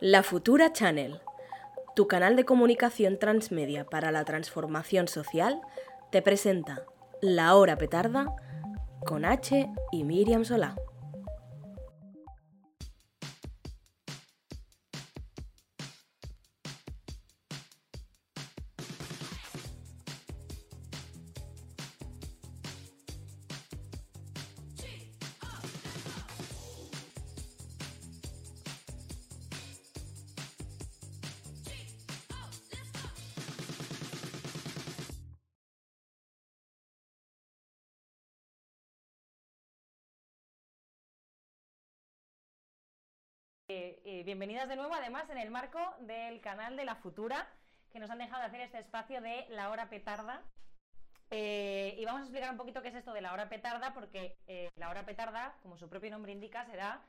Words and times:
La 0.00 0.22
Futura 0.22 0.72
Channel, 0.72 1.20
tu 1.96 2.06
canal 2.06 2.36
de 2.36 2.44
comunicación 2.44 3.18
transmedia 3.18 3.84
para 3.84 4.12
la 4.12 4.24
transformación 4.24 5.08
social, 5.08 5.60
te 6.12 6.22
presenta 6.22 6.84
La 7.20 7.56
Hora 7.56 7.76
Petarda 7.76 8.32
con 9.04 9.24
H 9.24 9.68
y 9.90 10.04
Miriam 10.04 10.44
Solá. 10.44 10.76
De 44.66 44.76
nuevo, 44.76 44.94
además, 44.94 45.30
en 45.30 45.38
el 45.38 45.50
marco 45.50 45.78
del 46.00 46.40
canal 46.40 46.76
de 46.76 46.84
La 46.84 46.96
Futura, 46.96 47.46
que 47.92 48.00
nos 48.00 48.10
han 48.10 48.18
dejado 48.18 48.42
hacer 48.42 48.60
este 48.60 48.78
espacio 48.78 49.20
de 49.20 49.46
la 49.50 49.70
hora 49.70 49.88
petarda. 49.88 50.42
Eh, 51.30 51.94
y 51.98 52.04
vamos 52.04 52.22
a 52.22 52.24
explicar 52.24 52.50
un 52.50 52.56
poquito 52.56 52.82
qué 52.82 52.88
es 52.88 52.94
esto 52.94 53.12
de 53.12 53.20
la 53.20 53.32
hora 53.32 53.48
petarda, 53.48 53.92
porque 53.92 54.36
la 54.76 54.88
hora 54.88 55.04
petarda, 55.04 55.54
como 55.62 55.76
su 55.76 55.88
propio 55.88 56.10
nombre 56.10 56.32
indica, 56.32 56.64
será 56.64 57.02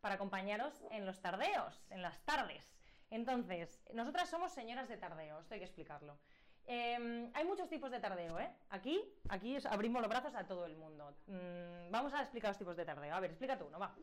para 0.00 0.14
acompañaros 0.14 0.84
en 0.90 1.04
los 1.04 1.20
tardeos, 1.20 1.84
en 1.90 2.00
las 2.00 2.20
tardes. 2.24 2.74
Entonces, 3.10 3.80
nosotras 3.92 4.30
somos 4.30 4.52
señoras 4.52 4.88
de 4.88 4.96
tardeo, 4.96 5.40
esto 5.40 5.54
hay 5.54 5.60
que 5.60 5.66
explicarlo. 5.66 6.18
Em, 6.66 7.30
hay 7.34 7.44
muchos 7.44 7.68
tipos 7.68 7.90
de 7.90 8.00
tardeo, 8.00 8.38
¿eh? 8.40 8.50
Aquí, 8.70 9.02
aquí 9.28 9.56
abrimos 9.68 10.00
los 10.00 10.08
brazos 10.08 10.34
a 10.34 10.46
todo 10.46 10.64
el 10.64 10.76
mundo. 10.76 11.14
Mm, 11.26 11.90
vamos 11.90 12.14
a 12.14 12.22
explicar 12.22 12.50
los 12.50 12.58
tipos 12.58 12.76
de 12.76 12.84
tardeo. 12.84 13.14
A 13.14 13.20
ver, 13.20 13.30
explica 13.30 13.58
tú, 13.58 13.66
uno, 13.66 13.78
va. 13.78 13.94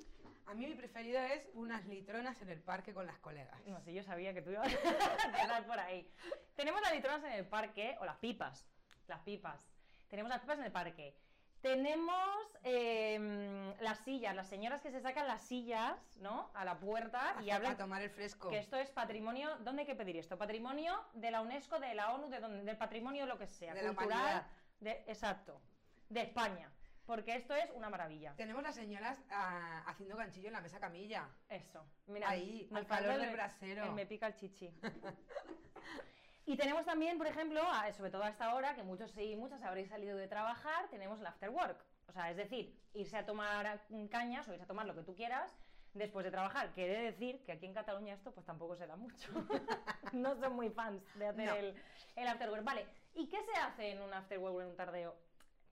A 0.45 0.53
mí 0.53 0.67
mi 0.67 0.75
preferido 0.75 1.19
es 1.19 1.47
unas 1.53 1.85
litronas 1.87 2.41
en 2.41 2.49
el 2.49 2.61
parque 2.61 2.93
con 2.93 3.05
las 3.05 3.17
colegas. 3.19 3.65
No 3.65 3.79
sé, 3.81 3.93
yo 3.93 4.03
sabía 4.03 4.33
que 4.33 4.41
tú 4.41 4.51
ibas 4.51 4.67
a 5.23 5.25
empezar 5.25 5.65
por 5.65 5.79
ahí. 5.79 6.11
Tenemos 6.55 6.81
las 6.81 6.93
litronas 6.93 7.23
en 7.23 7.31
el 7.31 7.47
parque, 7.47 7.95
o 7.99 8.05
las 8.05 8.17
pipas, 8.17 8.67
las 9.07 9.21
pipas. 9.21 9.59
Tenemos 10.07 10.29
las 10.29 10.41
pipas 10.41 10.59
en 10.59 10.65
el 10.65 10.71
parque. 10.71 11.15
Tenemos 11.61 12.57
em, 12.63 13.73
las 13.81 13.99
sillas, 13.99 14.35
las 14.35 14.47
señoras 14.47 14.81
que 14.81 14.91
se 14.91 14.99
sacan 14.99 15.27
las 15.27 15.41
sillas, 15.43 15.95
¿no? 16.19 16.49
A 16.55 16.65
la 16.65 16.79
puerta 16.79 17.35
y 17.43 17.51
hablan. 17.51 17.73
A 17.73 17.77
tomar 17.77 18.01
el 18.01 18.09
fresco. 18.09 18.49
Que 18.49 18.57
esto 18.57 18.77
es 18.77 18.89
patrimonio. 18.89 19.57
¿Dónde 19.59 19.81
hay 19.81 19.85
que 19.85 19.95
pedir 19.95 20.17
esto? 20.17 20.37
Patrimonio 20.37 20.99
de 21.13 21.29
la 21.29 21.41
UNESCO, 21.41 21.79
de 21.79 21.93
la 21.93 22.13
ONU, 22.13 22.29
de 22.29 22.39
donde, 22.39 22.63
del 22.63 22.77
patrimonio, 22.77 23.25
lo 23.27 23.37
que 23.37 23.47
sea. 23.47 23.73
De 23.73 23.85
cultural. 23.87 24.45
de, 24.79 25.03
exacto. 25.07 25.61
De 26.09 26.21
España. 26.21 26.71
Porque 27.05 27.35
esto 27.35 27.55
es 27.55 27.69
una 27.75 27.89
maravilla. 27.89 28.33
Tenemos 28.35 28.63
las 28.63 28.75
señoras 28.75 29.21
ah, 29.31 29.83
haciendo 29.85 30.15
ganchillo 30.15 30.47
en 30.47 30.53
la 30.53 30.61
mesa 30.61 30.79
camilla. 30.79 31.29
Eso. 31.49 31.85
Mira, 32.07 32.29
ahí, 32.29 32.69
al 32.73 32.87
calor 32.87 33.19
del 33.19 33.31
brasero. 33.31 33.91
me 33.91 34.05
pica 34.05 34.27
el 34.27 34.35
chichi. 34.35 34.73
y 36.51 36.57
tenemos 36.57 36.83
también, 36.83 37.17
por 37.17 37.27
ejemplo, 37.27 37.61
sobre 37.95 38.11
todo 38.11 38.23
a 38.23 38.29
esta 38.29 38.53
hora, 38.53 38.75
que 38.75 38.83
muchos 38.83 39.15
y 39.17 39.37
muchas 39.37 39.63
habréis 39.63 39.87
salido 39.87 40.17
de 40.17 40.27
trabajar, 40.27 40.89
tenemos 40.89 41.17
el 41.21 41.25
after 41.25 41.49
work. 41.49 41.81
O 42.07 42.11
sea, 42.11 42.29
es 42.29 42.35
decir, 42.35 42.77
irse 42.93 43.15
a 43.15 43.25
tomar 43.25 43.79
cañas 44.09 44.49
o 44.49 44.51
irse 44.51 44.65
a 44.65 44.67
tomar 44.67 44.85
lo 44.85 44.93
que 44.93 45.03
tú 45.03 45.15
quieras 45.15 45.57
después 45.93 46.25
de 46.25 46.31
trabajar. 46.31 46.73
Quiere 46.73 47.03
decir 47.03 47.41
que 47.45 47.53
aquí 47.53 47.67
en 47.67 47.73
Cataluña 47.73 48.13
esto 48.13 48.33
pues 48.33 48.45
tampoco 48.45 48.75
se 48.75 48.85
da 48.85 48.97
mucho. 48.97 49.31
no 50.11 50.35
son 50.35 50.53
muy 50.57 50.69
fans 50.69 51.01
de 51.15 51.27
hacer 51.27 51.49
el, 51.57 51.75
el 52.17 52.27
after 52.27 52.49
work. 52.49 52.65
Vale, 52.65 52.85
¿y 53.13 53.27
qué 53.27 53.41
se 53.43 53.53
hace 53.53 53.91
en 53.91 54.01
un 54.01 54.13
after 54.13 54.37
work 54.37 54.55
o 54.57 54.61
en 54.61 54.67
un 54.67 54.75
tardeo? 54.75 55.15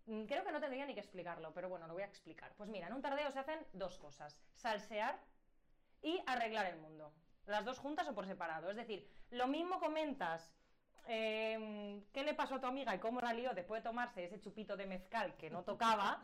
Mm, 0.06 0.28
creo 0.28 0.46
que 0.46 0.52
no 0.54 0.62
tendría 0.62 0.86
ni 0.86 0.94
que 0.94 1.02
explicarlo, 1.02 1.54
pero 1.54 1.68
bueno, 1.68 1.88
lo 1.88 1.94
voy 1.94 2.04
a 2.04 2.08
explicar. 2.08 2.54
Pues 2.56 2.70
mira, 2.70 2.88
en 2.88 2.94
un 2.94 3.02
tardeo 3.02 3.30
se 3.32 3.40
hacen 3.40 3.60
dos 3.74 3.98
cosas, 3.98 4.40
salsear 4.56 5.20
y 6.02 6.24
arreglar 6.26 6.68
el 6.68 6.80
mundo. 6.80 7.12
Las 7.48 7.66
dos 7.66 7.80
juntas 7.80 8.08
o 8.08 8.16
por 8.16 8.26
separado. 8.26 8.70
Es 8.70 8.78
decir, 8.78 9.06
lo 9.32 9.48
mismo 9.48 9.80
comentas 9.80 10.54
em, 11.10 12.04
qué 12.14 12.24
le 12.24 12.34
pasó 12.34 12.56
a 12.56 12.62
tu 12.62 12.68
amiga 12.68 12.96
y 12.96 13.00
cómo 13.00 13.20
la 13.20 13.34
lió 13.34 13.54
después 13.54 13.82
de 13.84 13.90
tomarse 13.90 14.26
ese 14.26 14.40
chupito 14.40 14.78
de 14.78 14.86
mezcal 14.86 15.36
que 15.36 15.50
no 15.50 15.64
tocaba, 15.64 16.22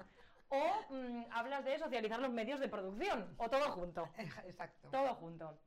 o 0.49 0.93
mm, 0.93 1.25
hablas 1.31 1.65
de 1.65 1.79
socializar 1.79 2.19
los 2.19 2.31
medios 2.31 2.59
de 2.59 2.69
producción, 2.69 3.35
o 3.37 3.49
todo 3.49 3.71
junto. 3.71 4.07
Exacto. 4.45 4.89
Todo 4.89 5.15
junto. 5.15 5.57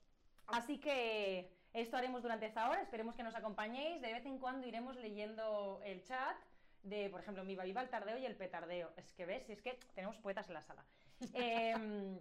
Así 0.46 0.78
que 0.78 1.52
esto 1.72 1.96
haremos 1.96 2.22
durante 2.22 2.46
esta 2.46 2.68
hora, 2.70 2.80
esperemos 2.80 3.14
que 3.14 3.22
nos 3.22 3.34
acompañéis, 3.34 4.00
de 4.00 4.12
vez 4.12 4.24
en 4.24 4.38
cuando 4.38 4.66
iremos 4.66 4.96
leyendo 4.96 5.80
el 5.84 6.02
chat 6.04 6.36
de, 6.82 7.10
por 7.10 7.20
ejemplo, 7.20 7.44
mi 7.44 7.56
Viva 7.56 7.82
el 7.82 7.90
tardeo 7.90 8.18
y 8.18 8.24
el 8.24 8.36
petardeo. 8.36 8.92
Es 8.96 9.12
que 9.12 9.26
ves, 9.26 9.48
es 9.50 9.60
que 9.60 9.78
tenemos 9.94 10.16
poetas 10.18 10.48
en 10.48 10.54
la 10.54 10.62
sala. 10.62 10.84
Em, 11.34 12.18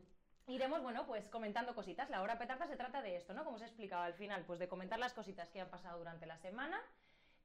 iremos, 0.47 0.81
bueno, 0.81 1.06
pues 1.06 1.28
comentando 1.28 1.75
cositas. 1.75 2.09
La 2.09 2.22
hora 2.22 2.38
petarda 2.38 2.68
se 2.68 2.78
trata 2.78 3.02
de 3.02 3.16
esto, 3.16 3.34
¿no? 3.34 3.44
Como 3.44 3.58
os 3.58 3.62
he 3.62 3.66
explicado 3.66 4.03
al 4.03 4.13
final, 4.13 4.44
pues 4.46 4.59
de 4.59 4.68
comentar 4.68 4.97
las 4.97 5.13
cositas 5.13 5.50
que 5.50 5.62
han 5.62 5.69
pasado 5.69 6.00
durante 6.00 6.25
la 6.25 6.38
semana, 6.38 6.81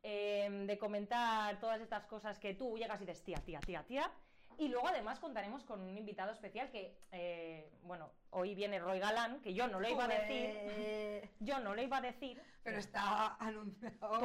em, 0.02 0.66
de 0.66 0.78
comentar 0.78 1.58
todas 1.60 1.80
estas 1.80 2.06
cosas 2.06 2.38
que 2.38 2.54
tú 2.54 2.78
llegas 2.78 3.00
y 3.00 3.06
dices, 3.06 3.22
tía, 3.24 3.38
tía, 3.38 3.60
tía, 3.60 3.82
tía. 3.84 4.10
Y 4.58 4.68
luego 4.68 4.88
además 4.88 5.18
contaremos 5.20 5.64
con 5.64 5.80
un 5.80 5.96
invitado 5.96 6.32
especial 6.32 6.70
que, 6.70 6.96
eh, 7.10 7.70
bueno, 7.82 8.10
hoy 8.30 8.54
viene 8.54 8.78
Roy 8.78 8.98
Galán, 8.98 9.40
que 9.40 9.54
yo 9.54 9.66
no 9.68 9.80
lo 9.80 9.88
iba 9.88 10.04
a 10.04 10.08
decir. 10.08 11.30
Yo 11.40 11.58
no 11.60 11.74
lo 11.74 11.82
iba 11.82 11.98
a 11.98 12.00
decir. 12.00 12.42
Pero 12.62 12.78
está 12.78 13.36
anunciado. 13.36 14.18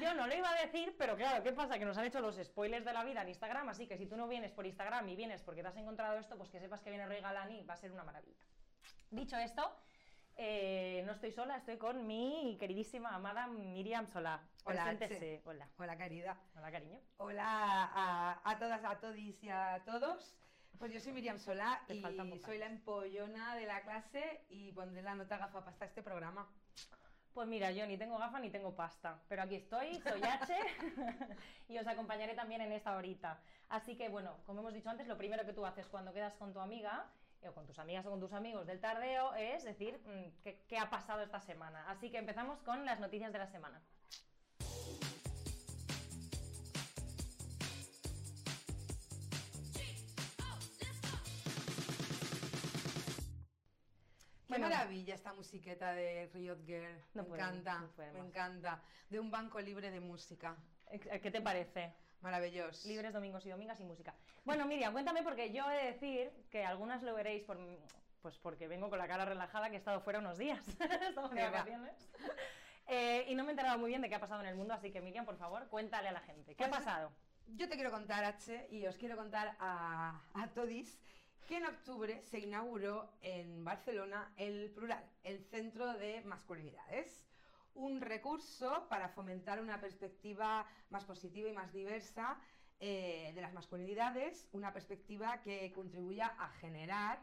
Yo 0.00 0.14
no 0.14 0.26
lo 0.26 0.34
iba 0.34 0.50
a 0.50 0.62
decir, 0.62 0.94
pero 0.98 1.16
claro, 1.16 1.42
¿qué 1.42 1.52
pasa? 1.52 1.78
Que 1.78 1.86
nos 1.86 1.96
han 1.96 2.04
hecho 2.04 2.20
los 2.20 2.36
spoilers 2.36 2.84
de 2.84 2.92
la 2.92 3.04
vida 3.04 3.22
en 3.22 3.28
Instagram, 3.28 3.70
así 3.70 3.86
que 3.86 3.96
si 3.96 4.06
tú 4.06 4.18
no 4.18 4.28
vienes 4.28 4.52
por 4.52 4.66
Instagram 4.66 5.08
y 5.08 5.16
vienes 5.16 5.42
porque 5.42 5.62
te 5.62 5.68
has 5.68 5.76
encontrado 5.76 6.18
esto, 6.18 6.36
pues 6.36 6.50
que 6.50 6.60
sepas 6.60 6.82
que 6.82 6.90
viene 6.90 7.06
Roy 7.06 7.20
Galani, 7.20 7.62
va 7.64 7.72
a 7.72 7.78
ser 7.78 7.90
una 7.90 8.04
maravilla. 8.04 8.36
Dicho 9.10 9.38
esto, 9.38 9.74
eh, 10.40 11.02
no 11.04 11.12
estoy 11.12 11.32
sola, 11.32 11.56
estoy 11.56 11.78
con 11.78 12.06
mi 12.06 12.56
queridísima 12.60 13.12
amada 13.14 13.48
Miriam 13.48 14.06
Solá. 14.06 14.40
Hola, 14.64 14.96
Hola. 15.44 15.68
Hola, 15.76 15.98
querida. 15.98 16.38
Hola, 16.56 16.70
cariño. 16.70 17.00
Hola 17.16 17.44
a, 17.44 18.40
a 18.44 18.58
todas, 18.58 18.84
a 18.84 19.00
todis 19.00 19.42
y 19.42 19.48
a 19.50 19.82
todos. 19.84 20.36
Pues 20.78 20.92
yo 20.92 21.00
soy 21.00 21.12
Miriam 21.12 21.38
Solá 21.38 21.82
y 21.88 22.00
soy 22.38 22.58
la 22.58 22.66
empollona 22.66 23.56
de 23.56 23.66
la 23.66 23.82
clase 23.82 24.44
y 24.48 24.70
pondré 24.70 25.02
la 25.02 25.16
nota 25.16 25.38
gafapasta 25.38 25.84
a 25.84 25.88
este 25.88 26.04
programa. 26.04 26.48
Pues 27.32 27.48
mira, 27.48 27.72
yo 27.72 27.84
ni 27.86 27.98
tengo 27.98 28.16
gafa 28.16 28.38
ni 28.38 28.50
tengo 28.50 28.76
pasta, 28.76 29.20
pero 29.28 29.42
aquí 29.42 29.56
estoy, 29.56 30.00
soy 30.00 30.22
H 30.22 30.54
y 31.68 31.78
os 31.78 31.86
acompañaré 31.86 32.34
también 32.34 32.60
en 32.60 32.70
esta 32.70 32.96
horita. 32.96 33.40
Así 33.68 33.96
que 33.96 34.08
bueno, 34.08 34.36
como 34.46 34.60
hemos 34.60 34.72
dicho 34.72 34.88
antes, 34.88 35.08
lo 35.08 35.18
primero 35.18 35.44
que 35.44 35.52
tú 35.52 35.66
haces 35.66 35.86
cuando 35.88 36.12
quedas 36.12 36.34
con 36.34 36.52
tu 36.52 36.60
amiga 36.60 37.06
o 37.46 37.52
con 37.52 37.66
tus 37.66 37.78
amigas 37.78 38.04
o 38.06 38.10
con 38.10 38.20
tus 38.20 38.32
amigos 38.32 38.66
del 38.66 38.80
tardeo 38.80 39.34
es 39.34 39.64
decir 39.64 40.00
mm, 40.04 40.42
qué, 40.42 40.62
qué 40.68 40.78
ha 40.78 40.90
pasado 40.90 41.22
esta 41.22 41.40
semana. 41.40 41.88
Así 41.88 42.10
que 42.10 42.18
empezamos 42.18 42.58
con 42.60 42.84
las 42.84 43.00
noticias 43.00 43.32
de 43.32 43.38
la 43.38 43.46
semana. 43.46 43.80
Qué 54.48 54.58
maravilla 54.58 55.14
esta 55.14 55.32
musiqueta 55.34 55.92
de 55.92 56.30
Riot 56.34 56.64
Girl. 56.66 57.04
me 57.14 57.22
encanta, 57.22 57.88
me 58.12 58.18
encanta. 58.18 58.82
De 59.08 59.20
un 59.20 59.30
banco 59.30 59.60
libre 59.60 59.90
de 59.90 60.00
música. 60.00 60.56
¿Qué 60.90 61.30
te 61.30 61.40
parece? 61.40 61.94
Maravilloso. 62.20 62.88
Libres 62.88 63.12
domingos 63.12 63.44
y 63.46 63.50
domingas 63.50 63.80
y 63.80 63.84
música. 63.84 64.14
Bueno, 64.44 64.66
Miriam, 64.66 64.92
cuéntame 64.92 65.22
porque 65.22 65.52
yo 65.52 65.70
he 65.70 65.76
de 65.76 65.92
decir 65.92 66.30
que 66.50 66.64
algunas 66.64 67.02
lo 67.02 67.14
veréis 67.14 67.44
por, 67.44 67.58
pues 68.22 68.36
porque 68.38 68.68
vengo 68.68 68.90
con 68.90 68.98
la 68.98 69.06
cara 69.06 69.24
relajada 69.24 69.68
que 69.68 69.76
he 69.76 69.78
estado 69.78 70.00
fuera 70.00 70.18
unos 70.18 70.38
días. 70.38 70.60
Estamos 71.08 71.30
de 71.30 71.42
vacaciones. 71.42 71.94
Eh, 72.88 73.26
y 73.28 73.34
no 73.34 73.44
me 73.44 73.50
he 73.50 73.52
enterado 73.52 73.78
muy 73.78 73.90
bien 73.90 74.00
de 74.00 74.08
qué 74.08 74.14
ha 74.14 74.20
pasado 74.20 74.40
en 74.40 74.48
el 74.48 74.56
mundo, 74.56 74.74
así 74.74 74.90
que 74.90 75.00
Miriam, 75.00 75.24
por 75.24 75.36
favor, 75.36 75.68
cuéntale 75.68 76.08
a 76.08 76.12
la 76.12 76.20
gente. 76.20 76.54
¿Qué 76.54 76.64
ha 76.64 76.68
pues, 76.68 76.80
pasado? 76.80 77.12
Yo 77.48 77.68
te 77.68 77.76
quiero 77.76 77.90
contar, 77.90 78.24
H, 78.24 78.68
y 78.70 78.86
os 78.86 78.96
quiero 78.96 79.16
contar 79.16 79.56
a, 79.58 80.20
a 80.34 80.48
Todis 80.48 80.98
que 81.48 81.56
en 81.56 81.64
octubre 81.64 82.20
se 82.30 82.40
inauguró 82.40 83.10
en 83.22 83.64
Barcelona 83.64 84.30
el 84.36 84.70
Plural, 84.70 85.02
el 85.24 85.42
Centro 85.46 85.94
de 85.94 86.20
Masculinidades, 86.20 87.24
un 87.74 88.00
recurso 88.00 88.86
para 88.88 89.08
fomentar 89.08 89.60
una 89.60 89.80
perspectiva 89.80 90.66
más 90.90 91.04
positiva 91.04 91.48
y 91.48 91.52
más 91.52 91.72
diversa 91.72 92.40
eh, 92.80 93.32
de 93.34 93.40
las 93.40 93.52
masculinidades, 93.52 94.48
una 94.52 94.72
perspectiva 94.72 95.40
que 95.42 95.72
contribuya 95.72 96.26
a 96.38 96.48
generar 96.50 97.20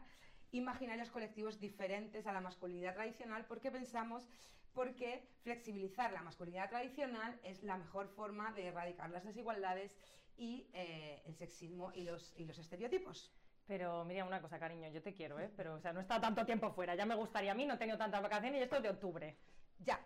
imaginarios 0.52 1.10
colectivos 1.10 1.60
diferentes 1.60 2.26
a 2.26 2.32
la 2.32 2.40
masculinidad 2.40 2.94
tradicional, 2.94 3.46
porque 3.46 3.70
pensamos 3.70 4.28
porque 4.72 5.26
flexibilizar 5.42 6.12
la 6.12 6.20
masculinidad 6.20 6.68
tradicional 6.68 7.40
es 7.42 7.62
la 7.62 7.78
mejor 7.78 8.08
forma 8.08 8.52
de 8.52 8.66
erradicar 8.66 9.08
las 9.10 9.24
desigualdades 9.24 9.96
y 10.36 10.68
eh, 10.74 11.22
el 11.24 11.34
sexismo 11.34 11.92
y 11.94 12.02
los, 12.04 12.34
y 12.36 12.44
los 12.44 12.58
estereotipos. 12.58 13.32
Pero 13.66 14.04
mira 14.04 14.24
una 14.24 14.40
cosa, 14.42 14.58
cariño, 14.58 14.88
yo 14.90 15.02
te 15.02 15.14
quiero, 15.14 15.40
¿eh? 15.40 15.50
Pero, 15.56 15.74
o 15.74 15.80
sea, 15.80 15.92
no 15.92 16.00
he 16.00 16.02
estado 16.02 16.20
tanto 16.20 16.44
tiempo 16.44 16.70
fuera. 16.70 16.94
Ya 16.94 17.06
me 17.06 17.16
gustaría 17.16 17.52
a 17.52 17.54
mí, 17.54 17.64
no 17.66 17.74
he 17.74 17.78
tenido 17.78 17.98
tantas 17.98 18.22
vacaciones 18.22 18.60
y 18.60 18.64
esto 18.64 18.76
es 18.76 18.82
de 18.82 18.90
octubre. 18.90 19.38
Ya. 19.78 20.05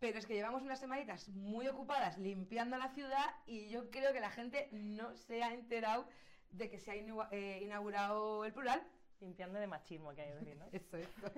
Pero 0.00 0.18
es 0.18 0.26
que 0.26 0.34
llevamos 0.34 0.62
unas 0.62 0.80
semanitas 0.80 1.28
muy 1.28 1.68
ocupadas 1.68 2.16
limpiando 2.18 2.78
la 2.78 2.88
ciudad 2.88 3.34
y 3.46 3.68
yo 3.68 3.90
creo 3.90 4.12
que 4.12 4.20
la 4.20 4.30
gente 4.30 4.68
no 4.72 5.14
se 5.14 5.42
ha 5.42 5.52
enterado 5.52 6.08
de 6.50 6.70
que 6.70 6.80
se 6.80 6.90
ha 6.90 6.94
eh, 6.94 7.60
inaugurado 7.62 8.44
el 8.44 8.52
plural. 8.52 8.82
Limpiando 9.20 9.58
de 9.58 9.66
machismo, 9.66 10.14
que 10.14 10.22
hay 10.22 10.32
decir, 10.32 10.56
¿no? 10.56 10.64
Eso, 10.72 10.96
eso. 10.96 11.30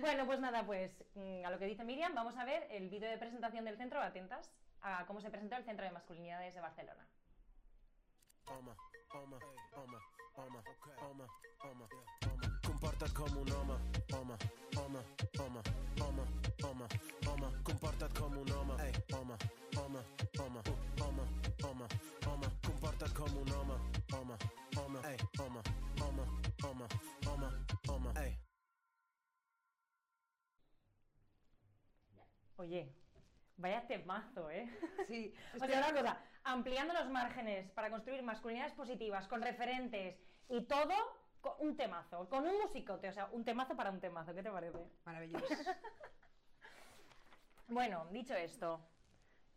Bueno, 0.00 0.26
pues 0.26 0.40
nada, 0.40 0.66
pues 0.66 1.04
mm, 1.14 1.44
a 1.44 1.50
lo 1.50 1.58
que 1.60 1.66
dice 1.66 1.84
Miriam, 1.84 2.12
vamos 2.12 2.36
a 2.36 2.44
ver 2.44 2.66
el 2.70 2.90
vídeo 2.90 3.08
de 3.08 3.16
presentación 3.16 3.64
del 3.64 3.76
centro, 3.76 4.02
atentas 4.02 4.50
a 4.82 5.06
cómo 5.06 5.20
se 5.20 5.30
presentó 5.30 5.56
el 5.56 5.64
Centro 5.64 5.86
de 5.86 5.92
Masculinidades 5.92 6.54
de 6.54 6.60
Barcelona. 6.60 7.06
home, 8.46 8.72
home, 9.12 9.36
home, 10.98 12.53
Comporta't 12.84 13.14
com 13.14 13.36
un 13.38 13.48
home, 13.50 13.76
home, 14.12 14.36
home, 14.76 14.98
home, 15.38 15.62
home, 16.00 16.22
home, 16.62 16.86
home. 17.24 17.48
Comporta't 17.64 18.12
com 18.12 18.36
un 18.36 18.50
home, 18.52 18.74
ei, 18.84 18.92
home, 19.10 19.34
home, 19.74 20.00
home, 20.38 20.60
home, 21.00 21.24
home, 21.62 21.86
home. 22.26 22.46
Comporta't 22.62 23.14
com 23.14 23.38
un 23.38 23.48
home, 23.48 23.74
home, 24.12 24.36
home, 24.76 24.98
ei, 25.08 25.16
home, 25.38 25.62
home, 25.98 26.26
home, 26.62 26.86
home, 27.24 27.48
home, 27.88 28.12
ei. 28.20 28.38
Oye, 32.56 32.94
vaya 33.56 33.86
temazo, 33.86 34.50
¿eh? 34.50 34.68
Sí, 35.08 35.32
O 35.54 35.66
sea, 35.66 35.78
una 35.78 35.92
cosa, 35.94 36.20
ampliando 36.42 36.92
los 36.92 37.08
márgenes 37.08 37.70
para 37.70 37.88
construir 37.88 38.22
masculinidades 38.22 38.74
positivas, 38.74 39.26
con 39.26 39.40
referentes 39.40 40.20
y 40.50 40.66
todo, 40.66 41.23
con 41.44 41.52
un 41.58 41.76
temazo, 41.76 42.26
con 42.30 42.46
un 42.46 42.58
musicote, 42.58 43.06
o 43.06 43.12
sea, 43.12 43.28
un 43.32 43.44
temazo 43.44 43.76
para 43.76 43.90
un 43.90 44.00
temazo, 44.00 44.34
¿qué 44.34 44.42
te 44.42 44.50
parece? 44.50 44.78
maravilloso. 45.04 45.46
Bueno, 47.66 48.06
dicho 48.10 48.34
esto, 48.34 48.78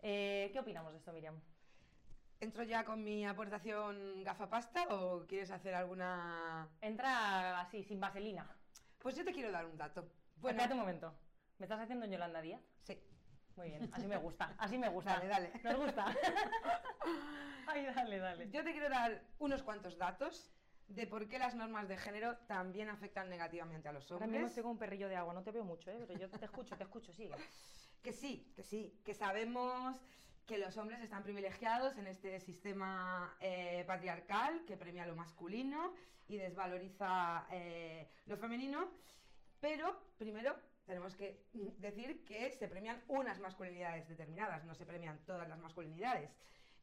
eh, 0.02 0.50
¿qué 0.54 0.60
opinamos 0.62 0.94
de 0.94 0.98
esto, 0.98 1.12
Miriam? 1.12 1.38
¿Entro 2.40 2.64
ya 2.64 2.86
con 2.86 3.04
mi 3.04 3.26
aportación 3.26 4.24
gafapasta 4.24 4.88
o 4.90 5.28
quieres 5.28 5.52
hacer 5.52 5.76
alguna...? 5.76 6.70
Entra 6.80 7.60
así, 7.60 7.84
sin 7.84 8.00
vaselina. 8.00 8.50
Pues 9.00 9.18
yo 9.18 9.26
te 9.26 9.34
quiero 9.34 9.52
dar 9.52 9.66
un 9.66 9.78
dato. 9.78 10.10
Bueno, 10.38 10.56
Espérate 10.56 10.74
un 10.74 10.80
momento. 10.80 11.14
¿Me 11.60 11.66
estás 11.66 11.82
haciendo 11.82 12.06
Yolanda 12.06 12.42
Díaz? 12.42 12.62
Sí. 12.84 12.98
Muy 13.58 13.72
bien, 13.72 13.90
así 13.92 14.08
me 14.08 14.18
gusta, 14.18 14.56
así 14.58 14.78
me 14.78 14.88
gusta. 14.88 15.16
Dale, 15.16 15.28
dale. 15.28 15.52
¿Nos 15.64 15.76
gusta? 15.76 16.06
Ay, 17.68 17.86
dale, 17.88 18.20
dale. 18.20 18.50
Yo 18.52 18.64
te 18.64 18.72
quiero 18.72 18.90
dar 18.90 19.22
unos 19.40 19.64
cuantos 19.64 19.98
datos 19.98 20.57
de 20.88 21.06
por 21.08 21.28
qué 21.28 21.38
las 21.38 21.56
normas 21.56 21.88
de 21.88 21.98
género 21.98 22.38
también 22.48 22.90
afectan 22.90 23.30
negativamente 23.30 23.88
a 23.90 23.92
los 23.92 24.10
Ahora 24.12 24.26
mismo 24.28 24.46
hombres. 24.48 24.62
con 24.64 24.72
un 24.72 24.78
perrillo 24.78 25.10
de 25.10 25.16
agua, 25.16 25.34
no 25.34 25.44
te 25.44 25.52
veo 25.52 25.64
mucho, 25.64 25.92
¿eh? 25.92 26.04
pero 26.08 26.20
yo 26.20 26.30
te 26.30 26.46
escucho, 26.46 26.76
te 26.78 26.84
escucho, 26.84 27.14
sigue. 27.14 27.36
Que 28.04 28.14
sí, 28.14 28.54
que 28.56 28.64
sí, 28.64 29.02
que 29.04 29.14
sabemos 29.14 30.00
que 30.46 30.58
los 30.58 30.78
hombres 30.78 31.02
están 31.02 31.24
privilegiados 31.24 31.98
en 31.98 32.08
este 32.08 32.40
sistema 32.40 33.36
eh, 33.42 33.84
patriarcal 33.86 34.64
que 34.66 34.78
premia 34.78 35.06
lo 35.06 35.16
masculino 35.16 35.94
y 36.30 36.38
desvaloriza 36.38 37.48
eh, 37.52 38.08
lo 38.28 38.38
femenino, 38.38 38.92
pero 39.60 40.00
primero 40.18 40.56
tenemos 40.86 41.16
que 41.16 41.44
decir 41.80 42.24
que 42.24 42.50
se 42.52 42.68
premian 42.70 43.04
unas 43.10 43.40
masculinidades 43.40 44.08
determinadas, 44.08 44.64
no 44.64 44.74
se 44.74 44.86
premian 44.86 45.20
todas 45.26 45.50
las 45.50 45.60
masculinidades. 45.60 46.30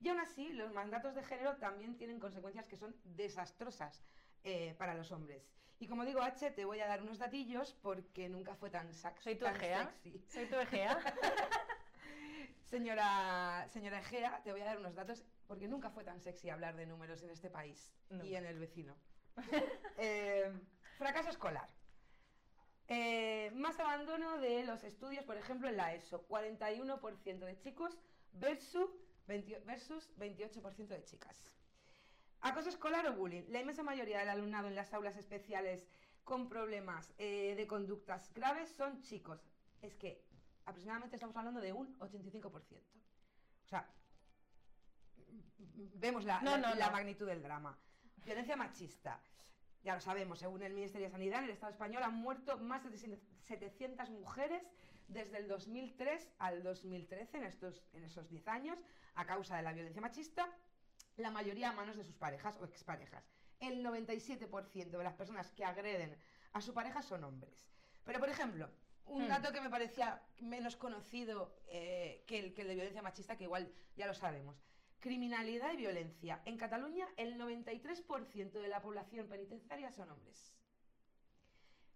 Y 0.01 0.09
aún 0.09 0.21
así, 0.21 0.53
los 0.53 0.73
mandatos 0.73 1.15
de 1.15 1.23
género 1.25 1.57
también 1.57 1.97
tienen 1.97 2.21
consecuencias 2.21 2.69
que 2.69 2.77
son 2.77 2.95
desastrosas 3.05 4.03
eh, 4.43 4.75
para 4.79 4.95
los 4.95 5.11
hombres. 5.13 5.49
Y 5.81 5.89
como 5.89 6.05
digo, 6.05 6.21
H, 6.23 6.51
te 6.53 6.65
voy 6.65 6.81
a 6.81 6.87
dar 6.87 7.03
unos 7.03 7.19
datillos 7.19 7.75
porque 7.83 8.29
nunca 8.29 8.55
fue 8.55 8.71
tan, 8.71 8.89
sax- 8.93 9.21
Soy 9.23 9.37
tu 9.37 9.45
tan 9.45 9.57
Egea. 9.57 9.85
sexy. 9.87 10.25
Soy 10.29 10.47
tu 10.47 10.57
Egea. 10.57 10.99
Señora, 12.65 13.67
señora 13.71 14.01
Egea, 14.01 14.41
te 14.43 14.51
voy 14.51 14.61
a 14.63 14.65
dar 14.65 14.79
unos 14.79 14.95
datos 14.95 15.25
porque 15.47 15.69
nunca 15.69 15.91
fue 15.91 16.03
tan 16.05 16.21
sexy 16.21 16.51
hablar 16.51 16.77
de 16.77 16.87
números 16.87 17.23
en 17.23 17.31
este 17.31 17.51
país 17.51 17.93
No. 18.11 18.25
y 18.25 18.35
en 18.37 18.47
el 18.47 18.59
vecino. 18.59 18.97
Eh, 19.99 20.53
fracaso 20.99 21.31
escolar. 21.31 21.69
Eh, 22.89 23.51
más 23.55 23.79
abandono 23.79 24.39
de 24.39 24.65
los 24.65 24.83
estudios, 24.85 25.25
por 25.25 25.37
ejemplo, 25.37 25.69
en 25.69 25.77
la 25.77 25.95
ESO. 25.95 26.27
41% 26.29 27.39
de 27.39 27.59
chicos 27.59 27.97
versus, 28.33 28.91
20 29.27 29.61
versus 29.61 30.11
28% 30.19 30.89
de 30.89 31.05
chicas. 31.05 31.37
Acoso 32.41 32.69
escolar 32.69 33.07
o 33.09 33.15
bullying. 33.15 33.45
La 33.49 33.61
inmensa 33.61 33.83
mayoría 33.83 34.19
del 34.19 34.29
alumnado 34.29 34.69
en 34.69 34.75
las 34.75 34.93
aulas 34.93 35.17
especiales 35.17 35.87
con 36.25 36.49
problemas 36.49 37.13
eh, 37.19 37.55
de 37.57 37.67
conductas 37.67 38.33
graves 38.35 38.69
son 38.71 39.03
chicos. 39.03 39.41
Es 39.81 39.95
que 39.97 40.23
aproximadamente 40.67 41.17
estamos 41.17 41.37
hablando 41.37 41.61
de 41.61 41.73
un 41.73 41.99
85%. 41.99 42.51
O 42.51 43.69
sea, 43.69 43.89
vemos 45.95 46.25
la, 46.25 46.41
No, 46.43 46.53
la- 46.53 46.59
no, 46.71 46.75
la 46.75 46.87
no. 46.87 46.93
magnitud 46.93 47.27
del 47.27 47.43
drama. 47.43 47.79
Violencia 48.25 48.57
machista. 48.57 49.21
Ya 49.83 49.95
lo 49.95 50.01
sabemos, 50.01 50.39
según 50.39 50.63
el 50.63 50.73
Ministerio 50.73 51.09
de 51.09 51.13
Sanidad, 51.13 51.41
en 51.41 51.45
el 51.47 51.51
Estado 51.51 51.73
español 51.73 52.03
han 52.03 52.15
muerto 52.15 52.57
más 52.59 52.83
de 52.91 53.19
700 53.43 54.09
mujeres 54.11 54.63
desde 55.09 55.37
el 55.39 55.49
2003 55.49 56.31
al 56.39 56.63
2013, 56.63 57.37
en, 57.37 57.45
estos, 57.45 57.85
en 57.93 58.05
esos 58.05 58.27
10 58.31 58.49
años, 58.49 58.79
a 59.15 59.25
causa 59.27 59.57
de 59.57 59.63
la 59.63 59.73
violencia 59.73 60.01
machista, 60.03 60.49
la 61.17 61.31
mayoría 61.31 61.71
a 61.71 61.73
manos 61.73 61.97
de 61.97 62.05
sus 62.05 62.17
parejas 62.17 62.57
o 62.61 62.65
exparejas. 62.65 63.25
El 63.61 63.85
97% 63.85 64.91
de 64.99 65.05
las 65.05 65.15
personas 65.15 65.51
que 65.53 65.65
agreden 65.65 66.17
a 66.53 66.61
su 66.61 66.75
pareja 66.75 67.03
son 67.03 67.25
hombres. 67.25 67.69
Pero, 68.05 68.19
por 68.19 68.29
ejemplo, 68.29 68.69
un 69.07 69.25
Hmm. 69.25 69.29
dato 69.29 69.53
que 69.53 69.61
me 69.61 69.71
parecía 69.71 70.23
menos 70.41 70.77
conocido 70.77 71.55
eh, 71.69 72.25
que, 72.27 72.39
el, 72.39 72.55
que 72.55 72.63
el 72.63 72.69
de 72.69 72.75
violencia 72.75 73.03
machista, 73.03 73.37
que 73.37 73.45
igual 73.45 73.73
ya 73.97 74.07
lo 74.07 74.15
sabemos. 74.15 74.57
Criminalidad 75.01 75.73
y 75.73 75.77
violencia. 75.77 76.41
En 76.47 76.57
Cataluña, 76.57 77.07
el 77.17 77.39
93% 77.39 78.53
de 78.53 78.69
la 78.69 78.81
población 78.81 79.29
penitenciaria 79.29 79.91
son 79.93 80.11
hombres. 80.11 80.53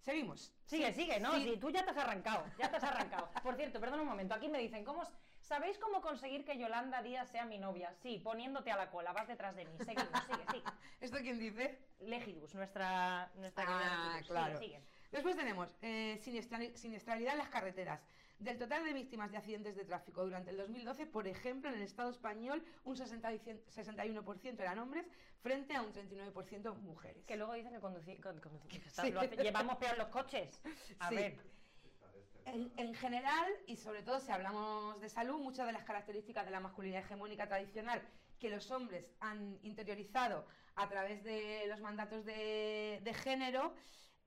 Seguimos. 0.01 0.55
Sigue, 0.65 0.93
sigue, 0.93 1.19
¿no? 1.19 1.35
sí. 1.35 1.45
Sí, 1.45 1.57
tú 1.59 1.71
ya 1.71 1.85
te 1.85 1.91
has 1.91 1.97
arrancado, 1.97 2.45
ya 2.59 2.71
te 2.71 2.77
has 2.77 2.85
arrancado. 2.85 3.31
Por 3.43 3.57
cierto, 3.57 3.81
perdón 3.81 4.01
un 4.01 4.07
momento, 4.07 4.35
aquí 4.35 4.49
me 4.49 4.59
dicen, 4.59 4.85
¿cómo, 4.85 5.03
¿sabéis 5.49 5.79
cómo 5.79 6.01
conseguir 6.03 6.45
que 6.45 6.59
Yolanda 6.59 7.03
Díaz 7.03 7.31
sea 7.31 7.47
mi 7.47 7.59
novia? 7.59 7.93
Sí, 8.03 8.21
poniéndote 8.23 8.71
a 8.71 8.77
la 8.77 8.91
cola, 8.91 9.13
vas 9.13 9.27
detrás 9.27 9.57
de 9.57 9.65
mí. 9.65 9.73
Seguimos, 9.79 10.23
sigue, 10.27 10.45
sigue. 10.51 10.63
¿Esto 11.01 11.17
quién 11.23 11.39
dice? 11.39 11.79
Legibus, 12.01 12.55
nuestra, 12.55 13.31
nuestra 13.37 13.65
Ah, 13.67 14.21
claro. 14.27 14.59
Sigue, 14.59 14.67
sigue. 14.77 14.83
Después 15.11 15.37
tenemos 15.37 15.75
eh, 15.81 16.21
siniestrali- 16.23 16.75
siniestralidad 16.77 17.33
en 17.33 17.39
las 17.39 17.49
carreteras. 17.49 18.01
Del 18.39 18.57
total 18.57 18.85
de 18.85 18.93
víctimas 18.93 19.33
de 19.33 19.39
accidentes 19.39 19.75
de 19.75 19.85
tráfico 19.85 20.23
durante 20.23 20.51
el 20.51 20.59
2012, 20.59 21.07
por 21.07 21.27
ejemplo, 21.27 21.71
en 21.71 21.77
el 21.77 21.83
Estado 21.83 22.11
español, 22.11 22.63
un 22.85 22.97
60 22.97 23.33
y 23.33 23.39
cien- 23.41 23.61
61% 23.65 24.61
eran 24.61 24.79
hombres 24.79 25.07
frente 25.41 25.75
a 25.75 25.83
un 25.83 25.93
39% 25.93 26.77
mujeres. 26.77 27.25
Que 27.25 27.37
luego 27.37 27.55
dicen 27.55 27.73
que 27.73 27.81
conducir, 27.81 28.21
con- 28.21 28.39
conducir- 28.41 28.69
que 28.69 28.77
está- 28.89 29.03
Sí. 29.03 29.11
lo 29.11 29.21
hace- 29.23 29.37
llevamos 29.37 29.77
peor 29.79 29.97
los 29.99 30.09
coches. 30.09 30.61
A 31.01 31.09
Sí. 31.09 31.17
ver, 31.17 31.41
En, 32.55 32.73
en 32.77 32.95
general, 32.95 33.47
y 33.67 33.77
sobre 33.77 34.03
todo 34.03 34.21
si 34.21 34.31
hablamos 34.33 35.01
de 35.01 35.09
salud, 35.09 35.39
muchas 35.39 35.67
de 35.67 35.73
las 35.73 35.85
características 35.85 36.45
de 36.47 36.51
la 36.51 36.61
masculinidad 36.61 37.03
hegemónica 37.05 37.47
tradicional 37.47 38.01
que 38.39 38.49
los 38.49 38.71
hombres 38.71 39.13
han 39.21 39.59
interiorizado 39.63 40.47
a 40.77 40.89
través 40.89 41.23
de 41.25 41.67
los 41.69 41.81
mandatos 41.81 42.25
de, 42.25 43.01
de 43.03 43.15
género, 43.15 43.75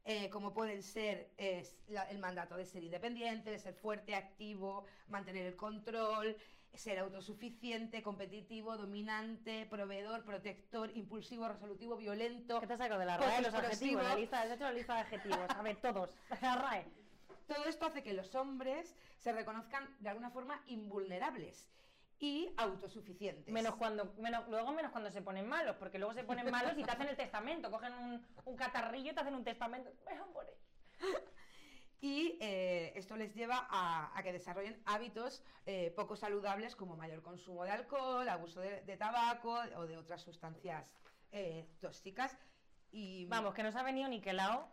eh, 0.04 0.30
como 0.30 0.54
pueden 0.54 0.84
ser 0.84 1.32
es, 1.38 1.80
la- 1.88 2.04
el 2.10 2.20
mandato 2.20 2.56
de 2.58 2.66
ser 2.66 2.84
independiente, 2.84 3.50
de 3.51 3.58
ser 3.60 3.74
fuerte, 3.74 4.13
activo, 4.16 4.86
mantener 5.08 5.46
el 5.46 5.56
control, 5.56 6.36
ser 6.74 7.00
autosuficiente, 7.00 8.01
competitivo, 8.04 8.78
dominante, 8.78 9.66
proveedor, 9.66 10.24
protector, 10.25 10.92
impulsivo, 10.96 11.48
resolutivo, 11.48 11.98
violento. 11.98 12.60
¿qué 12.60 12.68
te 12.68 12.78
saco 12.78 12.98
de 12.98 13.06
la 13.06 13.18
RAE? 13.18 13.42
Los 13.42 13.54
adjetivos, 13.54 14.04
la 14.04 14.16
lista, 14.16 14.42
has 14.42 14.51
hecho 14.51 14.63
la 14.66 14.72
lista 14.74 14.94
de 14.96 15.00
adjetivos. 15.01 15.50
A 15.50 15.62
ver, 15.63 15.75
todos. 15.82 16.10
La 16.42 16.56
RAE. 16.56 17.00
Todo 17.53 17.65
esto 17.65 17.86
hace 17.86 18.01
que 18.01 18.13
los 18.13 18.34
hombres 18.36 18.96
se 19.17 19.34
reconozcan 19.34 19.93
de 20.00 20.08
alguna 20.08 20.29
forma 20.29 20.63
invulnerables 20.67 21.70
y 22.17 22.50
autosuficientes. 22.55 23.51
Menos 23.53 23.75
cuando, 23.75 24.13
menos, 24.20 24.48
luego 24.48 24.72
menos 24.72 24.91
cuando 24.91 25.12
se 25.12 25.22
ponen 25.22 25.50
malos, 25.50 25.75
porque 25.75 25.98
luego 26.00 26.13
se 26.13 26.24
ponen 26.24 26.50
malos 26.50 26.77
y 26.77 26.84
te 26.84 26.91
hacen 26.91 27.10
el 27.10 27.17
testamento, 27.17 27.70
cogen 27.70 27.93
un, 27.93 28.25
un 28.46 28.55
catarrillo 28.55 29.12
y 29.12 29.13
te 29.13 29.20
hacen 29.20 29.36
un 29.36 29.43
testamento. 29.43 29.91
A 30.08 30.25
morir. 30.27 30.53
Y 32.03 32.39
eh, 32.41 32.93
esto 32.96 33.15
les 33.15 33.36
lleva 33.36 33.67
a, 33.70 34.17
a 34.17 34.24
que 34.24 34.34
desarrollen 34.34 34.81
hábitos 34.88 35.43
eh, 35.67 35.93
poco 35.96 36.15
saludables 36.15 36.75
como 36.75 36.98
mayor 36.98 37.22
consumo 37.22 37.63
de 37.63 37.70
alcohol, 37.70 38.27
abuso 38.27 38.60
de, 38.60 38.81
de 38.81 38.98
tabaco 38.98 39.60
o 39.75 39.86
de 39.86 39.98
otras 39.98 40.24
sustancias 40.24 40.91
eh, 41.31 41.70
tóxicas. 41.79 42.36
Y 42.91 43.25
Vamos, 43.27 43.53
que 43.53 43.62
nos 43.62 43.75
ha 43.75 43.84
venido 43.84 44.10
Niquelao, 44.10 44.67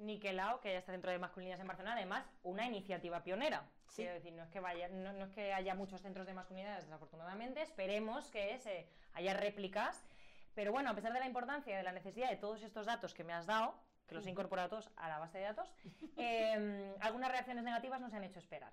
Niquelao, 0.00 0.60
que 0.60 0.72
ya 0.72 0.78
está 0.78 0.92
dentro 0.92 1.10
de 1.10 1.18
masculinidades 1.18 1.60
en 1.60 1.66
Barcelona, 1.66 1.96
además, 1.96 2.24
una 2.42 2.66
iniciativa 2.66 3.22
pionera. 3.22 3.64
Sí. 3.88 4.02
Quiero 4.02 4.14
decir, 4.14 4.32
no 4.32 4.42
es, 4.42 4.50
que 4.50 4.60
vaya, 4.60 4.88
no, 4.88 5.12
no 5.12 5.24
es 5.24 5.30
que 5.32 5.52
haya 5.52 5.74
muchos 5.74 6.00
centros 6.00 6.26
de 6.26 6.34
masculinidades, 6.34 6.84
desafortunadamente, 6.84 7.62
esperemos 7.62 8.30
que 8.30 8.58
se, 8.58 8.88
haya 9.14 9.34
réplicas, 9.34 10.04
Pero 10.54 10.72
bueno, 10.72 10.90
a 10.90 10.94
pesar 10.94 11.12
de 11.12 11.20
la 11.20 11.26
importancia 11.26 11.72
y 11.72 11.76
de 11.76 11.82
la 11.82 11.92
necesidad 11.92 12.28
de 12.28 12.36
todos 12.36 12.62
estos 12.62 12.86
datos 12.86 13.14
que 13.14 13.24
me 13.24 13.32
has 13.32 13.46
dado, 13.46 13.74
que 14.06 14.14
los 14.14 14.26
he 14.26 14.30
incorporado 14.30 14.68
todos 14.68 14.90
a 14.96 15.08
la 15.08 15.18
base 15.18 15.38
de 15.38 15.44
datos, 15.44 15.72
eh, 16.16 16.94
algunas 17.00 17.30
reacciones 17.30 17.62
negativas 17.62 18.00
no 18.00 18.10
se 18.10 18.16
han 18.16 18.24
hecho 18.24 18.40
esperar. 18.40 18.72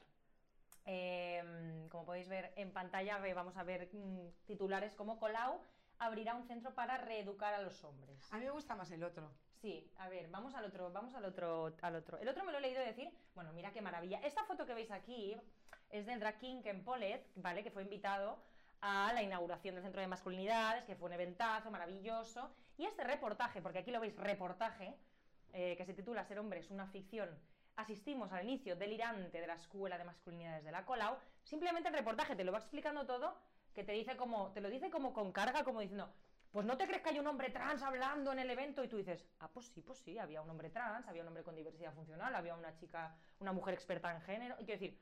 Eh, 0.85 1.87
como 1.89 2.05
podéis 2.05 2.29
ver 2.29 2.53
en 2.55 2.71
pantalla, 2.71 3.19
vamos 3.35 3.57
a 3.57 3.63
ver 3.63 3.89
mm, 3.93 4.45
titulares 4.45 4.95
como 4.95 5.19
Colau 5.19 5.61
abrirá 5.99 6.35
un 6.35 6.47
centro 6.47 6.73
para 6.73 6.97
reeducar 6.97 7.53
a 7.53 7.61
los 7.61 7.83
hombres. 7.83 8.31
A 8.31 8.37
mí 8.37 8.45
me 8.45 8.51
gusta 8.51 8.75
más 8.75 8.91
el 8.91 9.03
otro. 9.03 9.31
Sí, 9.67 9.85
a 9.97 10.07
ver, 10.07 10.29
vamos 10.29 10.55
al 10.55 10.63
otro, 10.63 10.93
vamos 10.93 11.13
al 11.13 11.25
otro, 11.25 11.73
al 11.81 11.95
otro. 11.97 12.17
El 12.19 12.29
otro 12.29 12.45
me 12.45 12.53
lo 12.53 12.59
he 12.59 12.61
leído 12.61 12.79
decir, 12.79 13.11
bueno, 13.35 13.51
mira 13.51 13.73
qué 13.73 13.81
maravilla. 13.81 14.17
Esta 14.23 14.45
foto 14.45 14.65
que 14.65 14.73
veis 14.73 14.89
aquí 14.91 15.35
es 15.89 16.05
del 16.05 16.21
drag 16.21 16.37
king 16.39 16.61
Ken 16.61 16.85
Polet, 16.85 17.27
¿vale? 17.35 17.65
Que 17.65 17.69
fue 17.69 17.81
invitado 17.81 18.37
a 18.79 19.11
la 19.11 19.23
inauguración 19.23 19.75
del 19.75 19.83
Centro 19.83 19.99
de 19.99 20.07
Masculinidades, 20.07 20.85
que 20.85 20.95
fue 20.95 21.07
un 21.07 21.15
eventazo 21.15 21.69
maravilloso. 21.69 22.49
Y 22.77 22.85
este 22.85 23.03
reportaje, 23.03 23.61
porque 23.61 23.79
aquí 23.79 23.91
lo 23.91 23.99
veis, 23.99 24.15
reportaje, 24.15 24.95
eh, 25.51 25.75
que 25.75 25.83
se 25.83 25.93
titula 25.93 26.23
Ser 26.23 26.39
hombre 26.39 26.61
es 26.61 26.71
una 26.71 26.87
ficción, 26.87 27.37
asistimos 27.75 28.31
al 28.31 28.45
inicio 28.45 28.77
delirante 28.77 29.41
de 29.41 29.47
la 29.47 29.55
Escuela 29.55 29.97
de 29.97 30.05
Masculinidades 30.05 30.63
de 30.63 30.71
la 30.71 30.85
Colau, 30.85 31.17
simplemente 31.43 31.89
el 31.89 31.95
reportaje 31.95 32.37
te 32.37 32.45
lo 32.45 32.53
va 32.53 32.59
explicando 32.59 33.05
todo, 33.05 33.37
que 33.75 33.83
te 33.83 33.91
dice 33.91 34.15
como, 34.15 34.53
te 34.53 34.61
lo 34.61 34.69
dice 34.69 34.89
como 34.89 35.11
con 35.11 35.33
carga, 35.33 35.65
como 35.65 35.81
diciendo, 35.81 36.09
pues 36.57 36.65
no 36.65 36.75
te 36.75 36.87
crees 36.87 37.03
que 37.03 37.09
hay 37.09 37.19
un 37.19 37.27
hombre 37.27 37.51
trans 37.51 37.83
hablando 37.83 38.31
en 38.31 38.39
el 38.39 38.49
evento 38.49 38.83
y 38.83 38.87
tú 38.87 38.97
dices, 38.97 39.23
ah, 39.41 39.47
pues 39.53 39.67
sí, 39.67 39.83
pues 39.83 39.99
sí, 39.99 40.17
había 40.17 40.41
un 40.41 40.49
hombre 40.49 40.71
trans, 40.71 41.07
había 41.07 41.21
un 41.21 41.27
hombre 41.27 41.43
con 41.43 41.53
diversidad 41.55 41.93
funcional, 41.93 42.33
había 42.33 42.55
una 42.55 42.73
chica, 42.73 43.15
una 43.37 43.51
mujer 43.53 43.75
experta 43.75 44.11
en 44.11 44.21
género, 44.21 44.55
y 44.55 44.65
quiero 44.65 44.79
decir, 44.79 44.99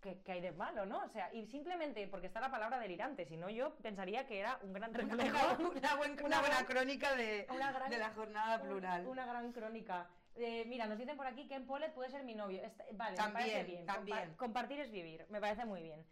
¿qué, 0.00 0.22
qué 0.22 0.30
hay 0.30 0.40
de 0.40 0.52
malo, 0.52 0.86
no? 0.86 1.02
O 1.02 1.08
sea, 1.08 1.34
y 1.34 1.46
simplemente 1.46 2.06
porque 2.06 2.28
está 2.28 2.38
la 2.38 2.48
palabra 2.48 2.78
delirante, 2.78 3.26
si 3.26 3.36
no 3.36 3.50
yo 3.50 3.74
pensaría 3.78 4.24
que 4.24 4.38
era 4.38 4.60
un 4.62 4.72
gran 4.72 4.94
reflejo. 4.94 5.36
Una, 5.58 5.68
una 5.68 5.96
buen- 5.96 6.12
una 6.12 6.22
una 6.26 6.40
buena 6.40 6.54
gran- 6.60 6.64
crónica 6.66 7.16
de, 7.16 7.48
una 7.52 7.72
gran- 7.72 7.90
de 7.90 7.98
la 7.98 8.10
jornada 8.10 8.62
plural. 8.62 9.04
Una 9.08 9.26
gran 9.26 9.50
crónica. 9.52 10.06
Eh, 10.36 10.64
mira, 10.68 10.86
nos 10.86 10.96
dicen 10.96 11.16
por 11.16 11.26
aquí 11.26 11.48
que 11.48 11.56
en 11.56 11.66
Polet 11.66 11.92
puede 11.92 12.08
ser 12.10 12.22
mi 12.22 12.36
novio. 12.36 12.62
Está- 12.62 12.84
vale, 12.92 13.16
También, 13.16 13.46
me 13.48 13.50
parece 13.52 13.64
bien. 13.72 13.84
también. 13.86 14.18
Compa- 14.30 14.36
compartir 14.36 14.78
es 14.78 14.92
vivir, 14.92 15.26
me 15.28 15.40
parece 15.40 15.64
muy 15.64 15.82
bien. 15.82 16.06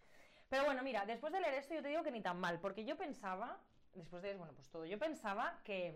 Pero 0.48 0.64
bueno, 0.64 0.82
mira, 0.82 1.06
después 1.06 1.32
de 1.32 1.40
leer 1.40 1.54
esto 1.54 1.72
yo 1.72 1.82
te 1.82 1.88
digo 1.88 2.02
que 2.02 2.10
ni 2.10 2.20
tan 2.20 2.40
mal, 2.40 2.58
porque 2.58 2.84
yo 2.84 2.96
pensaba, 2.96 3.60
después 3.94 4.22
de, 4.22 4.34
bueno, 4.36 4.52
pues 4.54 4.70
todo, 4.70 4.84
yo 4.84 4.98
pensaba 4.98 5.60
que, 5.64 5.94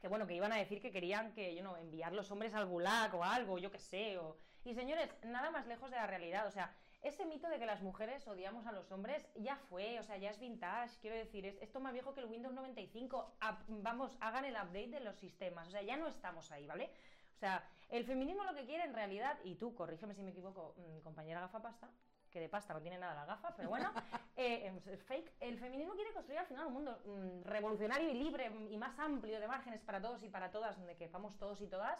que 0.00 0.08
bueno, 0.08 0.26
que 0.26 0.34
iban 0.34 0.52
a 0.52 0.56
decir 0.56 0.80
que 0.80 0.90
querían 0.90 1.32
que, 1.32 1.54
yo 1.54 1.62
no, 1.62 1.76
enviar 1.76 2.12
los 2.12 2.30
hombres 2.30 2.54
al 2.54 2.66
gulag 2.66 3.14
o 3.14 3.24
algo, 3.24 3.58
yo 3.58 3.70
qué 3.70 3.78
sé. 3.78 4.18
Y 4.64 4.74
señores, 4.74 5.14
nada 5.24 5.50
más 5.50 5.66
lejos 5.66 5.90
de 5.90 5.96
la 5.96 6.06
realidad, 6.06 6.46
o 6.46 6.50
sea, 6.50 6.74
ese 7.02 7.26
mito 7.26 7.48
de 7.48 7.58
que 7.58 7.66
las 7.66 7.82
mujeres 7.82 8.26
odiamos 8.26 8.66
a 8.66 8.72
los 8.72 8.90
hombres 8.90 9.28
ya 9.34 9.56
fue, 9.56 10.00
o 10.00 10.02
sea, 10.02 10.16
ya 10.16 10.30
es 10.30 10.38
vintage, 10.40 10.98
quiero 11.00 11.16
decir, 11.16 11.44
es, 11.44 11.56
esto 11.60 11.78
más 11.80 11.92
viejo 11.92 12.14
que 12.14 12.20
el 12.20 12.26
Windows 12.26 12.54
95. 12.54 13.36
Ap- 13.40 13.64
vamos, 13.68 14.16
hagan 14.20 14.46
el 14.46 14.54
update 14.54 14.88
de 14.88 15.00
los 15.00 15.16
sistemas, 15.16 15.68
o 15.68 15.70
sea, 15.70 15.82
ya 15.82 15.96
no 15.98 16.06
estamos 16.08 16.50
ahí, 16.50 16.66
¿vale? 16.66 16.90
O 17.34 17.36
sea, 17.38 17.68
el 17.90 18.04
feminismo 18.06 18.44
lo 18.44 18.54
que 18.54 18.64
quiere 18.64 18.84
en 18.84 18.94
realidad, 18.94 19.38
y 19.44 19.56
tú, 19.56 19.74
corrígeme 19.74 20.14
si 20.14 20.22
me 20.22 20.30
equivoco, 20.30 20.74
mm, 20.78 21.00
compañera 21.02 21.40
gafapasta, 21.40 21.90
que 22.34 22.40
de 22.40 22.48
pasta 22.48 22.74
no 22.74 22.82
tiene 22.82 22.98
nada 22.98 23.14
la 23.14 23.24
gafa, 23.26 23.54
pero 23.56 23.68
bueno, 23.68 23.92
eh, 24.36 24.66
es- 24.76 24.86
es 24.88 25.02
fake. 25.04 25.32
El 25.38 25.56
feminismo 25.58 25.94
quiere 25.94 26.12
construir 26.12 26.40
al 26.40 26.46
final 26.46 26.66
un 26.66 26.72
mundo 26.74 27.00
mm, 27.06 27.44
revolucionario 27.48 28.10
y 28.10 28.14
libre 28.14 28.50
mm, 28.50 28.72
y 28.72 28.76
más 28.76 28.98
amplio 28.98 29.38
de 29.38 29.46
márgenes 29.46 29.80
para 29.82 30.02
todos 30.02 30.20
y 30.24 30.28
para 30.28 30.50
todas, 30.50 30.76
donde 30.76 30.96
quepamos 30.96 31.38
todos 31.38 31.60
y 31.60 31.68
todas, 31.68 31.96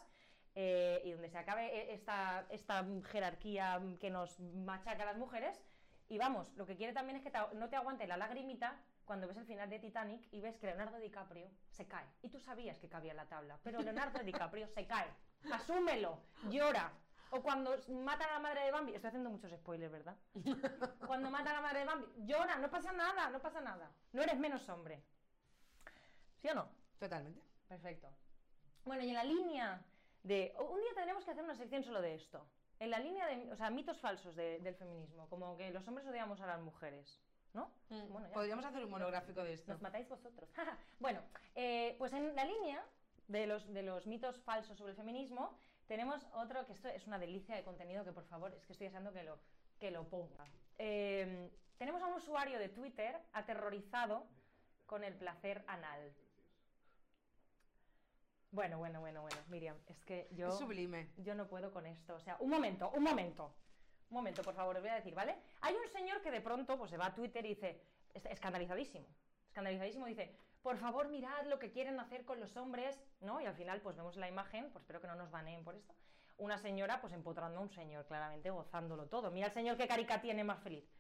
eh, 0.57 1.01
y 1.05 1.13
donde 1.13 1.31
se 1.31 1.39
acabe 1.39 1.67
eh, 1.67 1.95
esta, 1.95 2.47
esta 2.51 2.85
jerarquía 3.13 3.79
mm, 3.79 3.99
que 3.99 4.11
nos 4.11 4.41
machaca 4.41 5.05
a 5.05 5.07
las 5.07 5.17
mujeres. 5.17 5.65
Y 6.09 6.19
vamos, 6.19 6.53
lo 6.57 6.67
que 6.67 6.77
quiere 6.77 6.93
también 6.93 7.17
es 7.17 7.23
que 7.23 7.31
te 7.31 7.39
no 7.55 7.69
te 7.71 7.77
aguante 7.77 8.07
la 8.09 8.17
lagrimita 8.17 8.77
cuando 9.05 9.29
ves 9.29 9.37
el 9.37 9.47
final 9.47 9.71
de 9.71 9.79
Titanic 9.79 10.27
y 10.33 10.41
ves 10.41 10.57
que 10.59 10.67
Leonardo 10.67 10.99
DiCaprio 10.99 11.49
se 11.71 11.87
cae. 11.87 12.07
Y 12.23 12.29
tú 12.29 12.41
sabías 12.41 12.79
que 12.81 12.89
cabía 12.89 13.13
en 13.13 13.19
la 13.19 13.27
tabla, 13.29 13.59
pero 13.63 13.81
Leonardo 13.81 14.19
DiCaprio 14.25 14.67
se 14.67 14.85
cae. 14.87 15.07
Asúmelo, 15.53 16.19
llora. 16.51 16.91
O 17.37 17.43
cuando 17.43 17.77
matan 17.89 18.31
a 18.31 18.33
la 18.35 18.39
madre 18.39 18.65
de 18.65 18.71
Bambi, 18.71 18.95
estoy 18.95 19.09
haciendo 19.09 19.29
muchos 19.31 19.51
spoilers, 19.51 19.91
¿verdad? 19.91 20.17
Cuando 21.07 21.31
matan 21.31 21.49
a 21.49 21.53
la 21.55 21.61
madre 21.63 21.81
de 21.81 21.85
Bambi, 21.87 22.07
llora, 22.27 22.57
no 22.59 22.71
pasa 22.71 22.93
nada, 22.93 23.29
no 23.31 23.41
pasa 23.41 23.61
nada. 23.61 23.91
No 24.13 24.23
eres 24.23 24.39
menos 24.39 24.69
hombre. 24.69 25.03
¿Sí 26.41 26.49
o 26.49 26.55
no? 26.55 26.69
Totalmente. 26.99 27.41
Perfecto. 27.69 28.09
Bueno, 28.85 29.03
y 29.03 29.09
en 29.09 29.15
la 29.15 29.25
línea 29.25 29.83
de... 30.23 30.55
Un 30.61 30.81
día 30.81 30.95
tendremos 30.95 31.25
que 31.25 31.31
hacer 31.33 31.43
una 31.43 31.57
sección 31.57 31.83
solo 31.83 32.01
de 32.01 32.15
esto. 32.15 32.47
En 32.79 32.91
la 32.91 32.99
línea 32.99 33.27
de, 33.27 33.51
o 33.53 33.57
sea, 33.57 33.71
mitos 33.71 33.99
falsos 34.01 34.37
de- 34.37 34.61
del 34.61 34.75
feminismo, 34.77 35.29
como 35.29 35.57
que 35.57 35.71
los 35.71 35.87
hombres 35.89 36.07
odiamos 36.07 36.41
a 36.41 36.47
las 36.47 36.61
mujeres, 36.61 37.21
¿no? 37.53 37.71
Bueno, 37.89 38.29
ya. 38.29 38.35
Podríamos 38.35 38.65
hacer 38.65 38.85
un 38.85 38.91
monográfico 38.91 39.43
de 39.43 39.55
esto. 39.55 39.73
Nos 39.73 39.83
matáis 39.83 40.09
vosotros. 40.09 40.49
bueno, 41.01 41.21
eh, 41.55 41.97
pues 41.99 42.13
en 42.13 42.35
la 42.37 42.45
línea 42.45 42.85
de 43.27 43.47
los, 43.47 43.67
de 43.73 43.83
los 43.83 44.07
mitos 44.07 44.39
falsos 44.43 44.77
sobre 44.79 44.91
el 44.93 44.97
feminismo, 44.97 45.57
tenemos 45.87 46.27
otro 46.35 46.65
que 46.67 46.73
esto 46.73 46.89
es 46.89 47.07
una 47.07 47.19
delicia 47.19 47.55
de 47.57 47.63
contenido 47.65 48.05
que 48.05 48.13
por 48.13 48.25
favor, 48.25 48.53
es 48.55 48.65
que 48.67 48.73
estoy 48.73 48.87
deseando 48.87 49.13
que 49.13 49.23
lo, 49.23 49.39
que 49.79 49.91
lo 49.91 50.09
ponga. 50.09 50.47
Eh, 50.79 51.51
tenemos 51.79 52.03
a 52.03 52.07
un 52.07 52.15
usuario 52.15 52.59
de 52.59 52.69
Twitter 52.69 53.19
aterrorizado 53.33 54.27
con 54.87 55.05
el 55.05 55.15
placer 55.15 55.65
anal. 55.67 56.13
Bueno, 58.51 58.79
bueno, 58.79 59.01
bueno, 59.01 59.23
bueno, 59.23 59.37
Miriam, 59.49 59.77
es 59.89 59.99
que 60.05 60.29
yo... 60.33 60.49
Es 60.49 60.59
sublime. 60.59 61.11
Yo 61.19 61.35
no 61.35 61.49
puedo 61.49 61.73
con 61.73 61.87
esto. 61.87 62.15
O 62.15 62.21
sea, 62.21 62.37
un 62.39 62.51
momento, 62.51 62.91
un 62.95 63.03
momento. 63.03 63.53
Un 64.11 64.15
momento, 64.17 64.43
por 64.43 64.55
favor, 64.55 64.77
os 64.77 64.83
voy 64.83 64.91
a 64.91 64.95
decir, 64.95 65.13
¿vale? 65.15 65.35
Hay 65.63 65.75
un 65.75 65.89
señor 65.89 66.23
que 66.23 66.31
de 66.31 66.41
pronto 66.41 66.79
pues, 66.79 66.91
se 66.91 66.97
va 66.97 67.07
a 67.07 67.15
Twitter 67.15 67.45
y 67.47 67.49
dice, 67.51 67.81
es- 68.13 68.27
escandalizadísimo, 68.27 69.07
escandalizadísimo, 69.49 70.07
dice, 70.07 70.37
por 70.65 70.79
favor, 70.79 71.09
mirad 71.11 71.45
lo 71.47 71.59
que 71.59 71.71
quieren 71.71 72.01
hacer 72.01 72.25
con 72.25 72.41
los 72.41 72.57
hombres, 72.57 72.99
¿no? 73.21 73.39
Y 73.39 73.45
al 73.45 73.55
final, 73.55 73.83
pues 73.83 73.97
vemos 73.97 74.17
la 74.17 74.29
imagen, 74.29 74.71
pues 74.73 74.83
espero 74.83 74.99
que 74.99 75.07
no 75.07 75.15
nos 75.15 75.31
baneen 75.31 75.63
por 75.63 75.75
esto. 75.75 75.95
Una 76.39 76.57
señora, 76.57 77.03
pues 77.03 77.13
empotrando 77.13 77.61
a 77.61 77.63
un 77.63 77.69
señor, 77.71 78.07
claramente 78.07 78.49
gozándolo 78.49 79.07
todo. 79.07 79.31
Mira 79.31 79.49
el 79.49 79.53
señor 79.53 79.77
qué 79.77 79.87
carica 79.87 80.23
tiene 80.23 80.43
más 80.43 80.63
feliz, 80.63 80.91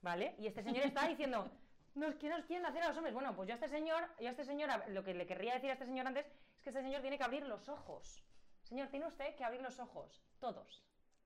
¿vale? 0.00 0.34
Y 0.38 0.46
este 0.46 0.62
señor 0.62 0.86
está 0.86 1.06
diciendo, 1.06 1.50
"Nos- 1.94 2.14
¿qué 2.14 2.30
nos 2.30 2.46
quieren 2.46 2.64
hacer 2.64 2.82
a 2.82 2.88
los 2.88 2.96
hombres? 2.96 3.12
Bueno, 3.12 3.36
pues 3.36 3.48
yo 3.48 3.52
a 3.52 3.56
este 3.56 3.68
señor, 3.68 4.08
yo 4.18 4.28
a 4.28 4.30
este 4.30 4.46
señor, 4.46 4.70
lo 4.88 5.04
que 5.04 5.12
le 5.12 5.26
querría 5.26 5.54
decir 5.54 5.68
a 5.68 5.74
este 5.74 5.84
señor 5.84 6.06
antes 6.06 6.24
es 6.56 6.62
que 6.62 6.70
este 6.70 6.82
señor 6.82 7.02
tiene 7.02 7.18
que 7.18 7.24
abrir 7.24 7.46
los 7.46 7.68
ojos. 7.68 8.24
Señor, 8.62 8.88
tiene 8.88 9.06
usted 9.06 9.36
que 9.36 9.44
abrir 9.44 9.60
los 9.60 9.78
ojos. 9.78 10.24
Todos. 10.40 10.82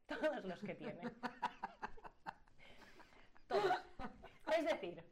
Todos 0.07 0.45
los 0.45 0.59
que 0.61 0.75
tiene. 0.75 1.02
Todos. 3.47 3.81
Es 4.59 4.64
decir, 4.64 5.05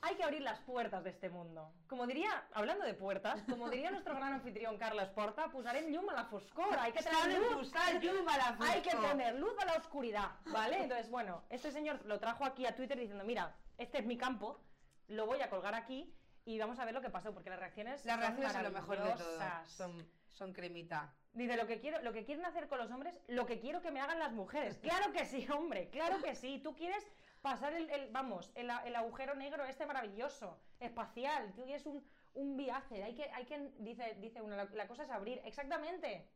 hay 0.00 0.14
que 0.14 0.22
abrir 0.22 0.42
las 0.42 0.60
puertas 0.60 1.02
de 1.04 1.10
este 1.10 1.28
mundo. 1.28 1.72
Como 1.88 2.06
diría, 2.06 2.46
hablando 2.52 2.84
de 2.84 2.94
puertas, 2.94 3.42
como 3.48 3.68
diría 3.68 3.90
nuestro 3.90 4.14
gran 4.14 4.32
anfitrión 4.32 4.78
Carlos 4.78 5.08
Porta, 5.10 5.50
posarem 5.50 5.90
llum 5.90 6.08
a 6.10 6.14
la 6.14 6.24
foscor. 6.24 6.78
Hay 6.78 6.92
que 6.92 7.02
tener 7.02 7.40
luz. 7.40 7.56
buscar 7.56 8.00
llum 8.00 8.28
a 8.28 8.36
la 8.36 8.56
Hay 8.60 8.80
que 8.80 8.94
tener 8.96 9.34
luz 9.36 9.58
a 9.60 9.64
la 9.64 9.74
oscuridad, 9.74 10.30
¿vale? 10.46 10.82
Entonces, 10.82 11.10
bueno, 11.10 11.42
este 11.50 11.72
señor 11.72 12.04
lo 12.04 12.18
trajo 12.18 12.44
aquí 12.44 12.66
a 12.66 12.76
Twitter 12.76 12.98
diciendo, 12.98 13.24
mira, 13.24 13.56
este 13.76 13.98
es 13.98 14.06
mi 14.06 14.16
campo, 14.16 14.60
lo 15.08 15.26
voy 15.26 15.40
a 15.40 15.50
colgar 15.50 15.74
aquí 15.74 16.14
y 16.44 16.58
vamos 16.58 16.78
a 16.78 16.84
ver 16.84 16.94
lo 16.94 17.00
que 17.00 17.10
pasó, 17.10 17.34
porque 17.34 17.50
las 17.50 17.58
reacciones 17.58 18.04
Las 18.04 18.18
reacciones 18.18 18.52
son 18.52 18.62
lo 18.62 18.70
mejor 18.70 19.02
de 19.02 19.10
todo. 19.12 19.40
Son, 19.66 20.08
son 20.30 20.52
cremita. 20.52 21.12
Dice, 21.32 21.56
lo 21.56 21.66
que, 21.66 21.78
quiero, 21.78 22.00
lo 22.02 22.12
que 22.12 22.24
quieren 22.24 22.44
hacer 22.46 22.68
con 22.68 22.78
los 22.78 22.90
hombres, 22.90 23.14
lo 23.28 23.46
que 23.46 23.60
quiero 23.60 23.80
que 23.82 23.90
me 23.90 24.00
hagan 24.00 24.18
las 24.18 24.32
mujeres. 24.32 24.78
Claro 24.78 25.12
que 25.12 25.24
sí, 25.24 25.46
hombre, 25.52 25.90
claro 25.90 26.22
que 26.22 26.34
sí. 26.34 26.60
Tú 26.62 26.74
quieres 26.74 27.06
pasar 27.42 27.72
el, 27.74 27.88
el- 27.90 28.10
vamos, 28.10 28.50
el, 28.54 28.70
el 28.84 28.96
agujero 28.96 29.34
negro 29.34 29.64
este 29.64 29.86
maravilloso, 29.86 30.60
espacial. 30.80 31.52
Tú 31.54 31.64
quieres 31.64 31.86
un, 31.86 32.04
un 32.34 32.56
viaje. 32.56 33.02
Hay 33.04 33.14
que, 33.14 33.24
hay 33.30 33.44
que, 33.46 33.58
dice, 33.78 34.14
dice 34.20 34.40
uno, 34.42 34.56
la, 34.56 34.64
la 34.66 34.86
cosa 34.88 35.02
es 35.04 35.10
abrir. 35.10 35.40
Exactamente. 35.44 36.28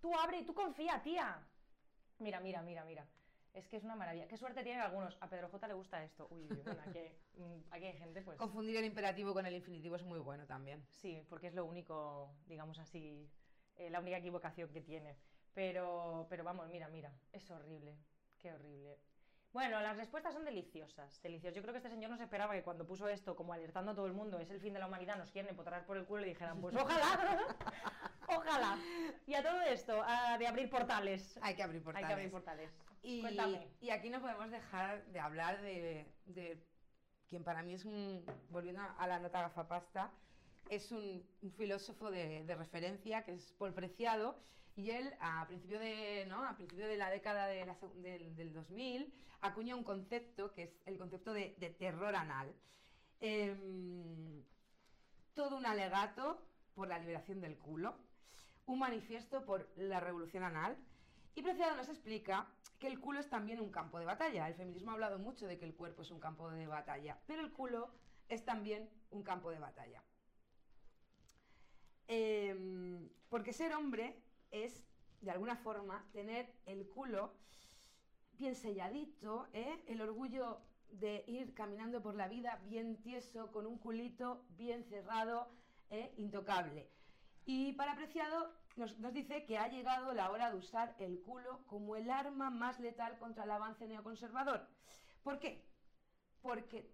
Tú 0.00 0.14
abre 0.16 0.38
y 0.38 0.44
tú 0.44 0.54
confía, 0.54 1.00
tía. 1.02 1.46
Mira, 2.18 2.40
mira, 2.40 2.62
mira, 2.62 2.84
mira. 2.84 3.06
Es 3.52 3.66
que 3.68 3.76
es 3.76 3.84
una 3.84 3.96
maravilla. 3.96 4.28
Qué 4.28 4.36
suerte 4.36 4.62
tienen 4.62 4.80
algunos. 4.80 5.16
A 5.20 5.28
Pedro 5.28 5.48
J 5.48 5.66
le 5.66 5.74
gusta 5.74 6.02
esto. 6.04 6.28
Uy, 6.30 6.46
bueno, 6.64 6.80
aquí, 6.86 6.98
hay- 6.98 7.16
mm, 7.34 7.64
aquí 7.72 7.86
hay 7.86 7.98
gente, 7.98 8.22
pues... 8.22 8.38
Confundir 8.38 8.76
el 8.76 8.84
imperativo 8.84 9.32
con 9.34 9.44
el 9.44 9.54
infinitivo 9.54 9.96
es 9.96 10.04
muy 10.04 10.20
bueno 10.20 10.46
también. 10.46 10.86
Sí, 10.90 11.24
porque 11.28 11.48
es 11.48 11.54
lo 11.54 11.64
único, 11.64 12.32
digamos 12.46 12.78
así, 12.78 13.28
eh, 13.76 13.90
la 13.90 13.98
única 14.00 14.18
equivocación 14.18 14.70
que 14.72 14.80
tiene. 14.80 15.16
Pero, 15.52 16.26
pero 16.30 16.44
vamos, 16.44 16.68
mira, 16.68 16.88
mira, 16.88 17.12
es 17.32 17.50
horrible, 17.50 17.98
qué 18.38 18.52
horrible. 18.52 19.00
Bueno, 19.52 19.80
las 19.80 19.96
respuestas 19.96 20.32
son 20.32 20.44
deliciosas, 20.44 21.20
deliciosas. 21.22 21.56
Yo 21.56 21.62
creo 21.62 21.72
que 21.72 21.78
este 21.78 21.90
señor 21.90 22.10
no 22.10 22.16
se 22.16 22.22
esperaba 22.22 22.54
que 22.54 22.62
cuando 22.62 22.86
puso 22.86 23.08
esto, 23.08 23.34
como 23.34 23.52
alertando 23.52 23.90
a 23.90 23.94
todo 23.94 24.06
el 24.06 24.12
mundo, 24.12 24.38
es 24.38 24.48
el 24.50 24.60
fin 24.60 24.72
de 24.72 24.78
la 24.78 24.86
humanidad, 24.86 25.16
nos 25.16 25.32
quieren 25.32 25.50
empotrar 25.50 25.84
por 25.86 25.96
el 25.96 26.04
culo 26.04 26.22
y 26.24 26.28
dijeran, 26.28 26.60
pues 26.60 26.76
ojalá, 26.76 27.46
ojalá. 28.28 28.78
Y 29.26 29.34
a 29.34 29.42
todo 29.42 29.60
esto, 29.62 30.00
ah, 30.06 30.36
de 30.38 30.46
abrir 30.46 30.70
portales. 30.70 31.36
Hay 31.42 31.56
que 31.56 31.64
abrir 31.64 31.78
Hay 31.78 31.84
portales. 31.84 32.06
que 32.06 32.12
abrir 32.12 32.30
portales. 32.30 32.70
Y, 33.02 33.20
Cuéntame. 33.22 33.68
y 33.80 33.90
aquí 33.90 34.08
no 34.08 34.20
podemos 34.20 34.50
dejar 34.50 35.04
de 35.06 35.18
hablar 35.18 35.60
de, 35.62 36.06
de 36.26 36.62
quien 37.28 37.42
para 37.42 37.62
mí 37.62 37.74
es 37.74 37.84
un, 37.84 38.24
volviendo 38.50 38.82
a 38.98 39.06
la 39.08 39.18
nota 39.18 39.40
gafapasta, 39.42 40.12
es 40.68 40.92
un, 40.92 41.26
un 41.42 41.52
filósofo 41.52 42.10
de, 42.10 42.44
de 42.44 42.54
referencia 42.54 43.24
que 43.24 43.32
es 43.32 43.52
Paul 43.58 43.72
Preciado 43.74 44.38
y 44.76 44.90
él 44.90 45.14
a 45.20 45.46
principio 45.46 45.78
de, 45.78 46.26
¿no? 46.28 46.44
a 46.44 46.56
principio 46.56 46.86
de 46.86 46.96
la 46.96 47.10
década 47.10 47.46
del, 47.46 48.36
del 48.36 48.52
2000 48.52 49.12
acuña 49.42 49.76
un 49.76 49.84
concepto 49.84 50.52
que 50.52 50.64
es 50.64 50.70
el 50.86 50.98
concepto 50.98 51.32
de, 51.32 51.54
de 51.58 51.70
terror 51.70 52.14
anal. 52.14 52.54
Em, 53.20 54.42
todo 55.34 55.56
un 55.56 55.66
alegato 55.66 56.42
por 56.74 56.88
la 56.88 56.98
liberación 56.98 57.40
del 57.40 57.58
culo, 57.58 57.94
un 58.66 58.78
manifiesto 58.78 59.44
por 59.44 59.68
la 59.76 60.00
revolución 60.00 60.42
anal, 60.42 60.76
y 61.34 61.42
Preciado 61.42 61.76
nos 61.76 61.88
explica 61.88 62.46
que 62.78 62.86
el 62.86 62.98
culo 62.98 63.20
es 63.20 63.28
también 63.28 63.60
un 63.60 63.70
campo 63.70 63.98
de 63.98 64.04
batalla. 64.04 64.48
El 64.48 64.54
feminismo 64.54 64.90
ha 64.90 64.94
hablado 64.94 65.18
mucho 65.18 65.46
de 65.46 65.58
que 65.58 65.64
el 65.64 65.74
cuerpo 65.74 66.02
es 66.02 66.10
un 66.10 66.18
campo 66.18 66.50
de 66.50 66.66
batalla, 66.66 67.18
pero 67.26 67.42
el 67.42 67.52
culo 67.52 67.90
es 68.28 68.44
también 68.44 68.88
un 69.10 69.22
campo 69.22 69.50
de 69.50 69.58
batalla. 69.58 70.02
Em, 72.08 73.08
porque 73.28 73.52
ser 73.52 73.74
hombre 73.74 74.20
es, 74.50 74.84
de 75.20 75.30
alguna 75.30 75.56
forma, 75.56 76.06
tener 76.12 76.52
el 76.66 76.86
culo 76.88 77.32
bien 78.38 78.54
selladito, 78.54 79.48
¿eh? 79.52 79.84
el 79.86 80.00
orgullo 80.00 80.60
de 80.92 81.24
ir 81.26 81.54
caminando 81.54 82.02
por 82.02 82.14
la 82.14 82.28
vida 82.28 82.60
bien 82.64 82.96
tieso, 83.02 83.52
con 83.52 83.66
un 83.66 83.78
culito 83.78 84.44
bien 84.50 84.84
cerrado, 84.84 85.48
¿eh? 85.90 86.12
intocable. 86.16 86.88
Y 87.44 87.72
para 87.74 87.96
Preciado 87.96 88.52
nos, 88.76 88.98
nos 88.98 89.12
dice 89.12 89.44
que 89.44 89.58
ha 89.58 89.68
llegado 89.68 90.12
la 90.14 90.30
hora 90.30 90.50
de 90.50 90.56
usar 90.56 90.94
el 90.98 91.20
culo 91.20 91.64
como 91.66 91.96
el 91.96 92.10
arma 92.10 92.50
más 92.50 92.80
letal 92.80 93.18
contra 93.18 93.44
el 93.44 93.50
avance 93.50 93.86
neoconservador. 93.86 94.66
¿Por 95.22 95.38
qué? 95.38 95.64
Porque 96.40 96.90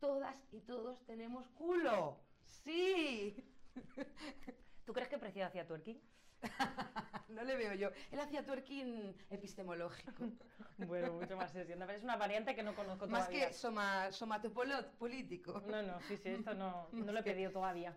todas 0.00 0.34
y 0.50 0.60
todos 0.60 1.04
tenemos 1.06 1.48
culo. 1.50 2.18
Sí. 2.44 3.36
¿Tú 4.84 4.92
crees 4.92 5.08
que 5.08 5.18
Preciado 5.18 5.48
hacía 5.48 5.66
twerking? 5.66 6.00
no 7.28 7.42
le 7.44 7.56
veo 7.56 7.74
yo. 7.74 7.90
Él 8.10 8.20
hacía 8.20 8.44
twerking 8.44 9.16
epistemológico. 9.30 10.12
Bueno, 10.78 11.12
mucho 11.12 11.36
más 11.36 11.52
sesión. 11.52 11.80
Es 11.90 12.02
una 12.02 12.16
variante 12.16 12.56
que 12.56 12.62
no 12.62 12.74
conozco 12.74 13.06
Más 13.06 13.26
todavía. 13.26 13.48
que 13.48 13.54
soma, 13.54 14.08
somatopolo- 14.08 14.90
político. 14.98 15.60
No, 15.66 15.80
no, 15.82 16.00
sí, 16.02 16.16
sí, 16.16 16.30
esto 16.30 16.54
no, 16.54 16.88
no 16.92 17.12
lo 17.12 17.18
he 17.20 17.22
pedido 17.22 17.52
todavía. 17.52 17.94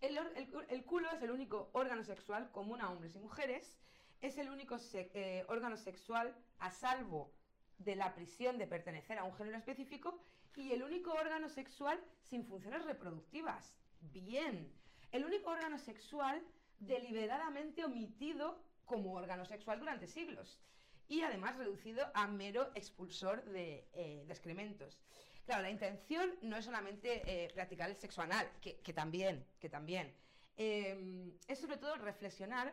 El, 0.00 0.16
el 0.18 0.48
el 0.68 0.84
culo 0.84 1.10
es 1.10 1.22
el 1.22 1.30
único 1.32 1.70
órgano 1.72 2.04
sexual 2.04 2.50
común 2.52 2.80
a 2.80 2.90
hombres 2.90 3.14
y 3.16 3.18
mujeres. 3.18 3.76
Es 4.20 4.38
el 4.38 4.48
único 4.50 4.78
se- 4.78 5.10
eh, 5.14 5.44
órgano 5.48 5.76
sexual 5.76 6.36
a 6.58 6.70
salvo 6.70 7.32
de 7.78 7.96
la 7.96 8.14
prisión 8.14 8.58
de 8.58 8.66
pertenecer 8.68 9.18
a 9.18 9.24
un 9.24 9.34
género 9.34 9.56
específico 9.56 10.22
y 10.54 10.70
el 10.72 10.82
único 10.84 11.12
órgano 11.14 11.48
sexual 11.48 11.98
sin 12.22 12.44
funciones 12.44 12.84
reproductivas. 12.84 13.74
Bien. 14.12 14.70
El 15.10 15.24
único 15.24 15.50
órgano 15.50 15.78
sexual 15.78 16.44
deliberadamente 16.78 17.84
omitido 17.84 18.58
como 18.84 19.14
órgano 19.14 19.44
sexual 19.44 19.80
durante 19.80 20.06
siglos 20.06 20.60
y 21.08 21.22
además 21.22 21.56
reducido 21.56 22.10
a 22.14 22.26
mero 22.26 22.70
expulsor 22.74 23.44
de, 23.44 23.86
eh, 23.92 24.24
excrementos. 24.28 24.98
Claro, 25.44 25.62
la 25.62 25.70
intención 25.70 26.34
no 26.42 26.56
es 26.56 26.64
solamente 26.64 27.22
eh, 27.26 27.48
practicar 27.52 27.90
el 27.90 27.96
sexo 27.96 28.22
anal, 28.22 28.50
que, 28.62 28.78
que 28.80 28.92
también, 28.94 29.44
que 29.60 29.68
también. 29.68 30.14
Eh, 30.56 31.32
es 31.48 31.58
sobre 31.58 31.76
todo 31.76 31.96
reflexionar 31.96 32.72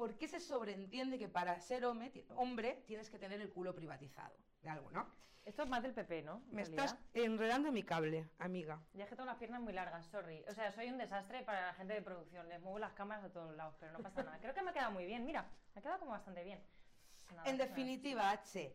por 0.00 0.16
qué 0.16 0.28
se 0.28 0.40
sobreentiende 0.40 1.18
que 1.18 1.28
para 1.28 1.60
ser 1.60 1.84
hombre, 1.84 2.08
ti- 2.08 2.24
hombre 2.36 2.82
tienes 2.86 3.10
que 3.10 3.18
tener 3.18 3.38
el 3.38 3.50
culo 3.50 3.74
privatizado 3.74 4.34
de 4.62 4.70
algo, 4.70 4.90
¿no? 4.92 5.06
Esto 5.44 5.62
es 5.64 5.68
más 5.68 5.82
del 5.82 5.92
PP, 5.92 6.22
¿no? 6.22 6.36
En 6.48 6.54
Me 6.56 6.62
realidad. 6.62 6.84
estás 6.86 6.98
enredando 7.12 7.70
mi 7.70 7.82
cable, 7.82 8.26
amiga. 8.38 8.80
Ya 8.94 9.04
es 9.04 9.10
que 9.10 9.16
tengo 9.16 9.26
las 9.26 9.36
piernas 9.36 9.60
muy 9.60 9.74
largas, 9.74 10.06
sorry. 10.06 10.42
O 10.48 10.54
sea, 10.54 10.72
soy 10.72 10.88
un 10.88 10.96
desastre 10.96 11.42
para 11.42 11.66
la 11.66 11.74
gente 11.74 11.92
de 11.92 12.00
producción. 12.00 12.48
Les 12.48 12.62
muevo 12.62 12.78
las 12.78 12.94
cámaras 12.94 13.24
a 13.24 13.30
todos 13.30 13.54
lados, 13.54 13.74
pero 13.78 13.92
no 13.92 13.98
pasa 13.98 14.22
nada. 14.22 14.38
Creo 14.38 14.54
que 14.54 14.62
me 14.62 14.70
ha 14.70 14.72
quedado 14.72 14.92
muy 14.92 15.04
bien, 15.04 15.22
mira. 15.26 15.42
Me 15.74 15.80
ha 15.80 15.82
quedado 15.82 15.98
como 15.98 16.12
bastante 16.12 16.44
bien. 16.44 16.62
Nada, 17.34 17.50
En 17.50 17.58
nada. 17.58 17.68
definitiva, 17.68 18.30
H, 18.30 18.74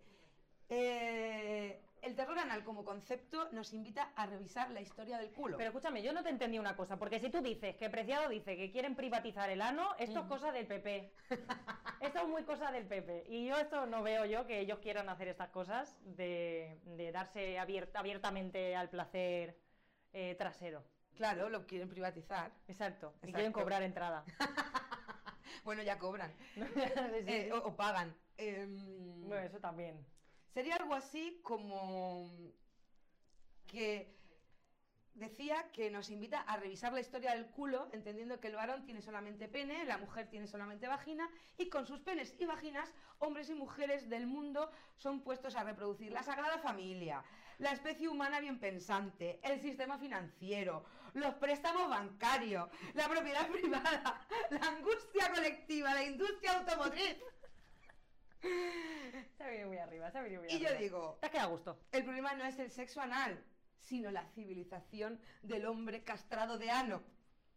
eh, 0.70 1.82
el 2.06 2.16
terror 2.16 2.38
anal 2.40 2.64
como 2.64 2.86
concepto 2.86 3.50
nos 3.52 3.74
invita 3.74 4.12
a 4.16 4.26
revisar 4.26 4.70
la 4.72 4.82
historia 4.82 5.18
del 5.18 5.32
culo. 5.32 5.58
Pero 5.58 5.70
escúchame, 5.70 6.02
yo 6.04 6.14
no 6.14 6.24
te 6.24 6.30
entendí 6.30 6.60
una 6.60 6.76
cosa, 6.76 6.98
porque 6.98 7.20
si 7.20 7.30
tú 7.30 7.42
dices 7.42 7.76
que 7.76 7.90
Preciado 7.90 8.30
dice 8.30 8.56
que 8.56 8.72
quieren 8.72 8.96
privatizar 8.96 9.50
el 9.50 9.62
ano, 9.62 9.90
esto 9.98 10.20
es 10.20 10.26
cosa 10.26 10.52
del 10.52 10.68
PP. 10.68 11.12
esto 12.02 12.20
es 12.20 12.28
muy 12.28 12.44
cosa 12.44 12.72
del 12.72 12.86
PP. 12.86 13.26
Y 13.30 13.48
yo 13.48 13.58
esto 13.58 13.86
no 13.86 14.04
veo 14.04 14.26
yo 14.26 14.46
que 14.46 14.60
ellos 14.60 14.80
quieran 14.80 15.10
hacer 15.10 15.28
estas 15.28 15.50
cosas 15.50 15.98
de, 16.02 16.80
de 16.86 17.12
darse 17.12 17.58
abier- 17.60 17.90
abiertamente 17.94 18.76
al 18.76 18.90
placer 18.90 19.58
eh, 20.14 20.36
trasero. 20.38 20.84
Claro, 21.16 21.50
lo 21.50 21.66
quieren 21.66 21.90
privatizar. 21.90 22.52
Exacto. 22.68 23.14
Y 23.24 23.32
quieren 23.32 23.52
cobrar 23.52 23.82
entrada. 23.84 24.24
Bueno, 25.64 25.82
ya 25.82 25.98
cobran. 25.98 26.32
Sí, 26.54 26.62
sí, 26.64 27.26
Eh, 27.28 27.50
o 27.54 27.76
pagan. 27.76 28.16
Em, 28.38 29.28
Bueno, 29.28 29.48
eso 29.48 29.60
también. 29.60 30.06
Sería 30.56 30.78
algo 30.78 30.96
así 30.96 31.42
como 31.44 32.32
que 33.68 34.16
decía 35.14 35.70
que 35.74 35.92
nos 35.92 36.10
invita 36.10 36.40
a 36.40 36.56
revisar 36.56 36.94
la 36.94 37.02
historia 37.02 37.32
del 37.32 37.48
culo, 37.48 37.90
entendiendo 37.92 38.40
que 38.40 38.48
el 38.48 38.56
varón 38.56 38.86
tiene 38.86 39.02
solamente 39.02 39.50
pene, 39.50 39.84
la 39.84 39.98
mujer 39.98 40.30
tiene 40.30 40.48
solamente 40.48 40.88
vagina, 40.88 41.30
y 41.58 41.68
con 41.68 41.86
sus 41.86 42.00
penes 42.00 42.38
y 42.40 42.46
vaginas, 42.46 42.94
hombres 43.20 43.50
y 43.50 43.54
mujeres 43.54 44.08
del 44.08 44.28
mundo 44.28 44.72
son 44.96 45.24
puestos 45.24 45.58
a 45.58 45.66
reproducir 45.66 46.14
la 46.14 46.24
sagrada 46.24 46.58
familia, 46.60 47.22
la 47.58 47.74
especie 47.74 48.08
humana 48.08 48.40
bien 48.40 48.58
pensante, 48.58 49.42
el 49.44 49.60
sistema 49.60 49.98
financiero, 49.98 50.86
los 51.16 51.36
préstamos 51.36 51.90
bancarios, 51.90 52.70
la 52.94 53.10
propiedad 53.10 53.46
privada, 53.52 54.26
la 54.52 54.68
angustia 54.70 55.34
colectiva, 55.34 55.94
la 55.94 56.06
industria 56.06 56.60
automotriz. 56.60 57.18
Se 58.42 59.44
ha 59.44 59.48
venido 59.48 59.68
muy 59.68 59.78
arriba, 59.78 60.12
se 60.12 60.18
ha 60.18 60.22
venido 60.22 60.42
muy 60.42 60.52
Y 60.52 60.60
yo 60.60 60.68
arriba. 60.68 60.82
digo, 60.82 61.18
Te 61.20 61.26
has 61.28 61.32
quedado 61.32 61.48
a 61.50 61.52
gusto. 61.52 61.80
el 61.92 62.04
problema 62.04 62.34
no 62.36 62.46
es 62.46 62.58
el 62.60 62.72
sexo 62.72 63.02
anal, 63.02 63.44
sino 63.80 64.12
la 64.12 64.26
civilización 64.34 65.20
del 65.42 65.66
hombre 65.66 66.04
castrado 66.04 66.58
de 66.58 66.70
ano. 66.72 67.04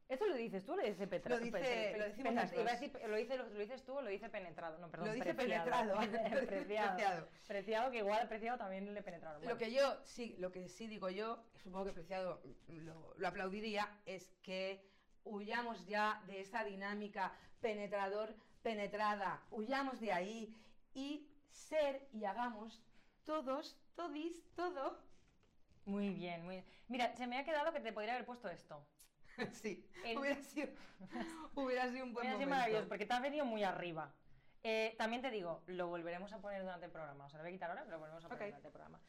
¿Esto 0.09 0.27
lo 0.27 0.37
dices 0.37 0.64
tú 0.64 0.73
o 0.73 0.77
lo 0.77 0.83
dice 0.83 1.07
Petra? 1.07 1.37
Lo 1.37 1.38
dice- 1.45 1.95
lo 1.99 2.05
decimos 2.05 2.33
iba 2.33 2.41
a 2.43 2.47
decir- 2.47 2.99
¿lo, 3.07 3.17
dice- 3.17 3.37
lo 3.37 3.59
dices 3.59 3.85
tú 3.85 3.93
o 3.99 4.01
lo 4.01 4.09
dice 4.09 4.31
penetrado? 4.31 4.79
No, 4.79 4.91
perdón, 4.91 5.09
Lo 5.09 5.14
dice 5.14 5.35
preciado. 5.35 5.64
penetrado, 5.71 5.95
lo 5.95 6.01
preciado. 6.47 6.97
preciado. 6.97 7.29
Preciado, 7.47 7.91
que 7.91 7.99
igual 7.99 8.27
preciado 8.27 8.57
también 8.57 8.95
le 8.95 9.03
penetraron. 9.03 9.45
Lo 9.47 9.59
que 9.59 9.71
yo 9.71 10.01
sí, 10.07 10.35
lo 10.38 10.51
que 10.51 10.67
sí 10.71 10.87
digo 10.87 11.11
yo, 11.11 11.45
supongo 11.62 11.85
que 11.87 11.93
Preciado 11.93 12.43
lo, 12.69 13.14
lo 13.19 13.29
aplaudiría, 13.29 13.87
es 14.07 14.31
que 14.43 14.83
huyamos 15.25 15.85
ya 15.87 16.23
de 16.27 16.41
esa 16.41 16.64
dinámica 16.64 17.35
penetrador 17.61 18.35
penetrada, 18.62 19.43
huyamos 19.51 20.01
de 20.01 20.12
ahí 20.12 20.57
y 20.99 21.31
ser 21.49 22.09
y 22.13 22.25
hagamos 22.25 22.83
todos, 23.25 23.79
todis, 23.95 24.37
todo. 24.57 24.99
Muy 25.85 26.11
bien, 26.11 26.45
muy 26.45 26.57
bien. 26.57 26.67
Mira, 26.89 27.15
se 27.17 27.27
me 27.27 27.39
ha 27.39 27.45
quedado 27.45 27.73
que 27.73 27.81
te 27.81 27.93
podría 27.93 28.15
haber 28.15 28.27
puesto 28.27 28.49
esto. 28.49 28.85
sí, 29.53 29.89
El- 30.05 30.19
hubiera 30.19 30.43
sido, 30.43 30.69
hubiera 31.55 31.89
sido 31.91 32.05
un 32.05 32.13
buen 32.13 32.25
Hubiera 32.27 32.37
sido 32.37 32.49
momento. 32.49 32.51
maravilloso, 32.51 32.89
porque 32.89 33.07
te 33.07 33.15
has 33.15 33.23
venido 33.23 33.45
muy 33.45 33.63
arriba. 33.63 34.13
Eh, 34.65 34.97
también 34.99 35.23
te 35.23 35.31
digo, 35.31 35.63
lo 35.67 35.87
volveremos 35.87 36.33
a 36.33 36.41
poner 36.41 36.63
durante 36.63 36.87
el 36.87 36.93
programa. 36.93 37.27
O 37.27 37.31
sea, 37.31 37.39
lo 37.39 37.45
voy 37.45 37.51
a 37.51 37.55
quitar 37.55 37.71
ahora, 37.71 37.83
pero 37.85 37.93
lo 37.97 38.01
volveremos 38.01 38.25
a 38.25 38.29
poner 38.29 38.43
Ok. 38.43 38.49
durante 38.49 38.67
el 38.69 38.73
programa. 38.73 39.01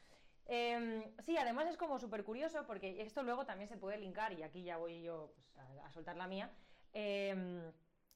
Eh, 0.46 1.12
sí, 1.18 1.36
además 1.36 1.66
es 1.66 1.76
como 1.76 1.98
súper 1.98 2.22
curioso, 2.24 2.66
porque 2.66 3.02
esto 3.02 3.22
luego 3.24 3.44
también 3.46 3.68
se 3.68 3.76
puede 3.76 3.98
linkar, 3.98 4.32
y 4.32 4.42
aquí 4.44 4.62
ya 4.62 4.76
voy 4.76 5.02
yo 5.02 5.32
pues, 5.34 5.56
a, 5.58 5.86
a 5.86 5.92
soltar 5.92 6.16
la 6.16 6.28
mía. 6.28 6.50
Eh, 6.92 7.72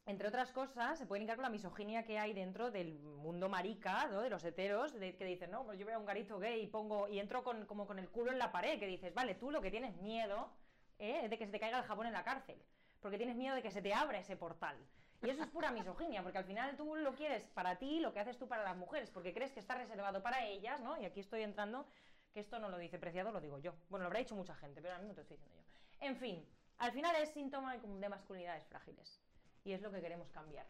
entre 0.06 0.28
otras 0.28 0.52
cosas, 0.52 0.98
se 0.98 1.06
puede 1.06 1.20
linkar 1.20 1.36
con 1.36 1.44
la 1.44 1.50
misoginia 1.50 2.04
que 2.04 2.18
hay 2.18 2.34
dentro 2.34 2.70
del 2.70 2.98
mundo 2.98 3.48
marica, 3.48 4.06
¿no? 4.08 4.20
de 4.20 4.28
los 4.28 4.44
heteros, 4.44 4.92
de, 4.92 5.16
que 5.16 5.24
dicen, 5.24 5.50
no, 5.50 5.64
pues 5.64 5.78
yo 5.78 5.86
veo 5.86 5.96
a 5.96 5.98
un 5.98 6.04
garito 6.04 6.38
gay 6.38 6.60
y 6.62 6.66
pongo 6.66 7.08
y 7.08 7.18
entro 7.18 7.42
con, 7.42 7.64
como 7.64 7.86
con 7.86 7.98
el 7.98 8.10
culo 8.10 8.30
en 8.30 8.38
la 8.38 8.52
pared, 8.52 8.78
que 8.78 8.86
dices, 8.86 9.14
vale, 9.14 9.34
tú 9.34 9.50
lo 9.50 9.62
que 9.62 9.70
tienes 9.70 9.96
miedo 9.96 10.50
¿eh? 10.98 11.20
es 11.24 11.30
de 11.30 11.38
que 11.38 11.46
se 11.46 11.52
te 11.52 11.58
caiga 11.58 11.78
el 11.78 11.84
jabón 11.84 12.06
en 12.06 12.12
la 12.12 12.22
cárcel, 12.22 12.60
porque 13.00 13.16
tienes 13.16 13.36
miedo 13.36 13.54
de 13.54 13.62
que 13.62 13.70
se 13.70 13.80
te 13.80 13.94
abra 13.94 14.18
ese 14.18 14.36
portal. 14.36 14.76
Y 15.22 15.30
eso 15.30 15.42
es 15.42 15.48
pura 15.48 15.70
misoginia, 15.70 16.22
porque 16.22 16.36
al 16.36 16.44
final 16.44 16.76
tú 16.76 16.96
lo 16.96 17.14
quieres 17.14 17.44
para 17.54 17.76
ti, 17.76 18.00
lo 18.00 18.12
que 18.12 18.20
haces 18.20 18.36
tú 18.36 18.46
para 18.46 18.62
las 18.62 18.76
mujeres, 18.76 19.10
porque 19.10 19.32
crees 19.32 19.52
que 19.52 19.60
está 19.60 19.74
reservado 19.74 20.22
para 20.22 20.44
ellas, 20.44 20.80
¿no? 20.80 21.00
Y 21.00 21.06
aquí 21.06 21.20
estoy 21.20 21.42
entrando, 21.42 21.86
que 22.34 22.40
esto 22.40 22.58
no 22.58 22.68
lo 22.68 22.76
dice 22.76 22.98
Preciado, 22.98 23.32
lo 23.32 23.40
digo 23.40 23.58
yo. 23.58 23.72
Bueno, 23.88 24.02
lo 24.02 24.08
habrá 24.08 24.18
dicho 24.18 24.34
mucha 24.34 24.54
gente, 24.54 24.82
pero 24.82 24.94
a 24.94 24.98
mí 24.98 25.08
no 25.08 25.14
te 25.14 25.22
estoy 25.22 25.38
diciendo 25.38 25.62
yo. 25.62 26.06
En 26.06 26.16
fin, 26.16 26.46
al 26.76 26.92
final 26.92 27.16
es 27.16 27.30
síntoma 27.30 27.74
de 27.78 28.08
masculinidades 28.10 28.66
frágiles. 28.66 29.23
Y 29.64 29.72
es 29.72 29.80
lo 29.80 29.90
que 29.90 30.00
queremos 30.00 30.30
cambiar. 30.30 30.66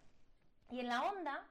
Y 0.71 0.81
en 0.81 0.89
la 0.89 1.03
onda 1.03 1.45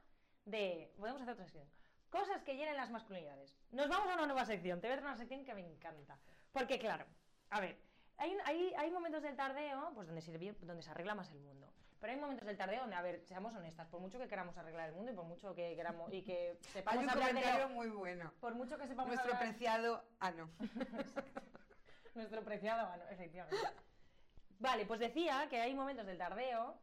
de... 0.45 0.91
Podemos 0.97 1.21
hacer 1.21 1.33
otra 1.33 1.45
sección. 1.45 1.67
Cosas 2.09 2.41
que 2.43 2.55
llenen 2.55 2.77
las 2.77 2.89
masculinidades. 2.89 3.55
Nos 3.71 3.89
vamos 3.89 4.09
a 4.09 4.13
una 4.15 4.25
nueva 4.25 4.45
sección. 4.45 4.79
Te 4.79 4.87
voy 4.87 4.93
a 4.93 4.97
traer 4.99 5.07
una 5.13 5.17
sección 5.17 5.43
que 5.43 5.53
me 5.53 5.65
encanta. 5.65 6.17
Porque 6.51 6.79
claro, 6.79 7.05
a 7.49 7.59
ver, 7.59 7.77
hay, 8.17 8.37
hay, 8.45 8.73
hay 8.77 8.91
momentos 8.91 9.23
del 9.23 9.35
tardeo 9.35 9.91
pues 9.95 10.07
donde, 10.07 10.21
se, 10.21 10.31
donde 10.61 10.81
se 10.83 10.89
arregla 10.91 11.15
más 11.15 11.31
el 11.31 11.39
mundo. 11.39 11.71
Pero 11.99 12.13
hay 12.13 12.19
momentos 12.19 12.45
del 12.45 12.57
tardeo 12.57 12.81
donde, 12.81 12.95
a 12.95 13.01
ver, 13.01 13.23
seamos 13.25 13.55
honestas, 13.55 13.87
por 13.87 13.99
mucho 14.01 14.19
que 14.19 14.27
queramos 14.27 14.57
arreglar 14.57 14.89
el 14.89 14.95
mundo 14.95 15.11
y 15.11 15.15
por 15.15 15.23
mucho 15.25 15.55
que 15.55 15.75
queramos 15.75 16.11
y 16.13 16.21
que 16.21 16.51
Hay 16.65 16.69
sepamos 16.71 17.03
un 17.03 17.09
hablar 17.09 17.27
de 17.29 17.33
comentario 17.33 17.67
lo- 17.67 17.73
muy 17.73 17.87
bueno. 17.89 18.31
por 18.41 18.53
mucho 18.55 18.77
que 18.77 18.87
sepamos 18.87 19.07
Nuestro 19.07 19.33
hablar- 19.33 19.49
preciado 19.49 20.03
ano. 20.19 20.49
nuestro 22.15 22.43
preciado 22.43 22.87
ano, 22.87 23.03
efectivamente. 23.09 23.57
Vale, 24.59 24.85
pues 24.85 24.99
decía 24.99 25.47
que 25.49 25.59
hay 25.61 25.73
momentos 25.73 26.05
del 26.05 26.17
tardeo 26.17 26.77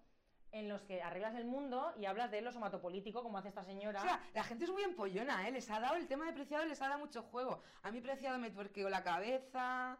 en 0.52 0.68
los 0.68 0.82
que 0.82 1.02
arreglas 1.02 1.34
el 1.36 1.44
mundo 1.44 1.92
y 1.96 2.06
hablas 2.06 2.30
de 2.30 2.40
lo 2.42 2.50
somatopolítico, 2.52 3.22
como 3.22 3.38
hace 3.38 3.48
esta 3.48 3.62
señora. 3.64 4.00
O 4.00 4.02
sea, 4.04 4.20
la 4.34 4.42
gente 4.44 4.64
es 4.64 4.70
muy 4.70 4.82
empollona, 4.82 5.46
¿eh? 5.46 5.52
Les 5.52 5.70
ha 5.70 5.78
dado 5.80 5.96
el 5.96 6.06
tema 6.08 6.26
de 6.26 6.32
Preciado, 6.32 6.64
les 6.64 6.80
ha 6.82 6.88
dado 6.88 6.98
mucho 6.98 7.22
juego. 7.22 7.62
A 7.82 7.90
mí 7.90 8.00
Preciado 8.00 8.38
me 8.38 8.50
tuerqueó 8.50 8.88
la 8.90 9.04
cabeza, 9.04 9.98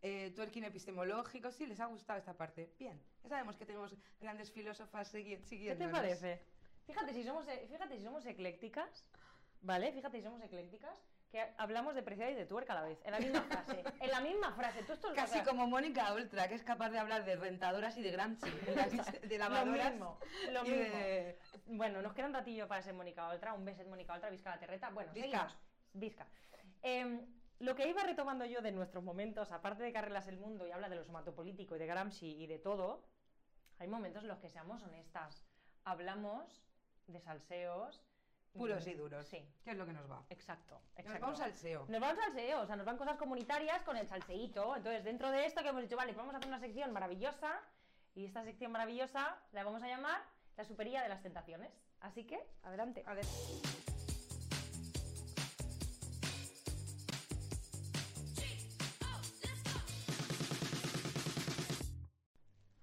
eh, 0.00 0.30
twerking 0.34 0.64
epistemológico. 0.64 1.50
Sí, 1.50 1.66
les 1.66 1.80
ha 1.80 1.86
gustado 1.86 2.18
esta 2.18 2.36
parte. 2.36 2.72
Bien, 2.78 3.00
ya 3.22 3.28
sabemos 3.28 3.56
que 3.56 3.66
tenemos 3.66 3.94
grandes 4.20 4.50
filósofas 4.52 5.12
segui- 5.12 5.40
¿Qué 5.48 5.74
te 5.74 5.88
parece? 5.88 6.42
Fíjate 6.86 7.12
si 7.14 7.24
somos, 7.24 7.46
e- 7.48 7.66
fíjate 7.68 7.96
si 7.96 8.04
somos 8.04 8.24
eclécticas, 8.26 9.04
¿vale? 9.60 9.92
Fíjate 9.92 10.18
si 10.18 10.22
somos 10.24 10.42
eclécticas, 10.42 10.96
que 11.32 11.42
hablamos 11.56 11.94
de 11.94 12.02
preciado 12.02 12.30
y 12.30 12.34
de 12.34 12.44
tuerca 12.44 12.74
a 12.74 12.76
la 12.76 12.82
vez, 12.82 13.00
en 13.04 13.10
la 13.12 13.18
misma 13.18 13.40
frase. 13.50 13.82
En 14.00 14.10
la 14.10 14.20
misma 14.20 14.52
frase. 14.52 14.82
Tú 14.84 14.92
esto, 14.92 15.12
Casi 15.14 15.40
como 15.40 15.66
Mónica 15.66 16.12
Ultra, 16.12 16.46
que 16.46 16.54
es 16.54 16.62
capaz 16.62 16.90
de 16.90 16.98
hablar 16.98 17.24
de 17.24 17.36
rentadoras 17.36 17.96
y 17.96 18.02
de 18.02 18.10
Gramsci, 18.10 18.50
de, 18.50 18.76
la- 18.76 18.86
de 18.86 19.38
Lo 19.38 19.38
lavadoras 19.38 19.90
mismo, 19.92 20.18
lo 20.52 20.62
mismo. 20.62 20.76
de... 20.76 21.38
Bueno, 21.66 22.02
nos 22.02 22.12
queda 22.12 22.26
un 22.26 22.34
ratillo 22.34 22.68
para 22.68 22.82
ser 22.82 22.92
Mónica 22.92 23.28
Oltra, 23.28 23.54
un 23.54 23.64
beset 23.64 23.88
Mónica 23.88 24.12
Oltra, 24.12 24.28
Visca 24.28 24.50
la 24.50 24.58
Terreta. 24.58 24.90
Bueno, 24.90 25.10
Visca. 25.14 25.30
seguimos. 25.30 25.58
Visca. 25.94 26.26
Em, 26.82 27.26
lo 27.60 27.74
que 27.74 27.88
iba 27.88 28.02
retomando 28.02 28.44
yo 28.44 28.60
de 28.60 28.70
nuestros 28.72 29.02
momentos, 29.02 29.52
aparte 29.52 29.82
de 29.84 29.90
que 29.90 29.98
arreglas 29.98 30.28
el 30.28 30.36
mundo 30.36 30.66
y 30.66 30.70
habla 30.70 30.90
de 30.90 30.96
lo 30.96 31.04
somatopolítico 31.04 31.76
y 31.76 31.78
de 31.78 31.86
Gramsci 31.86 32.26
y 32.42 32.46
de 32.46 32.58
todo, 32.58 33.06
hay 33.78 33.88
momentos 33.88 34.22
en 34.22 34.28
los 34.28 34.38
que 34.38 34.50
seamos 34.50 34.82
honestas. 34.82 35.42
Hablamos 35.84 36.62
de 37.06 37.20
salseos. 37.20 38.02
Puros 38.52 38.86
y 38.86 38.94
duros. 38.94 39.26
Sí, 39.26 39.42
¿Qué 39.64 39.70
es 39.70 39.76
lo 39.76 39.86
que 39.86 39.92
nos 39.92 40.10
va? 40.10 40.22
exacto. 40.28 40.74
Nos 40.74 40.98
exacto. 40.98 41.20
vamos 41.26 41.40
al 41.40 41.54
SEO. 41.54 41.86
Nos 41.88 42.00
vamos 42.00 42.18
al 42.24 42.32
SEO, 42.32 42.60
o 42.60 42.66
sea, 42.66 42.76
nos 42.76 42.84
van 42.86 42.96
cosas 42.98 43.16
comunitarias 43.16 43.82
con 43.82 43.96
el 43.96 44.06
salseíto. 44.06 44.76
Entonces, 44.76 45.04
dentro 45.04 45.30
de 45.30 45.46
esto 45.46 45.62
que 45.62 45.68
hemos 45.68 45.82
dicho, 45.82 45.96
vale, 45.96 46.12
vamos 46.12 46.34
a 46.34 46.38
hacer 46.38 46.48
una 46.48 46.60
sección 46.60 46.92
maravillosa. 46.92 47.60
Y 48.14 48.26
esta 48.26 48.44
sección 48.44 48.70
maravillosa 48.72 49.38
la 49.52 49.64
vamos 49.64 49.82
a 49.82 49.88
llamar 49.88 50.22
la 50.56 50.64
supería 50.64 51.02
de 51.02 51.08
las 51.08 51.22
tentaciones. 51.22 51.72
Así 52.00 52.24
que, 52.24 52.38
adelante. 52.62 53.02
A 53.06 53.14
ver. 53.14 53.24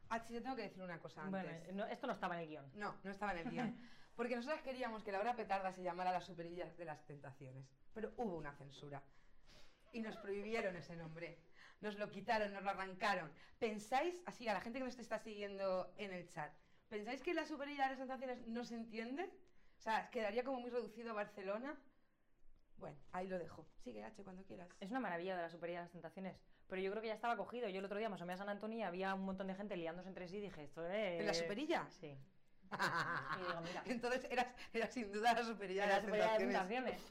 Ah, 0.09 0.19
sí, 0.19 0.33
te 0.33 0.41
tengo 0.41 0.55
que 0.55 0.63
decir 0.63 0.81
una 0.81 0.99
cosa 0.99 1.21
antes. 1.23 1.43
Bueno, 1.43 1.59
no- 1.73 1.85
esto 1.85 2.07
no 2.07 2.13
estaba 2.13 2.35
en 2.35 2.41
el 2.41 2.47
guion. 2.49 2.65
No, 2.75 2.95
no 3.03 3.11
estaba 3.11 3.33
en 3.33 3.37
el 3.39 3.49
guion. 3.51 3.77
Porque 4.19 4.35
nosotros 4.35 4.61
queríamos 4.63 5.01
que 5.01 5.13
la 5.13 5.21
hora 5.21 5.33
petarda 5.33 5.71
se 5.71 5.81
llamara 5.81 6.11
la 6.11 6.19
superilla 6.19 6.65
de 6.65 6.83
las 6.83 7.05
tentaciones. 7.05 7.65
Pero 7.93 8.11
hubo 8.17 8.35
una 8.35 8.51
censura. 8.51 9.01
Y 9.93 10.01
nos 10.01 10.17
prohibieron 10.17 10.75
ese 10.75 10.97
nombre. 10.97 11.39
Nos 11.79 11.97
lo 11.97 12.11
quitaron, 12.11 12.51
nos 12.51 12.61
lo 12.61 12.71
arrancaron. 12.71 13.31
¿Pensáis, 13.59 14.21
así 14.25 14.45
a 14.49 14.53
la 14.53 14.59
gente 14.59 14.79
que 14.79 14.83
nos 14.83 14.99
está 14.99 15.19
siguiendo 15.19 15.93
en 15.95 16.11
el 16.11 16.27
chat, 16.27 16.51
¿pensáis 16.89 17.23
que 17.23 17.33
la 17.33 17.45
superilla 17.45 17.83
de 17.83 17.89
las 17.91 17.99
tentaciones 17.99 18.45
no 18.45 18.65
se 18.65 18.75
entiende? 18.75 19.23
O 19.77 19.81
sea, 19.81 20.09
quedaría 20.09 20.43
como 20.43 20.59
muy 20.59 20.69
reducido 20.69 21.11
a 21.11 21.13
Barcelona. 21.13 21.79
Bueno, 22.75 22.97
ahí 23.13 23.25
lo 23.25 23.39
dejo. 23.39 23.69
Sigue, 23.85 24.03
H, 24.03 24.21
cuando 24.25 24.43
quieras. 24.43 24.67
Es 24.81 24.91
una 24.91 24.99
maravilla 24.99 25.37
de 25.37 25.43
la 25.43 25.49
supería 25.49 25.77
de 25.77 25.83
las 25.83 25.93
tentaciones. 25.93 26.37
Pero 26.67 26.81
yo 26.81 26.91
creo 26.91 27.01
que 27.01 27.07
ya 27.07 27.13
estaba 27.13 27.37
cogido. 27.37 27.69
Yo 27.69 27.79
el 27.79 27.85
otro 27.85 27.97
día 27.97 28.09
me 28.09 28.15
asomé 28.15 28.33
a 28.33 28.37
San 28.37 28.49
Antonio 28.49 28.79
y 28.79 28.81
había 28.81 29.15
un 29.15 29.23
montón 29.23 29.47
de 29.47 29.55
gente 29.55 29.77
liándose 29.77 30.09
entre 30.09 30.27
sí 30.27 30.39
y 30.39 30.41
dije, 30.41 30.65
esto 30.65 30.85
es... 30.85 31.21
¿En 31.21 31.25
la 31.25 31.33
superilla? 31.33 31.87
Sí. 31.89 32.17
Y 33.37 33.41
digo, 33.41 33.61
mira, 33.61 33.83
Entonces 33.85 34.27
eras, 34.29 34.47
era 34.73 34.87
sin 34.87 35.11
duda 35.11 35.33
la 35.33 35.43
superilla 35.43 35.85
Era 35.85 36.01
de 36.01 36.11
la 36.11 36.17
las 36.17 36.37
tentaciones. 36.37 37.01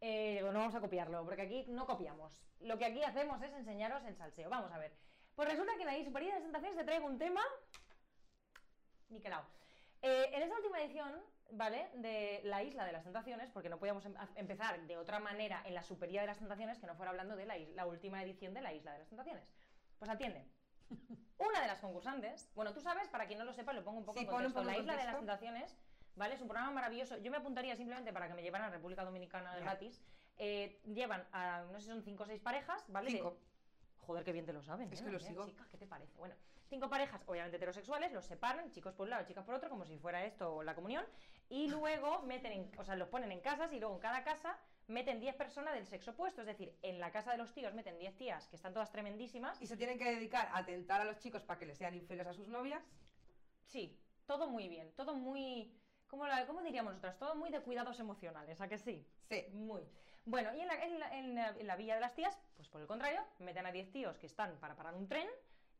Eh, 0.00 0.34
digo, 0.36 0.52
no 0.52 0.58
vamos 0.58 0.74
a 0.74 0.80
copiarlo, 0.80 1.24
porque 1.24 1.42
aquí 1.42 1.64
no 1.68 1.86
copiamos. 1.86 2.32
Lo 2.60 2.78
que 2.78 2.84
aquí 2.84 3.02
hacemos 3.02 3.40
es 3.42 3.52
enseñaros 3.52 4.04
el 4.04 4.16
salseo. 4.16 4.50
Vamos 4.50 4.72
a 4.72 4.78
ver. 4.78 4.92
Pues 5.34 5.48
resulta 5.48 5.74
que 5.76 5.82
en 5.82 5.86
la 5.86 6.04
supería 6.04 6.28
de 6.28 6.34
las 6.34 6.42
tentaciones 6.44 6.76
te 6.78 6.84
traigo 6.84 7.06
un 7.06 7.18
tema... 7.18 7.42
Niquelao. 9.08 9.44
Eh, 10.02 10.30
en 10.32 10.42
esta 10.42 10.56
última 10.56 10.80
edición, 10.80 11.12
¿vale? 11.52 11.88
De 11.94 12.40
la 12.44 12.62
isla 12.62 12.84
de 12.84 12.92
las 12.92 13.04
tentaciones, 13.04 13.50
porque 13.50 13.68
no 13.68 13.78
podíamos 13.78 14.04
em- 14.04 14.14
empezar 14.34 14.80
de 14.86 14.96
otra 14.96 15.18
manera 15.20 15.62
en 15.64 15.74
la 15.74 15.82
supería 15.82 16.20
de 16.22 16.26
las 16.26 16.38
tentaciones 16.38 16.78
que 16.78 16.86
no 16.86 16.94
fuera 16.94 17.10
hablando 17.10 17.36
de 17.36 17.46
la, 17.46 17.56
la 17.56 17.86
última 17.86 18.22
edición 18.22 18.54
de 18.54 18.62
la 18.62 18.72
isla 18.72 18.92
de 18.92 18.98
las 19.00 19.08
tentaciones. 19.08 19.44
Pues 19.98 20.10
atiende. 20.10 20.44
Una 21.38 21.60
de 21.60 21.66
las 21.66 21.80
concursantes, 21.80 22.50
bueno, 22.54 22.72
tú 22.72 22.80
sabes, 22.80 23.08
para 23.08 23.26
quien 23.26 23.38
no 23.38 23.44
lo 23.44 23.52
sepa, 23.52 23.72
lo 23.72 23.84
pongo 23.84 23.98
un 23.98 24.04
poco 24.04 24.18
Sí, 24.18 24.24
en 24.24 24.30
ponlo 24.30 24.52
contexto. 24.52 24.64
La 24.70 24.78
isla 24.78 24.96
de 24.96 25.04
las 25.04 25.16
tentaciones, 25.16 25.76
¿vale? 26.14 26.34
Es 26.34 26.40
un 26.40 26.48
programa 26.48 26.70
maravilloso. 26.72 27.18
Yo 27.18 27.30
me 27.30 27.36
apuntaría 27.36 27.76
simplemente 27.76 28.12
para 28.12 28.28
que 28.28 28.34
me 28.34 28.42
llevaran 28.42 28.68
a 28.68 28.70
República 28.70 29.04
Dominicana 29.04 29.54
de 29.54 29.60
gratis. 29.60 30.02
Eh, 30.38 30.80
llevan 30.84 31.26
a, 31.32 31.62
no 31.70 31.78
sé 31.78 31.86
si 31.86 31.88
son 31.90 32.02
cinco 32.02 32.22
o 32.24 32.26
seis 32.26 32.40
parejas, 32.40 32.84
¿vale? 32.88 33.10
De- 33.10 33.16
Cinco. 33.18 33.38
Joder, 34.00 34.22
qué 34.24 34.32
bien 34.32 34.46
te 34.46 34.52
lo 34.52 34.62
saben. 34.62 34.92
Es 34.92 35.00
¿eh? 35.00 35.04
que 35.04 35.10
lo 35.10 35.18
sigo. 35.18 35.44
chica, 35.44 35.66
¿qué 35.70 35.76
te 35.78 35.86
parece? 35.86 36.16
Bueno, 36.18 36.34
cinco 36.68 36.88
parejas, 36.88 37.22
obviamente 37.26 37.56
heterosexuales, 37.56 38.12
los 38.12 38.24
separan, 38.24 38.70
chicos 38.70 38.94
por 38.94 39.04
un 39.04 39.10
lado, 39.10 39.26
chicas 39.26 39.44
por 39.44 39.54
otro, 39.54 39.68
como 39.68 39.84
si 39.84 39.98
fuera 39.98 40.24
esto 40.24 40.62
la 40.62 40.74
comunión, 40.74 41.04
y 41.48 41.68
luego 41.68 42.22
meten, 42.22 42.52
en, 42.52 42.70
o 42.78 42.84
sea, 42.84 42.94
los 42.96 43.08
ponen 43.08 43.32
en 43.32 43.40
casas 43.40 43.72
y 43.72 43.80
luego 43.80 43.94
en 43.96 44.00
cada 44.00 44.22
casa 44.24 44.58
meten 44.88 45.20
10 45.20 45.34
personas 45.36 45.74
del 45.74 45.86
sexo 45.86 46.12
opuesto, 46.12 46.40
es 46.42 46.46
decir, 46.46 46.76
en 46.82 47.00
la 47.00 47.10
casa 47.10 47.32
de 47.32 47.38
los 47.38 47.52
tíos 47.52 47.74
meten 47.74 47.98
10 47.98 48.16
tías 48.16 48.46
que 48.48 48.56
están 48.56 48.72
todas 48.72 48.90
tremendísimas. 48.90 49.60
Y 49.60 49.66
se 49.66 49.76
tienen 49.76 49.98
que 49.98 50.04
dedicar 50.04 50.48
a 50.52 50.64
tentar 50.64 51.00
a 51.00 51.04
los 51.04 51.18
chicos 51.18 51.42
para 51.42 51.58
que 51.58 51.66
les 51.66 51.78
sean 51.78 51.94
infieles 51.94 52.26
a 52.26 52.32
sus 52.32 52.48
novias. 52.48 52.82
Sí, 53.64 53.98
todo 54.26 54.48
muy 54.48 54.68
bien, 54.68 54.92
todo 54.92 55.14
muy... 55.14 55.80
¿Cómo, 56.06 56.24
la- 56.28 56.46
cómo 56.46 56.62
diríamos 56.62 56.92
nosotras? 56.92 57.18
Todo 57.18 57.34
muy 57.34 57.50
de 57.50 57.60
cuidados 57.62 57.98
emocionales, 57.98 58.60
¿a 58.60 58.68
que 58.68 58.78
sí? 58.78 59.04
Sí. 59.28 59.44
Muy. 59.52 59.82
Bueno, 60.24 60.54
y 60.54 60.60
en 60.60 60.68
la, 60.68 60.74
en 60.84 60.98
la- 61.00 61.18
en 61.18 61.34
la- 61.34 61.48
en 61.48 61.66
la 61.66 61.74
villa 61.76 61.96
de 61.96 62.00
las 62.00 62.14
tías, 62.14 62.38
pues 62.54 62.68
por 62.68 62.80
el 62.80 62.86
contrario, 62.86 63.24
meten 63.40 63.66
a 63.66 63.72
10 63.72 63.90
tíos 63.90 64.16
que 64.18 64.26
están 64.26 64.56
para 64.60 64.76
parar 64.76 64.94
un 64.94 65.08
tren 65.08 65.28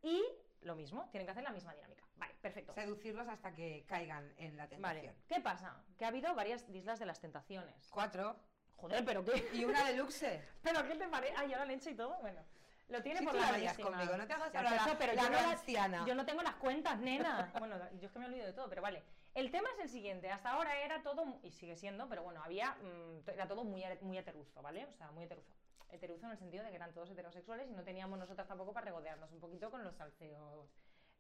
y 0.02 0.24
lo 0.62 0.74
mismo, 0.74 1.08
tienen 1.10 1.26
que 1.26 1.30
hacer 1.30 1.44
la 1.44 1.52
misma 1.52 1.74
dinámica. 1.74 2.04
Vale, 2.16 2.34
perfecto. 2.40 2.72
Seducirlos 2.74 3.28
hasta 3.28 3.54
que 3.54 3.84
caigan 3.86 4.34
en 4.38 4.56
la 4.56 4.66
Vale, 4.66 5.00
tentación. 5.00 5.14
¿qué 5.28 5.40
pasa? 5.40 5.80
Que 5.96 6.04
ha 6.04 6.08
habido 6.08 6.34
varias 6.34 6.68
islas 6.70 6.98
de 6.98 7.06
las 7.06 7.20
tentaciones. 7.20 7.88
Cuatro. 7.90 8.36
Joder, 8.76 9.04
pero 9.04 9.24
qué. 9.24 9.48
Y 9.54 9.64
una 9.64 9.84
deluxe. 9.84 10.40
¿Pero 10.62 10.86
qué 10.86 10.94
te 10.96 11.08
parece? 11.08 11.34
Ah, 11.36 11.44
ya 11.46 11.64
la 11.64 11.72
hecho 11.72 11.90
y 11.90 11.94
todo. 11.94 12.16
Bueno, 12.20 12.40
lo 12.88 13.02
tiene 13.02 13.20
Sí, 13.20 13.24
por 13.24 13.34
la 13.34 13.48
buenísima. 13.48 13.90
conmigo, 13.90 14.16
no 14.16 14.26
te 14.26 14.32
hagas 14.32 14.54
ahora 14.54 14.70
la- 14.70 14.98
pero 14.98 15.12
la 15.14 15.22
yo, 15.22 15.30
no 15.30 15.38
anciana. 15.38 16.04
yo 16.06 16.14
no 16.14 16.24
tengo 16.26 16.42
las 16.42 16.54
cuentas, 16.56 16.98
nena. 16.98 17.50
Bueno, 17.58 17.76
yo 18.00 18.06
es 18.06 18.12
que 18.12 18.18
me 18.18 18.26
he 18.26 18.28
olvidado 18.28 18.48
de 18.48 18.52
todo, 18.54 18.68
pero 18.68 18.82
vale. 18.82 19.02
El 19.34 19.50
tema 19.50 19.68
es 19.76 19.80
el 19.84 19.88
siguiente. 19.88 20.30
Hasta 20.30 20.50
ahora 20.50 20.78
era 20.82 21.02
todo, 21.02 21.38
y 21.42 21.50
sigue 21.50 21.76
siendo, 21.76 22.08
pero 22.08 22.22
bueno, 22.22 22.42
había, 22.42 22.70
mm, 22.82 23.24
to- 23.24 23.32
era 23.32 23.46
todo 23.48 23.64
muy, 23.64 23.82
muy 24.02 24.16
heteruzo, 24.18 24.62
¿vale? 24.62 24.86
O 24.86 24.92
sea, 24.94 25.10
muy 25.10 25.24
heteruzo. 25.24 25.50
Heteruzo 25.90 26.26
en 26.26 26.32
el 26.32 26.38
sentido 26.38 26.64
de 26.64 26.70
que 26.70 26.76
eran 26.76 26.92
todos 26.92 27.10
heterosexuales 27.10 27.68
y 27.70 27.72
no 27.72 27.82
teníamos 27.84 28.18
nosotras 28.18 28.46
tampoco 28.48 28.72
para 28.72 28.86
regodearnos 28.86 29.30
un 29.32 29.40
poquito 29.40 29.70
con 29.70 29.84
los 29.84 29.94
salseos 29.96 30.68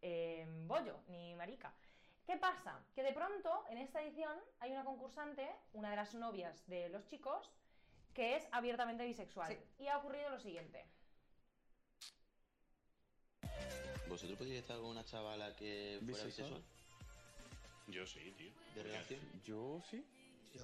eh, 0.02 0.46
bollo, 0.66 0.98
ni 1.08 1.34
marica. 1.34 1.72
¿Qué 2.26 2.36
pasa? 2.38 2.84
Que 2.94 3.02
de 3.02 3.12
pronto, 3.12 3.64
en 3.70 3.78
esta 3.78 4.02
edición, 4.02 4.36
hay 4.58 4.72
una 4.72 4.84
concursante, 4.84 5.48
una 5.72 5.90
de 5.90 5.96
las 5.96 6.14
novias 6.14 6.66
de 6.66 6.88
los 6.88 7.06
chicos, 7.06 7.50
que 8.14 8.36
es 8.36 8.44
abiertamente 8.50 9.04
bisexual. 9.04 9.52
Sí. 9.52 9.84
Y 9.84 9.88
ha 9.88 9.98
ocurrido 9.98 10.28
lo 10.30 10.40
siguiente. 10.40 10.84
¿Vosotros 14.08 14.38
podríais 14.38 14.60
estar 14.62 14.76
con 14.78 14.86
una 14.86 15.04
chavala 15.04 15.54
que 15.56 15.98
fuera 16.04 16.24
¿Bisexual? 16.24 16.48
bisexual? 16.48 16.62
Yo 17.88 18.06
sí, 18.06 18.32
tío. 18.36 18.50
¿De 18.74 18.82
relación? 18.82 19.20
Yo 19.44 19.80
sí. 19.90 20.04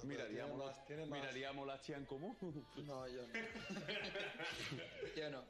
Hombre, 0.01 0.17
miraríamos, 0.17 0.55
tiene 0.57 0.57
la- 0.57 0.65
más- 0.65 0.85
tiene 0.87 1.05
más. 1.05 1.19
miraríamos 1.19 1.67
la 1.67 1.79
chía 1.81 1.97
en 1.97 2.05
común. 2.05 2.35
No, 2.77 3.07
yo 3.07 3.21
no. 3.27 3.33
yo 5.15 5.29
no. 5.29 5.43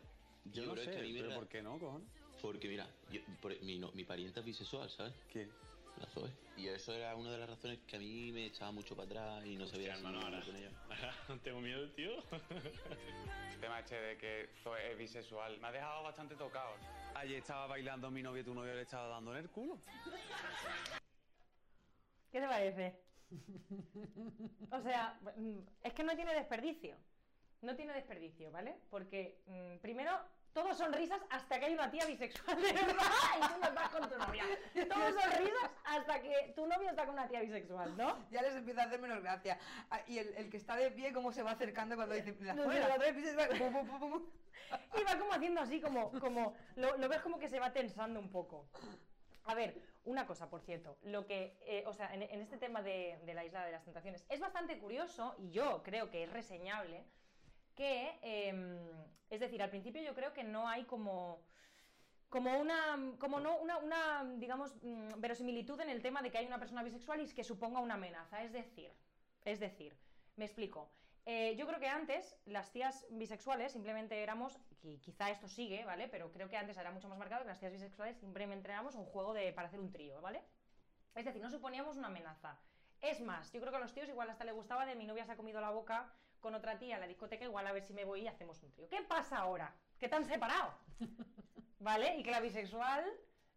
Yo 0.46 0.66
no 0.66 0.76
sé, 0.76 0.92
que 0.92 1.14
pero 1.22 1.34
¿por 1.36 1.48
qué 1.48 1.62
no, 1.62 1.80
cojones? 1.80 2.08
Porque 2.42 2.68
mira, 2.68 2.86
yo- 3.10 3.22
por- 3.42 3.60
mi, 3.62 3.80
no- 3.80 3.92
mi 3.94 4.04
pariente 4.04 4.42
es 4.42 4.46
bisexual, 4.46 4.90
¿sabes? 4.90 5.14
¿Quién? 5.32 5.50
La 6.00 6.08
Zoe. 6.08 6.30
Y 6.58 6.68
eso 6.68 6.94
era 6.94 7.16
una 7.16 7.32
de 7.32 7.38
las 7.40 7.50
razones 7.50 7.80
que 7.88 7.96
a 7.96 8.00
mí 8.00 8.32
me 8.32 8.46
echaba 8.46 8.72
mucho 8.72 8.96
para 8.96 9.06
atrás 9.08 9.46
y 9.46 9.56
no 9.56 9.66
sabía 9.68 9.94
Hostia, 9.94 10.10
hermano, 10.10 10.26
ahora. 10.26 10.42
con 10.46 10.56
ella. 10.56 10.72
Tengo 11.44 11.62
miedo, 11.62 11.90
tío. 11.92 12.12
El 13.54 13.60
tema 13.60 13.80
este 13.80 13.96
de 13.96 14.18
que 14.18 14.50
Zoe 14.64 14.92
es 14.92 14.98
bisexual 14.98 15.60
me 15.60 15.68
ha 15.68 15.72
dejado 15.72 16.04
bastante 16.04 16.36
tocado. 16.36 16.76
Ayer 17.16 17.38
estaba 17.40 17.68
bailando 17.68 18.12
mi 18.12 18.22
novio 18.22 18.42
y 18.42 18.46
tu 18.46 18.54
novio 18.54 18.74
le 18.74 18.82
estaba 18.82 19.08
dando 19.08 19.32
en 19.32 19.44
el 19.44 19.50
culo. 19.50 19.80
¿Qué 22.32 22.40
te 22.40 22.48
parece? 22.48 23.00
O 24.72 24.82
sea, 24.82 25.20
mm, 25.38 25.60
es 25.84 25.94
que 25.94 26.04
no 26.04 26.16
tiene 26.16 26.34
desperdicio. 26.34 26.96
No 27.62 27.76
tiene 27.76 27.94
desperdicio, 27.94 28.52
¿vale? 28.52 28.76
Porque, 28.90 29.42
mm, 29.48 29.78
primero, 29.82 30.20
todos 30.54 30.78
son 30.78 30.94
risas 30.94 31.22
hasta 31.30 31.60
que 31.60 31.66
hay 31.66 31.74
una 31.74 31.90
tía 31.90 32.06
bisexual 32.06 32.62
de 32.62 32.74
verdad 32.74 32.96
y 33.38 33.54
tú 33.54 33.60
no 33.60 33.68
estás 33.68 33.90
con 33.90 34.10
tu 34.10 34.18
novia. 34.18 34.44
Todos 34.74 35.14
son 35.22 35.32
risas 35.32 35.70
hasta 35.84 36.22
que 36.22 36.54
tu 36.56 36.66
novio 36.68 36.90
está 36.90 37.06
con 37.06 37.16
una 37.16 37.28
tía 37.28 37.42
bisexual, 37.42 37.98
¿no? 37.98 38.30
Ya 38.30 38.42
les 38.42 38.56
empieza 38.56 38.84
a 38.84 38.86
hacer 38.86 39.00
menos 39.00 39.22
gracia. 39.22 39.58
Ah, 39.90 40.02
Y 40.08 40.20
el, 40.20 40.34
el 40.36 40.50
que 40.50 40.58
está 40.58 40.76
de 40.76 40.92
pie, 40.92 41.12
cómo 41.14 41.32
se 41.32 41.44
va 41.44 41.52
acercando 41.52 41.96
cuando 41.96 42.16
dice 42.16 42.36
la 42.42 42.54
No, 42.54 42.64
fuera, 42.64 42.88
no. 42.98 43.04
Y 45.00 45.04
va 45.04 45.20
como 45.20 45.34
haciendo 45.34 45.62
así, 45.62 45.82
como, 45.82 46.12
como 46.20 46.56
lo, 46.76 46.98
lo 46.98 47.10
ves 47.10 47.22
como 47.22 47.40
que 47.40 47.50
se 47.50 47.60
va 47.60 47.74
tensando 47.74 48.20
un 48.20 48.30
poco. 48.30 48.68
A 49.46 49.56
ver, 49.56 49.76
una 50.06 50.26
cosa, 50.26 50.50
por 50.50 50.62
cierto, 50.62 50.98
lo 51.04 51.26
que, 51.26 51.58
eh, 51.62 51.84
o 51.86 51.94
sea, 51.94 52.14
en, 52.14 52.24
en 52.24 52.42
este 52.42 52.58
tema 52.58 52.82
de, 52.82 53.20
de 53.26 53.34
la 53.34 53.44
isla 53.44 53.66
de 53.66 53.72
las 53.72 53.84
tentaciones, 53.84 54.26
es 54.30 54.40
bastante 54.40 54.78
curioso, 54.80 55.36
y 55.38 55.52
yo 55.52 55.84
creo 55.84 56.10
que 56.10 56.24
es 56.24 56.32
reseñable, 56.32 57.04
que, 57.76 58.18
em, 58.22 58.80
decir, 59.44 59.62
al 59.62 59.70
principio 59.70 60.02
yo 60.02 60.14
creo 60.14 60.34
que 60.34 60.44
no 60.44 60.68
hay 60.68 60.86
como, 60.86 61.42
como 62.30 62.60
una, 62.60 63.16
como 63.20 63.40
no, 63.40 63.58
una, 63.60 64.26
digamos, 64.38 64.76
mm, 64.82 65.20
verosimilitud 65.20 65.80
en 65.82 65.90
el 65.90 66.02
tema 66.02 66.22
de 66.22 66.32
que 66.32 66.40
hay 66.40 66.48
una 66.48 66.60
persona 66.60 66.84
bisexual 66.84 67.22
y 67.22 67.28
que 67.34 67.44
suponga 67.44 67.80
una 67.80 67.94
amenaza. 67.94 68.44
Es 68.44 68.52
decir, 68.52 68.92
es 69.46 69.60
decir, 69.60 69.96
me 70.36 70.46
explico. 70.46 70.90
Eh, 71.26 71.56
yo 71.56 71.66
creo 71.68 71.80
que 71.80 71.88
antes 71.88 72.36
las 72.46 72.72
tías 72.72 73.06
bisexuales 73.10 73.72
simplemente 73.72 74.22
éramos, 74.22 74.60
y 74.82 74.98
quizá 74.98 75.30
esto 75.30 75.48
sigue, 75.48 75.86
¿vale? 75.86 76.08
Pero 76.10 76.32
creo 76.32 76.50
que 76.50 76.58
antes 76.58 76.78
era 76.78 76.92
mucho 76.92 77.08
más 77.08 77.18
marcado 77.18 77.44
que 77.44 77.48
las 77.48 77.60
tías 77.60 77.72
bisexuales 77.72 78.18
simplemente 78.18 78.70
éramos 78.70 78.96
un 78.96 79.06
juego 79.06 79.34
de, 79.34 79.54
para 79.54 79.68
hacer 79.68 79.80
un 79.80 79.92
trío, 79.92 80.20
¿vale? 80.20 80.44
Es 81.16 81.26
decir, 81.26 81.42
no 81.42 81.50
suponíamos 81.50 81.96
una 81.96 82.08
amenaza. 82.08 82.60
Es 83.00 83.22
más, 83.22 83.52
yo 83.52 83.60
creo 83.60 83.72
que 83.72 83.78
a 83.78 83.82
los 83.82 83.94
tíos 83.94 84.10
igual 84.10 84.30
hasta 84.30 84.44
le 84.44 84.52
gustaba 84.52 84.86
de 84.86 84.96
mi 84.96 85.06
novia 85.06 85.26
se 85.26 85.34
ha 85.34 85.38
comido 85.38 85.62
la 85.62 85.70
boca 85.70 86.12
con 86.44 86.54
otra 86.54 86.78
tía 86.78 86.96
en 86.96 87.02
la 87.02 87.08
discoteca, 87.08 87.46
igual 87.46 87.66
a 87.66 87.72
ver 87.72 87.82
si 87.82 87.94
me 87.94 88.04
voy 88.04 88.22
y 88.22 88.28
hacemos 88.28 88.62
un 88.62 88.72
trío. 88.74 88.90
¿Qué 88.90 89.02
pasa 89.02 89.38
ahora? 89.38 89.74
Que 89.98 90.10
te 90.10 90.16
han 90.16 90.26
separado. 90.26 90.74
¿Vale? 91.80 92.18
Y 92.18 92.24
que 92.24 92.32
la 92.32 92.42
bisexual, 92.42 93.04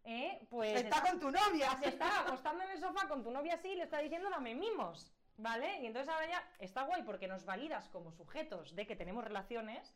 eh, 0.05 0.47
pues... 0.49 0.85
Está 0.85 1.03
con 1.03 1.19
tu 1.19 1.31
novia. 1.31 1.77
Se 1.83 1.89
está 1.89 2.21
acostando 2.21 2.63
en 2.63 2.71
el 2.71 2.79
sofá 2.79 3.09
con 3.09 3.25
tu 3.25 3.31
novia 3.33 3.55
así 3.55 3.71
y 3.71 3.75
le 3.75 3.83
está 3.83 3.99
diciendo 3.99 4.31
dame 4.31 4.55
mimos. 4.55 5.13
¿Vale? 5.37 5.81
Y 5.83 5.87
entonces 5.87 6.09
ahora 6.09 6.29
ya 6.29 6.43
está 6.61 6.85
guay 6.85 7.03
porque 7.03 7.27
nos 7.29 7.45
validas 7.45 7.89
como 7.89 8.13
sujetos 8.13 8.75
de 8.75 8.87
que 8.87 8.97
tenemos 8.97 9.23
relaciones, 9.23 9.95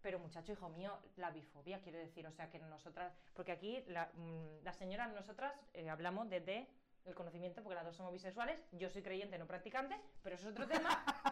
pero 0.00 0.18
muchacho, 0.18 0.52
hijo 0.52 0.70
mío, 0.70 0.96
la 1.16 1.30
bifobia, 1.30 1.82
quiero 1.82 1.98
decir, 1.98 2.26
o 2.26 2.32
sea 2.32 2.48
que 2.48 2.58
nosotras, 2.60 3.12
porque 3.34 3.52
aquí 3.52 3.84
la, 3.88 4.10
mm, 4.14 4.64
las 4.64 4.76
señoras, 4.76 5.12
nosotras 5.12 5.52
eh, 5.74 5.90
hablamos 5.90 6.30
desde 6.30 6.68
el 7.04 7.14
conocimiento, 7.14 7.62
porque 7.62 7.74
las 7.74 7.84
dos 7.84 7.96
somos 7.96 8.12
bisexuales, 8.12 8.64
yo 8.72 8.88
soy 8.88 9.02
creyente, 9.02 9.36
no 9.38 9.46
practicante, 9.46 10.00
pero 10.22 10.36
eso 10.36 10.48
es 10.48 10.52
otro 10.52 10.66
tema. 10.66 11.04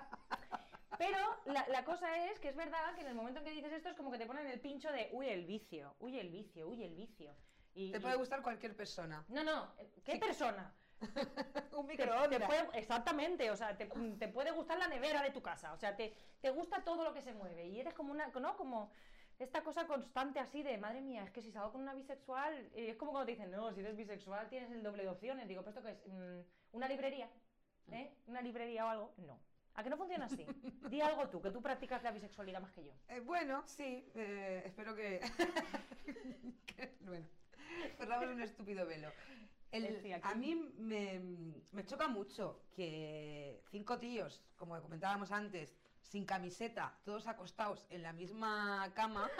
Pero 1.01 1.17
la, 1.47 1.67
la 1.69 1.83
cosa 1.83 2.27
es 2.27 2.39
que 2.41 2.51
es 2.51 2.57
verdad 2.57 2.95
que 2.95 3.01
en 3.01 3.07
el 3.07 3.15
momento 3.15 3.41
en 3.41 3.47
que 3.47 3.53
dices 3.53 3.73
esto 3.73 3.89
es 3.89 3.97
como 3.97 4.11
que 4.11 4.19
te 4.19 4.27
ponen 4.27 4.47
el 4.47 4.61
pincho 4.61 4.93
de, 4.93 5.09
uy, 5.13 5.31
el 5.31 5.47
vicio, 5.47 5.97
uy, 5.99 6.19
el 6.19 6.29
vicio, 6.29 6.69
uy, 6.69 6.85
el 6.85 6.95
vicio. 6.95 7.35
Y, 7.73 7.91
Te 7.91 7.97
y- 7.97 8.01
puede 8.03 8.17
gustar 8.17 8.43
cualquier 8.43 8.77
persona. 8.77 9.25
No, 9.29 9.43
no, 9.43 9.73
¿qué 10.05 10.17
persona? 10.19 10.75
Un 11.73 11.87
microondas. 11.87 12.29
te 12.39 12.45
puede- 12.47 12.79
exactamente, 12.79 13.51
o 13.51 13.57
sea, 13.57 13.79
te, 13.79 13.87
te 13.87 14.29
puede 14.29 14.51
gustar 14.51 14.79
la 14.79 14.89
nevera 14.89 15.23
de 15.23 15.31
tu 15.31 15.41
casa, 15.41 15.73
o 15.73 15.79
sea, 15.79 15.97
te, 15.97 16.15
te 16.43 16.51
gusta 16.51 16.85
todo 16.85 17.03
lo 17.03 17.15
que 17.15 17.23
se 17.23 17.33
mueve 17.33 17.67
y 17.69 17.81
eres 17.81 17.95
como 17.95 18.13
una, 18.13 18.27
¿no? 18.29 18.59
Como 18.59 18.91
esta 19.39 19.63
cosa 19.65 19.87
constante 19.87 20.39
así 20.39 20.63
de, 20.63 20.77
madre 20.77 21.01
mía, 21.01 21.25
es 21.25 21.31
que 21.31 21.41
si 21.41 21.51
salgo 21.51 21.73
con 21.73 21.81
una 21.81 21.95
bisexual, 21.95 22.53
eh, 22.75 22.91
es 22.91 22.97
como 22.97 23.13
cuando 23.13 23.25
te 23.25 23.33
dicen, 23.33 23.51
no, 23.51 23.73
si 23.73 23.81
eres 23.81 23.97
bisexual 23.97 24.51
tienes 24.51 24.71
el 24.71 24.83
doble 24.83 25.05
de 25.05 25.09
opciones, 25.09 25.49
digo, 25.49 25.63
¿pero 25.63 25.71
esto 25.79 25.83
qué 25.83 25.93
es? 25.93 26.07
Mm, 26.07 26.77
¿Una 26.77 26.89
librería? 26.89 27.31
¿Eh? 27.91 28.15
¿Una 28.27 28.43
librería 28.43 28.85
o 28.85 28.89
algo? 28.91 29.15
No. 29.17 29.41
¿A 29.81 29.83
que 29.83 29.88
no 29.88 29.97
funciona 29.97 30.27
así? 30.27 30.45
Di 30.90 31.01
algo 31.01 31.27
tú, 31.31 31.40
que 31.40 31.51
tú 31.51 31.62
practicas 31.62 32.03
la 32.03 32.11
bisexualidad 32.12 32.61
más 32.61 32.71
que 32.73 32.85
yo. 32.85 32.93
Eh, 33.09 33.21
bueno, 33.21 33.62
sí, 33.66 34.05
eh, 34.14 34.62
espero 34.66 34.95
que... 34.95 35.21
que- 36.66 36.99
bueno, 37.01 37.27
cerramos 37.97 38.29
un 38.29 38.43
estúpido 38.43 38.85
velo. 38.87 39.09
El- 39.73 40.03
sí, 40.03 40.12
aquí- 40.12 40.29
A 40.29 40.35
mí 40.35 40.55
me, 40.77 41.19
me 41.73 41.87
choca 41.87 42.09
mucho 42.09 42.61
que 42.77 43.62
cinco 43.71 43.99
tíos, 43.99 44.45
como 44.57 44.79
comentábamos 44.83 45.33
antes, 45.33 45.75
sin 46.03 46.27
camiseta, 46.27 46.99
todos 47.03 47.27
acostados 47.27 47.87
en 47.88 48.03
la 48.03 48.12
misma 48.12 48.93
cama. 48.95 49.31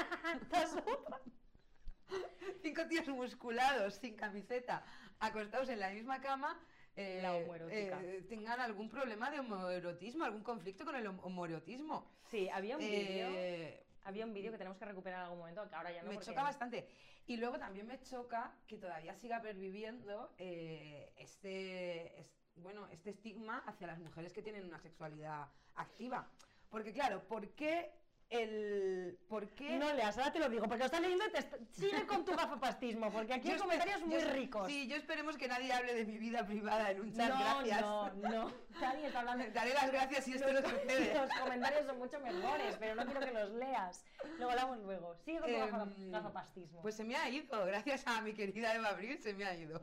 cinco 2.62 2.87
tíos 2.88 3.09
musculados, 3.09 3.96
sin 3.96 4.16
camiseta, 4.16 4.87
acostados 5.18 5.68
en 5.68 5.81
la 5.81 5.90
misma 5.90 6.22
cama. 6.22 6.59
Eh, 6.96 7.20
La 7.22 7.35
homoerótica. 7.37 8.00
eh, 8.03 8.22
tengan 8.29 8.61
algún 8.61 8.88
problema 8.88 9.31
de 9.31 9.40
homoerotismo, 9.40 10.24
algún 10.24 10.42
conflicto 10.42 10.85
con 10.85 10.96
el 10.96 11.07
hom- 11.07 11.20
homoerotismo. 11.22 12.11
Sí, 12.31 12.48
había 12.48 12.76
un 12.76 12.83
vídeo, 12.85 13.29
Eh, 13.31 13.87
había 14.05 14.24
un 14.24 14.33
vídeo 14.33 14.50
que 14.53 14.59
tenemos 14.59 14.79
que 14.79 14.85
recuperar 14.85 15.20
en 15.20 15.24
algún 15.24 15.38
momento, 15.38 15.68
que 15.68 15.74
ahora 15.74 15.92
ya 15.92 16.03
no 16.03 16.09
me 16.09 16.14
porque- 16.14 16.31
choca 16.31 16.42
bastante. 16.42 16.88
Y 17.26 17.37
luego 17.37 17.59
también 17.59 17.87
me 17.87 18.00
choca 18.00 18.57
que 18.66 18.76
todavía 18.79 19.14
siga 19.14 19.40
perviviendo 19.40 20.35
eh, 20.38 21.12
este, 21.16 22.20
es- 22.20 22.33
bueno, 22.57 22.88
este 22.88 23.11
estigma 23.11 23.62
hacia 23.66 23.87
las 23.87 23.98
mujeres 23.98 24.33
que 24.33 24.42
tienen 24.42 24.64
una 24.64 24.79
sexualidad 24.79 25.48
activa. 25.76 26.29
Porque 26.70 26.92
claro, 26.92 27.22
¿por 27.29 27.48
qué 27.55 27.90
el... 28.31 29.19
¿Por 29.29 29.49
qué... 29.51 29.77
No 29.77 29.93
leas, 29.93 30.16
ahora 30.16 30.33
te 30.33 30.38
lo 30.38 30.49
digo, 30.49 30.62
porque 30.64 30.79
lo 30.79 30.85
estás 30.87 31.01
leyendo 31.01 31.25
y 31.27 31.31
te 31.33 31.43
sigue 31.73 32.07
con 32.07 32.25
tu 32.25 32.33
gafapastismo, 32.33 33.11
porque 33.12 33.35
aquí 33.35 33.49
Yo 33.49 33.55
hay 33.55 33.61
comentarios 33.61 34.01
muy 34.07 34.21
yo- 34.21 34.31
ricos. 34.31 34.66
Sí, 34.69 34.87
yo 34.88 34.97
esperemos 34.97 35.37
que 35.37 35.49
nadie 35.49 35.73
hable 35.73 35.95
de 35.95 36.05
mi 36.05 36.16
vida 36.19 36.47
privada 36.47 36.90
en 36.93 37.01
un 37.01 37.12
chat, 37.12 37.29
no, 37.29 37.38
gracias. 37.38 37.81
no, 37.83 38.12
no. 38.14 38.53
Dani 38.81 39.05
está 39.05 39.19
hablando. 39.21 39.45
Daré 39.53 39.75
las 39.75 39.90
gracias 39.90 40.25
si 40.25 40.35
esto 40.35 40.53
no 40.53 40.61
sucede. 40.61 41.14
Los 41.21 41.31
comentarios 41.40 41.87
son 41.87 41.99
mucho 41.99 42.21
mejores, 42.21 42.77
pero 42.79 42.95
no 42.95 43.05
quiero 43.05 43.21
que 43.21 43.33
los 43.33 43.51
leas. 43.51 44.05
Luego 44.37 44.51
hablamos 44.53 44.79
luego. 44.79 45.16
Sigue 45.25 45.40
con 45.40 45.49
tu 45.95 46.01
Em, 46.03 46.11
gafapastismo. 46.12 46.83
Pues 46.83 46.95
se 46.95 47.05
me 47.05 47.16
ha 47.16 47.29
ido, 47.29 47.64
gracias 47.66 48.07
a 48.07 48.21
mi 48.23 48.33
querida 48.33 48.75
Eva 48.75 48.88
Abril, 48.90 49.19
se 49.21 49.35
me 49.35 49.45
ha 49.45 49.55
ido. 49.57 49.81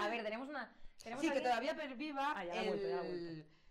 a 0.00 0.08
ver, 0.08 0.22
tenemos 0.22 0.48
una. 0.48 0.70
Tenemos 1.02 1.24
Sí, 1.24 1.30
que 1.30 1.40
todavía 1.40 1.74
perviva 1.74 2.34
Ah, 2.36 2.44
ya 2.44 2.54
la 2.54 2.62
vuelto, 2.64 2.86
ya 2.86 2.96
la 2.96 3.02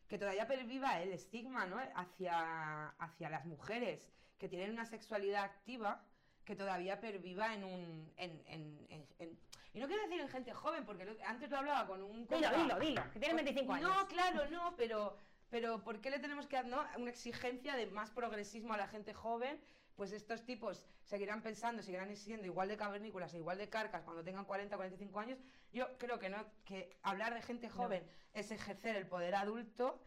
que 0.10 0.18
todavía 0.18 0.48
perviva 0.48 1.00
el 1.02 1.14
estigma 1.14 1.66
¿no? 1.68 1.78
hacia, 1.96 2.88
hacia 2.98 3.30
las 3.30 3.46
mujeres 3.46 4.10
que 4.38 4.50
tienen 4.50 4.72
una 4.72 4.86
sexualidad 4.86 5.44
activa 5.44 6.04
que 6.44 6.56
todavía 6.56 7.00
perviva 7.00 7.54
en 7.54 7.64
un 7.64 8.12
en, 8.18 8.42
en- 8.48 8.88
en- 8.90 9.08
en- 9.20 9.40
y 9.72 9.80
no 9.80 9.88
quiero 9.88 10.02
decir 10.02 10.20
en 10.20 10.30
gente 10.30 10.52
joven 10.52 10.84
porque 10.84 11.06
lo- 11.06 11.16
antes 11.26 11.50
lo 11.52 11.58
hablaba 11.60 11.86
con 11.88 12.02
un 12.02 12.26
Dilo, 12.28 12.50
dilo, 12.58 12.80
dilo, 12.80 13.04
que 13.14 13.20
tienes 13.20 13.36
25 13.36 13.74
años. 13.74 13.88
no 13.96 14.08
claro 14.08 14.50
no 14.50 14.76
pero 14.76 15.16
pero 15.52 15.84
¿por 15.84 16.02
qué 16.02 16.10
le 16.10 16.20
tenemos 16.20 16.48
que 16.48 16.56
dar 16.56 16.66
¿no? 16.66 16.84
una 16.98 17.12
exigencia 17.12 17.76
de 17.76 17.86
más 17.88 18.10
progresismo 18.10 18.74
a 18.74 18.78
la 18.78 18.88
gente 18.88 19.14
joven? 19.14 19.62
Pues 20.00 20.14
estos 20.14 20.46
tipos 20.46 20.86
seguirán 21.04 21.42
pensando, 21.42 21.84
seguirán 21.84 22.16
siendo 22.16 22.46
igual 22.46 22.70
de 22.70 22.78
cavernícolas 22.78 23.34
e 23.34 23.38
igual 23.40 23.58
de 23.58 23.68
carcas 23.68 24.02
cuando 24.04 24.24
tengan 24.24 24.46
40, 24.46 24.78
45 24.78 25.20
años. 25.20 25.38
Yo 25.74 25.98
creo 25.98 26.20
que 26.20 26.30
no, 26.30 26.38
que 26.64 26.98
hablar 27.04 27.34
de 27.34 27.42
gente 27.42 27.68
joven 27.70 28.08
es 28.34 28.50
ejercer 28.50 28.96
el 28.96 29.08
poder 29.08 29.36
adulto 29.36 30.02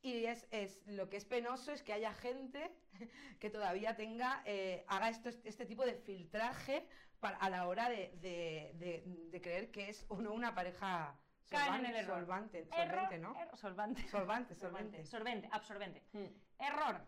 y 0.00 0.24
es, 0.24 0.46
es 0.50 0.80
lo 0.86 1.10
que 1.10 1.18
es 1.18 1.26
penoso 1.26 1.72
es 1.72 1.82
que 1.82 1.92
haya 1.92 2.14
gente 2.14 2.74
que 3.38 3.50
todavía 3.50 3.94
tenga, 3.96 4.40
eh, 4.46 4.82
haga 4.88 5.10
esto, 5.10 5.28
este 5.28 5.66
tipo 5.66 5.84
de 5.84 5.92
filtraje 5.92 6.88
para- 7.20 7.36
a 7.36 7.50
la 7.50 7.68
hora 7.68 7.90
de, 7.90 8.16
de- 8.22 8.72
de- 8.76 9.02
de 9.30 9.40
creer 9.42 9.70
que 9.70 9.90
es 9.90 10.06
o 10.08 10.22
no 10.22 10.32
una 10.32 10.54
pareja 10.54 11.20
Caen 11.50 11.84
en 11.84 11.92
solvante, 11.92 11.98
el 11.98 12.04
error. 12.06 12.18
solvante, 12.20 12.58
Error, 12.72 13.00
solvente, 13.02 13.18
¿no? 13.18 13.38
error, 13.38 13.56
solvante. 13.58 14.08
Solvante, 14.08 14.54
solvente. 14.54 15.04
Sorbente, 15.04 15.48
absorbente. 15.52 16.02
Mm. 16.12 16.24
Error. 16.60 17.06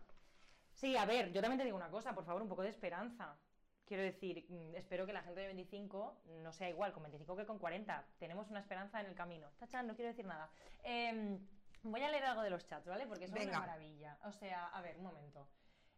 Sí, 0.77 0.95
a 0.95 1.05
ver, 1.05 1.33
yo 1.33 1.41
también 1.41 1.57
te 1.57 1.65
digo 1.65 1.75
una 1.75 1.89
cosa, 1.89 2.13
por 2.13 2.23
favor, 2.23 2.39
un 2.43 2.47
poco 2.47 2.61
de 2.61 2.69
esperanza. 2.69 3.35
Quiero 3.83 4.03
decir, 4.03 4.45
mm, 4.47 4.75
espero 4.75 5.07
que 5.07 5.13
la 5.13 5.23
gente 5.23 5.41
de 5.41 5.47
25 5.47 6.21
no 6.43 6.53
sea 6.53 6.69
igual 6.69 6.93
con 6.93 7.01
25 7.01 7.35
que 7.35 7.47
con 7.47 7.57
40. 7.57 8.05
Tenemos 8.19 8.47
una 8.51 8.59
esperanza 8.59 9.01
en 9.01 9.07
el 9.07 9.15
camino. 9.15 9.49
Tachan, 9.57 9.87
no 9.87 9.95
quiero 9.95 10.09
decir 10.09 10.25
nada. 10.25 10.51
Em, 10.83 11.39
voy 11.81 12.03
a 12.03 12.11
leer 12.11 12.25
algo 12.25 12.43
de 12.43 12.51
los 12.51 12.63
chats, 12.67 12.85
¿vale? 12.85 13.07
Porque 13.07 13.27
son 13.27 13.41
una 13.41 13.59
maravilla. 13.59 14.19
O 14.25 14.31
sea, 14.31 14.67
a 14.67 14.81
ver, 14.81 14.97
un 14.97 15.03
momento. 15.03 15.47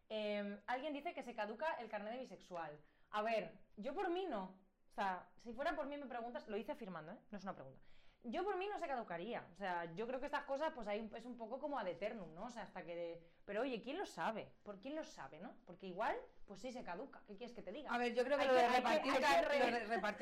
Em, 0.08 0.58
alguien 0.66 0.94
dice 0.94 1.12
que 1.12 1.22
se 1.22 1.34
caduca 1.34 1.74
el 1.74 1.90
carnet 1.90 2.14
de 2.14 2.20
bisexual. 2.20 2.80
A 3.10 3.20
ver, 3.20 3.52
yo 3.76 3.92
por 3.92 4.08
mí 4.08 4.24
no. 4.24 4.44
O 4.88 4.94
sea, 4.94 5.28
si 5.42 5.52
fuera 5.52 5.76
por 5.76 5.86
mí 5.88 5.98
me 5.98 6.06
preguntas, 6.06 6.48
lo 6.48 6.56
hice 6.56 6.72
afirmando, 6.72 7.12
¿eh? 7.12 7.18
No 7.30 7.36
es 7.36 7.44
una 7.44 7.54
pregunta. 7.54 7.82
Yo 8.24 8.44
por 8.44 8.56
mí 8.58 8.66
no 8.68 8.78
se 8.78 8.86
caducaría. 8.86 9.46
O 9.50 9.54
sea, 9.54 9.86
yo 9.94 10.06
creo 10.06 10.20
que 10.20 10.26
estas 10.26 10.44
cosas, 10.44 10.72
pues 10.74 10.86
hay 10.88 11.00
un- 11.00 11.14
es 11.16 11.24
un 11.24 11.38
poco 11.38 11.58
como 11.58 11.78
ad 11.78 11.88
eternum, 11.88 12.32
¿no? 12.34 12.44
O 12.44 12.50
sea, 12.50 12.62
hasta 12.64 12.84
que. 12.84 13.18
Pero 13.46 13.62
oye, 13.62 13.80
¿quién 13.82 13.96
lo 13.98 14.04
sabe? 14.04 14.52
¿Por 14.62 14.78
quién 14.78 14.94
lo 14.94 15.04
sabe, 15.04 15.40
no? 15.40 15.54
Porque 15.66 15.86
igual, 15.86 16.14
pues 16.46 16.60
sí 16.60 16.70
se 16.70 16.82
caduca. 16.82 17.22
¿Qué 17.26 17.36
quieres 17.36 17.54
que 17.56 17.62
te 17.62 17.72
diga? 17.72 17.90
A 17.92 17.98
ver, 17.98 18.14
yo 18.14 18.22
creo 18.24 18.36
que 18.38 18.44
lo 18.44 18.52
de 18.54 18.68
repartir, 18.76 19.12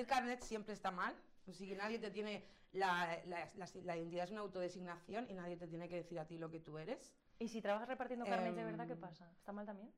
de 0.04 0.06
carnet 0.06 0.42
siempre 0.42 0.74
está 0.74 0.90
mal. 0.92 1.14
O 1.48 1.52
sea, 1.52 1.66
que 1.66 1.74
nadie 1.76 1.98
te 1.98 2.10
tiene. 2.10 2.44
La, 2.72 3.18
la- 3.26 3.48
la- 3.56 3.68
la 3.82 3.96
identidad 3.96 4.24
es 4.24 4.30
una 4.30 4.42
autodesignación 4.42 5.26
y 5.30 5.34
nadie 5.34 5.56
te 5.56 5.66
tiene 5.66 5.88
que 5.88 5.96
decir 5.96 6.18
a 6.20 6.26
ti 6.26 6.36
lo 6.38 6.50
que 6.50 6.60
tú 6.60 6.78
eres. 6.78 7.14
¿Y 7.40 7.48
si 7.48 7.62
trabajas 7.62 7.86
repartiendo 7.88 8.26
carnet 8.26 8.54
de 8.54 8.64
verdad, 8.64 8.86
qué 8.86 8.94
Em, 8.94 9.00
pasa? 9.00 9.30
¿Está 9.38 9.52
mal 9.52 9.64
también? 9.64 9.92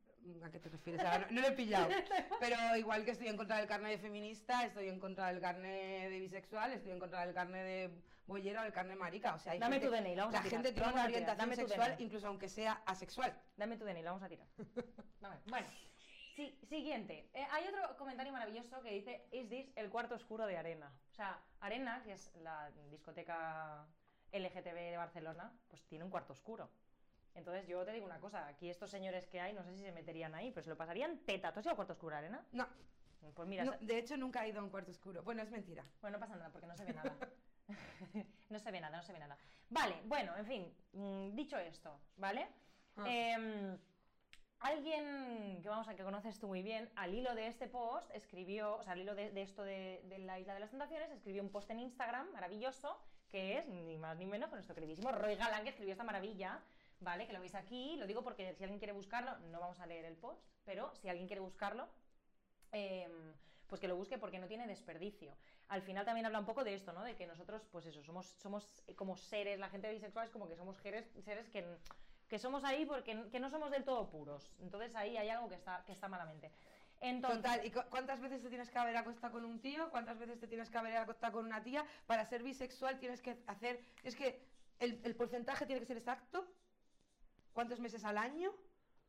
¿A 0.45 0.51
qué 0.51 0.61
te 0.61 0.69
refieres? 0.69 1.01
Ahora, 1.03 1.27
no, 1.31 1.37
no 1.37 1.41
lo 1.41 1.47
he 1.49 1.53
pillado. 1.53 1.89
Pero 2.41 2.77
igual 2.77 3.05
que 3.05 3.13
estoy 3.13 3.29
en 3.29 3.37
contra 3.39 3.57
del 3.57 3.67
carnet 3.67 3.93
de 3.93 3.99
feminista, 3.99 4.65
estoy 4.67 4.89
en 4.89 5.01
contra 5.01 5.29
del 5.29 5.41
carnet 5.41 6.11
de 6.11 6.19
bisexual, 6.21 6.73
estoy 6.73 6.93
en 6.93 6.99
contra 6.99 7.25
del 7.25 7.35
carnet 7.35 7.65
de 7.65 8.03
bollera 8.27 8.61
o 8.61 8.65
del 8.65 8.73
carnet 8.75 8.99
marica. 8.99 9.35
O 9.35 9.39
sea, 9.39 9.53
hay 9.53 9.59
Dame 9.59 9.81
gente- 9.81 9.89
tu 9.97 10.03
DNI, 10.05 10.17
vamos 10.17 10.33
la 10.35 10.41
a 10.41 10.43
tirar, 10.43 10.63
gente 10.63 10.69
lo 10.69 10.75
tiene 10.75 10.93
una 10.93 11.05
orientación 11.05 11.39
dame 11.39 11.57
sexual, 11.57 11.95
incluso 11.99 12.27
aunque 12.29 12.49
sea 12.49 12.83
asexual. 12.85 13.35
Dame 13.57 13.79
tu 13.79 13.85
DNI, 13.87 14.03
lo 14.03 14.11
vamos 14.11 14.23
a 14.23 14.29
tirar. 14.29 14.47
Dame. 15.21 15.37
Bueno, 15.47 15.67
sí, 16.37 16.59
siguiente. 16.69 17.31
Eh, 17.33 17.47
hay 17.51 17.67
otro 17.69 17.97
comentario 17.97 18.33
maravilloso 18.35 18.83
que 18.83 18.91
dice: 18.93 19.27
¿Is 19.33 19.49
this 19.49 19.73
el 19.77 19.89
cuarto 19.89 20.15
oscuro 20.15 20.45
de 20.47 20.59
Arena? 20.59 20.93
O 21.11 21.15
sea, 21.15 21.41
Arena, 21.61 22.03
que 22.05 22.13
es 22.13 22.31
la 22.37 22.71
discoteca 22.91 23.87
LGTB 24.31 24.75
de 24.91 24.97
Barcelona, 24.99 25.51
pues 25.69 25.83
tiene 25.87 26.05
un 26.05 26.11
cuarto 26.11 26.35
oscuro. 26.35 26.71
Entonces 27.35 27.67
yo 27.67 27.85
te 27.85 27.93
digo 27.93 28.07
una 28.07 28.21
cosa, 28.21 28.47
aquí 28.49 28.69
estos 28.69 28.91
señores 28.91 29.27
que 29.27 29.41
hay, 29.41 29.53
no 29.53 29.63
sé 29.63 29.73
si 29.77 29.83
se 29.83 29.93
meterían 29.93 30.35
ahí, 30.35 30.51
pero 30.51 30.65
se 30.65 30.71
lo 30.71 30.77
pasarían 30.77 31.19
teta. 31.19 31.53
¿Tú 31.53 31.61
has 31.61 31.67
ido 31.67 31.71
al 31.71 31.77
cuarto 31.77 31.93
oscuro, 31.93 32.17
Arena? 32.17 32.45
No, 32.53 32.67
Pues 33.35 33.49
mira, 33.49 33.65
no, 33.65 33.73
de 33.81 33.99
hecho 33.99 34.17
nunca 34.17 34.45
he 34.45 34.49
ido 34.49 34.61
a 34.61 34.65
un 34.65 34.71
cuarto 34.71 34.91
oscuro. 34.91 35.23
Bueno, 35.23 35.43
es 35.43 35.51
mentira. 35.51 35.85
bueno, 36.01 36.19
no 36.19 36.21
pasa 36.21 36.37
nada 36.37 36.51
porque 36.51 36.67
no 36.67 36.77
se 36.77 36.85
ve 36.85 36.93
nada. 36.93 37.17
no 38.51 38.59
se 38.59 38.71
ve 38.71 38.81
nada, 38.81 38.97
no 38.97 39.03
se 39.03 39.13
ve 39.13 39.19
nada. 39.19 39.39
Vale, 39.69 39.95
bueno, 40.07 40.37
en 40.37 40.47
fin, 40.47 40.75
mm, 40.93 41.35
dicho 41.37 41.57
esto, 41.57 42.01
¿vale? 42.17 42.49
Ah. 42.97 43.05
Em, 43.07 43.79
alguien 44.59 45.61
que 45.63 45.69
vamos 45.69 45.87
a 45.89 45.95
que 45.95 46.03
conoces 46.03 46.39
tú 46.39 46.49
muy 46.49 46.63
bien, 46.63 46.91
al 46.97 47.15
hilo 47.15 47.35
de 47.35 47.47
este 47.47 47.69
post, 47.69 48.11
escribió, 48.13 48.77
o 48.77 48.83
sea, 48.83 48.95
al 48.95 49.01
hilo 49.01 49.15
de, 49.15 49.31
de 49.31 49.43
esto 49.43 49.63
de, 49.63 50.03
de 50.07 50.19
la 50.19 50.41
Isla 50.41 50.55
de 50.55 50.61
las 50.61 50.71
Tentaciones, 50.71 51.11
escribió 51.11 51.43
un 51.43 51.51
post 51.51 51.71
en 51.71 51.81
Instagram 51.81 52.33
maravilloso, 52.33 53.01
que 53.31 53.59
es 53.59 53.69
ni 53.69 53.97
más 53.97 54.17
ni 54.19 54.27
menos 54.27 54.49
que 54.49 54.57
nuestro 54.57 54.75
queridísimo 54.75 55.13
Roy 55.13 55.37
Galán, 55.37 55.63
que 55.63 55.71
escribió 55.71 55.93
esta 55.93 56.05
maravilla 56.05 56.61
¿vale? 57.01 57.27
Que 57.27 57.33
lo 57.33 57.41
veis 57.41 57.55
aquí, 57.55 57.97
lo 57.97 58.07
digo 58.07 58.23
porque 58.23 58.55
si 58.55 58.63
alguien 58.63 58.79
quiere 58.79 58.93
buscarlo, 58.93 59.39
no 59.51 59.61
vamos 59.61 59.81
a 59.81 59.87
leer 59.87 60.05
el 60.05 60.17
post, 60.17 60.43
pero 60.65 60.95
si 60.95 61.09
alguien 61.09 61.27
quiere 61.27 61.41
buscarlo, 61.41 61.89
em, 62.73 63.33
pues 63.67 63.81
que 63.81 63.89
lo 63.89 63.97
busque 63.97 64.19
porque 64.19 64.39
no 64.39 64.47
tiene 64.49 64.67
desperdicio. 64.67 65.37
Al 65.69 65.83
final 65.83 66.05
también 66.05 66.27
habla 66.27 66.41
un 66.41 66.47
poco 66.47 66.65
de 66.65 66.75
esto, 66.75 66.93
¿no? 66.93 67.03
De 67.05 67.15
que 67.15 67.27
nosotros, 67.27 67.63
pues 67.71 67.87
eso, 67.87 68.03
somos, 68.03 68.27
somos 68.27 68.69
como 68.97 69.17
seres, 69.17 69.59
la 69.59 69.69
gente 69.69 69.91
bisexual 69.91 70.27
es 70.27 70.31
como 70.31 70.49
que 70.49 70.57
somos 70.57 70.77
seres, 70.79 71.09
seres 71.25 71.49
que, 71.49 71.65
que 72.29 72.39
somos 72.39 72.65
ahí 72.65 72.85
porque 72.85 73.29
que 73.31 73.41
no 73.41 73.49
somos 73.51 73.71
del 73.71 73.85
todo 73.85 74.11
puros. 74.11 74.53
Entonces 74.61 74.95
ahí 74.97 75.17
hay 75.17 75.29
algo 75.29 75.49
que 75.49 75.55
está, 75.55 75.85
que 75.85 75.93
está 75.93 76.09
malamente. 76.09 76.51
Entonces, 77.01 77.43
Total, 77.43 77.65
¿y 77.67 77.71
cu- 77.71 77.89
cuántas 77.89 78.21
veces 78.21 78.43
te 78.43 78.49
tienes 78.49 78.71
que 78.71 78.79
haber 78.79 78.97
acostado 78.97 79.33
con 79.35 79.45
un 79.45 79.61
tío? 79.61 79.91
¿Cuántas 79.91 80.19
veces 80.19 80.39
te 80.39 80.47
tienes 80.49 80.69
que 80.69 80.77
haber 80.79 80.97
acostado 80.97 81.33
con 81.35 81.47
una 81.47 81.63
tía? 81.63 81.87
Para 82.07 82.25
ser 82.27 82.43
bisexual 82.43 82.99
tienes 82.99 83.23
que 83.23 83.43
hacer... 83.47 83.81
Es 84.03 84.17
que 84.17 84.43
el, 84.81 85.01
el 85.05 85.15
porcentaje 85.17 85.65
tiene 85.65 85.81
que 85.81 85.87
ser 85.87 85.97
exacto. 85.97 86.50
¿Cuántos 87.53 87.81
meses 87.81 88.05
al 88.05 88.19
año? 88.19 88.53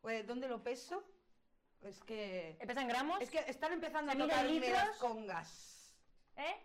Eh, 0.03 0.23
¿Dónde 0.23 0.47
lo 0.47 0.63
peso? 0.63 1.03
Es 1.81 1.99
que... 2.01 2.57
¿Empieza 2.59 2.81
en 2.81 2.87
gramos? 2.87 3.21
Es 3.21 3.29
que 3.29 3.39
están 3.47 3.73
empezando 3.73 4.11
a 4.11 4.13
¿Se 4.15 4.17
mide 4.19 4.25
en 4.25 4.29
tocarme 4.31 4.59
las 4.59 4.85
litros? 4.85 4.97
congas. 4.97 5.95
¿Eh? 6.35 6.55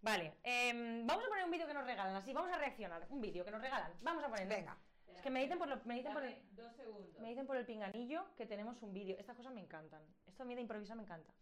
Vale, 0.00 0.34
em, 0.42 1.06
vamos 1.06 1.24
a 1.24 1.28
poner 1.28 1.44
un 1.44 1.50
vídeo 1.50 1.66
que 1.66 1.74
nos 1.74 1.84
regalan, 1.84 2.16
así, 2.16 2.32
vamos 2.32 2.50
a 2.52 2.58
reaccionar. 2.58 3.06
Un 3.10 3.20
vídeo 3.20 3.44
que 3.44 3.50
nos 3.52 3.60
regalan. 3.60 3.92
Vamos 4.02 4.24
a 4.24 4.28
poner. 4.28 4.48
Venga. 4.48 4.76
Es 5.14 5.20
que 5.22 5.30
me 5.30 5.40
dicen 5.42 5.58
por, 5.58 5.68
lo- 5.68 5.80
me 5.84 5.94
dicen 5.94 6.12
por 6.12 6.24
el, 6.24 6.36
Dos 6.56 6.72
segundos. 6.74 7.20
me 7.20 7.28
dicen 7.28 7.46
por 7.46 7.56
el 7.56 7.64
pinganillo 7.66 8.24
que 8.36 8.46
tenemos 8.46 8.82
un 8.82 8.92
vídeo. 8.92 9.16
Estas 9.18 9.36
cosas 9.36 9.52
me 9.52 9.60
encantan. 9.60 10.02
Esto 10.26 10.42
a 10.42 10.46
mí 10.46 10.54
de 10.56 10.62
improvisar 10.62 10.96
me 10.96 11.02
encanta. 11.04 11.32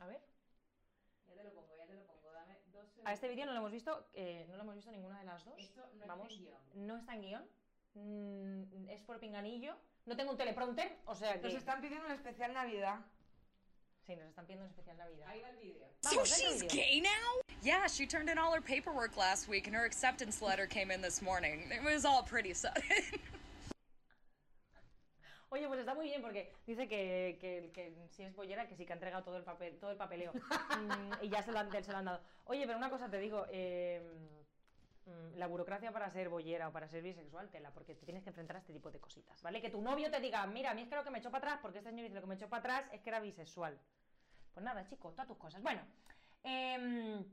A 0.00 0.06
ver. 0.06 0.20
Ya 1.28 1.34
te 1.34 1.44
lo 1.44 1.54
pongo, 1.54 1.76
ya 1.76 1.86
te 1.86 1.94
lo 1.94 2.04
pongo. 2.06 2.30
Dame 2.32 2.58
dos 2.72 2.86
segundos. 2.88 3.06
A 3.06 3.12
este 3.14 3.28
vídeo 3.28 3.46
no 3.46 3.52
lo 3.52 3.58
hemos 3.60 3.72
visto, 3.72 4.08
eh, 4.12 4.44
no 4.48 4.56
lo 4.56 4.62
hemos 4.62 4.74
visto 4.74 4.90
ninguna 4.90 5.18
de 5.20 5.24
las 5.24 5.42
dos. 5.44 5.54
Esto 5.58 5.86
no 5.94 6.06
Vamos, 6.06 6.28
está 6.30 6.34
en 6.34 6.42
guion. 6.44 6.86
no 6.86 6.96
está 6.98 7.14
en 7.14 7.22
guion. 7.22 7.48
Mm, 7.94 8.88
es 8.88 9.02
por 9.02 9.18
pinganillo. 9.18 9.76
No 10.06 10.16
tengo 10.16 10.30
un 10.32 10.36
teleprompter, 10.38 10.96
o 11.06 11.14
sea 11.14 11.34
que. 11.40 11.42
Nos 11.48 11.54
están 11.54 11.80
pidiendo 11.80 12.06
un 12.06 12.12
especial 12.12 12.52
Navidad. 12.54 13.00
Sí, 14.06 14.16
nos 14.16 14.26
están 14.26 14.46
pidiendo 14.46 14.64
un 14.64 14.70
especial 14.70 14.96
Navidad. 14.96 15.28
Ahí 15.28 15.40
va 15.40 15.50
el 15.50 15.56
vídeo. 15.58 15.86
So 16.02 16.24
she's 16.24 16.62
gay 16.72 17.00
now? 17.00 17.42
Yeah, 17.62 17.86
she 17.86 18.06
turned 18.06 18.30
in 18.30 18.38
all 18.38 18.52
her 18.54 18.62
paperwork 18.62 19.16
last 19.16 19.48
week 19.48 19.66
and 19.66 19.76
her 19.76 19.84
acceptance 19.84 20.40
letter 20.42 20.66
came 20.66 20.90
in 20.90 21.02
this 21.02 21.20
morning. 21.20 21.70
It 21.70 21.82
was 21.84 22.04
all 22.04 22.22
pretty 22.22 22.54
sudden. 22.54 22.82
Oye, 25.52 25.66
pues 25.66 25.80
está 25.80 25.94
muy 25.94 26.06
bien 26.06 26.22
porque 26.22 26.52
dice 26.64 26.86
que, 26.86 27.36
que- 27.40 27.70
que 27.74 27.92
si 28.12 28.22
es 28.22 28.34
bollera, 28.36 28.68
que 28.68 28.76
sí 28.76 28.86
que 28.86 28.92
ha 28.92 28.94
entregado 28.94 29.24
todo 29.24 29.36
el 29.36 29.42
papel, 29.42 29.76
todo 29.78 29.90
el 29.90 29.96
papeleo. 29.96 30.32
Mm, 30.80 31.12
y 31.24 31.28
ya 31.28 31.42
se 31.42 31.50
lo, 31.52 31.58
han, 31.58 31.70
se 31.84 31.90
lo 31.90 31.98
han 31.98 32.04
dado. 32.04 32.20
Oye, 32.44 32.64
pero 32.64 32.78
una 32.78 32.88
cosa 32.88 33.10
te 33.10 33.18
digo, 33.18 33.44
eh, 33.50 34.00
la 35.36 35.46
burocracia 35.46 35.92
para 35.92 36.10
ser 36.10 36.28
bollera 36.28 36.68
o 36.68 36.72
para 36.72 36.88
ser 36.88 37.02
bisexual, 37.02 37.48
tela, 37.50 37.70
porque 37.72 37.94
te 37.94 38.04
tienes 38.04 38.22
que 38.22 38.30
enfrentar 38.30 38.56
a 38.56 38.58
este 38.60 38.72
tipo 38.72 38.90
de 38.90 39.00
cositas, 39.00 39.42
¿vale? 39.42 39.60
Que 39.60 39.70
tu 39.70 39.80
novio 39.80 40.10
te 40.10 40.20
diga, 40.20 40.46
mira, 40.46 40.70
a 40.70 40.74
mí 40.74 40.82
es 40.82 40.88
que 40.88 40.96
lo 40.96 41.04
que 41.04 41.10
me 41.10 41.18
echó 41.18 41.30
para 41.30 41.46
atrás, 41.46 41.60
porque 41.62 41.78
este 41.78 41.90
señor 41.90 42.04
dice 42.04 42.14
lo 42.14 42.20
que 42.20 42.26
me 42.26 42.34
echó 42.34 42.48
para 42.48 42.60
atrás 42.60 42.90
es 42.92 43.00
que 43.00 43.10
era 43.10 43.20
bisexual. 43.20 43.78
Pues 44.52 44.64
nada, 44.64 44.84
chicos, 44.86 45.14
todas 45.14 45.28
tus 45.28 45.38
cosas. 45.38 45.62
Bueno, 45.62 45.80
em, 46.42 47.24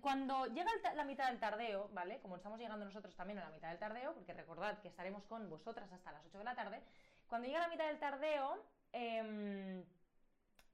cuando 0.00 0.46
llega 0.46 0.70
la 0.94 1.04
mitad 1.04 1.28
del 1.28 1.38
tardeo, 1.38 1.88
¿vale? 1.92 2.20
Como 2.20 2.36
estamos 2.36 2.58
llegando 2.58 2.84
nosotros 2.84 3.14
también 3.14 3.38
a 3.38 3.44
la 3.44 3.50
mitad 3.50 3.68
del 3.68 3.78
tardeo, 3.78 4.14
porque 4.14 4.32
recordad 4.32 4.80
que 4.80 4.88
estaremos 4.88 5.24
con 5.24 5.48
vosotras 5.48 5.92
hasta 5.92 6.12
las 6.12 6.24
8 6.26 6.38
de 6.38 6.44
la 6.44 6.54
tarde, 6.54 6.82
cuando 7.28 7.46
llega 7.46 7.60
la 7.60 7.68
mitad 7.68 7.86
del 7.86 7.98
tardeo, 7.98 8.64
em, 8.92 9.84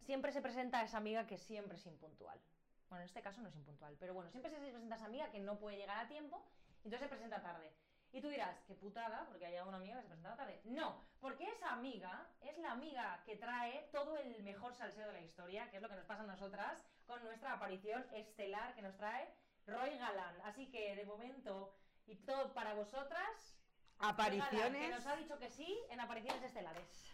siempre 0.01 0.33
se 0.33 0.41
presenta 0.41 0.83
esa 0.83 0.97
amiga 0.97 1.27
que 1.27 1.39
siempre 1.39 1.77
es 1.77 1.87
impuntual. 1.87 2.41
Bueno, 2.89 3.03
en 3.03 3.09
este 3.09 3.23
caso 3.23 3.43
no 3.43 3.49
es 3.49 3.57
impuntual, 3.57 3.97
pero 4.01 4.15
bueno, 4.15 4.31
siempre 4.31 4.51
se 4.51 4.59
presenta 4.59 4.97
esa 4.97 5.07
amiga 5.07 5.31
que 5.31 5.41
no 5.41 5.59
puede 5.59 5.77
llegar 5.77 5.99
a 5.99 6.09
tiempo, 6.09 6.43
entonces 6.79 7.01
se 7.01 7.09
presenta 7.09 7.43
tarde. 7.43 7.71
Y 8.13 8.23
tú 8.23 8.29
dirás, 8.29 8.57
qué 8.67 8.75
putada, 8.75 9.27
porque 9.29 9.45
ha 9.45 9.51
llegado 9.51 9.69
una 9.69 9.77
amiga 9.77 9.97
que 9.97 10.03
se 10.03 10.09
presenta 10.09 10.37
tarde. 10.37 10.61
No, 10.65 11.05
porque 11.21 11.45
esa 11.51 11.73
amiga 11.75 12.27
es 12.41 12.57
la 12.59 12.73
amiga 12.73 13.23
que 13.27 13.37
trae 13.37 13.87
todo 13.93 14.17
el 14.17 14.43
mejor 14.43 14.75
salseo 14.75 15.07
de 15.09 15.13
la 15.13 15.21
historia, 15.21 15.71
que 15.71 15.77
es 15.77 15.83
lo 15.83 15.91
que 15.91 15.97
nos 15.97 16.07
pasa 16.07 16.23
a 16.23 16.27
nosotras, 16.27 16.83
con 17.07 17.23
nuestra 17.25 17.53
aparición 17.53 18.07
estelar 18.15 18.75
que 18.75 18.81
nos 18.81 18.97
trae 18.97 19.29
Roy 19.67 19.99
Galán. 19.99 20.41
Así 20.45 20.71
que, 20.71 20.97
de 20.97 21.05
momento, 21.05 21.75
y 22.07 22.17
todo 22.17 22.55
para 22.55 22.73
vosotras, 22.73 23.55
Roy 23.99 24.09
Galán, 24.09 24.15
Apariciones. 24.15 24.81
que 24.81 24.95
nos 24.95 25.07
ha 25.07 25.17
dicho 25.17 25.39
que 25.39 25.51
sí 25.51 25.79
en 25.91 26.01
apariciones 26.01 26.43
estelares. 26.43 27.13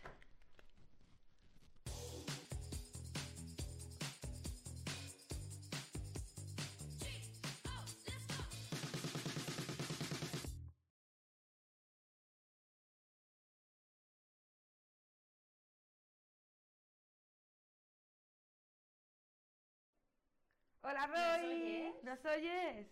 Hola, 20.84 21.06
¿Nos 21.06 21.40
Roy. 21.40 21.50
oyes? 21.50 21.94
¿Nos 22.04 22.24
oyes? 22.26 22.86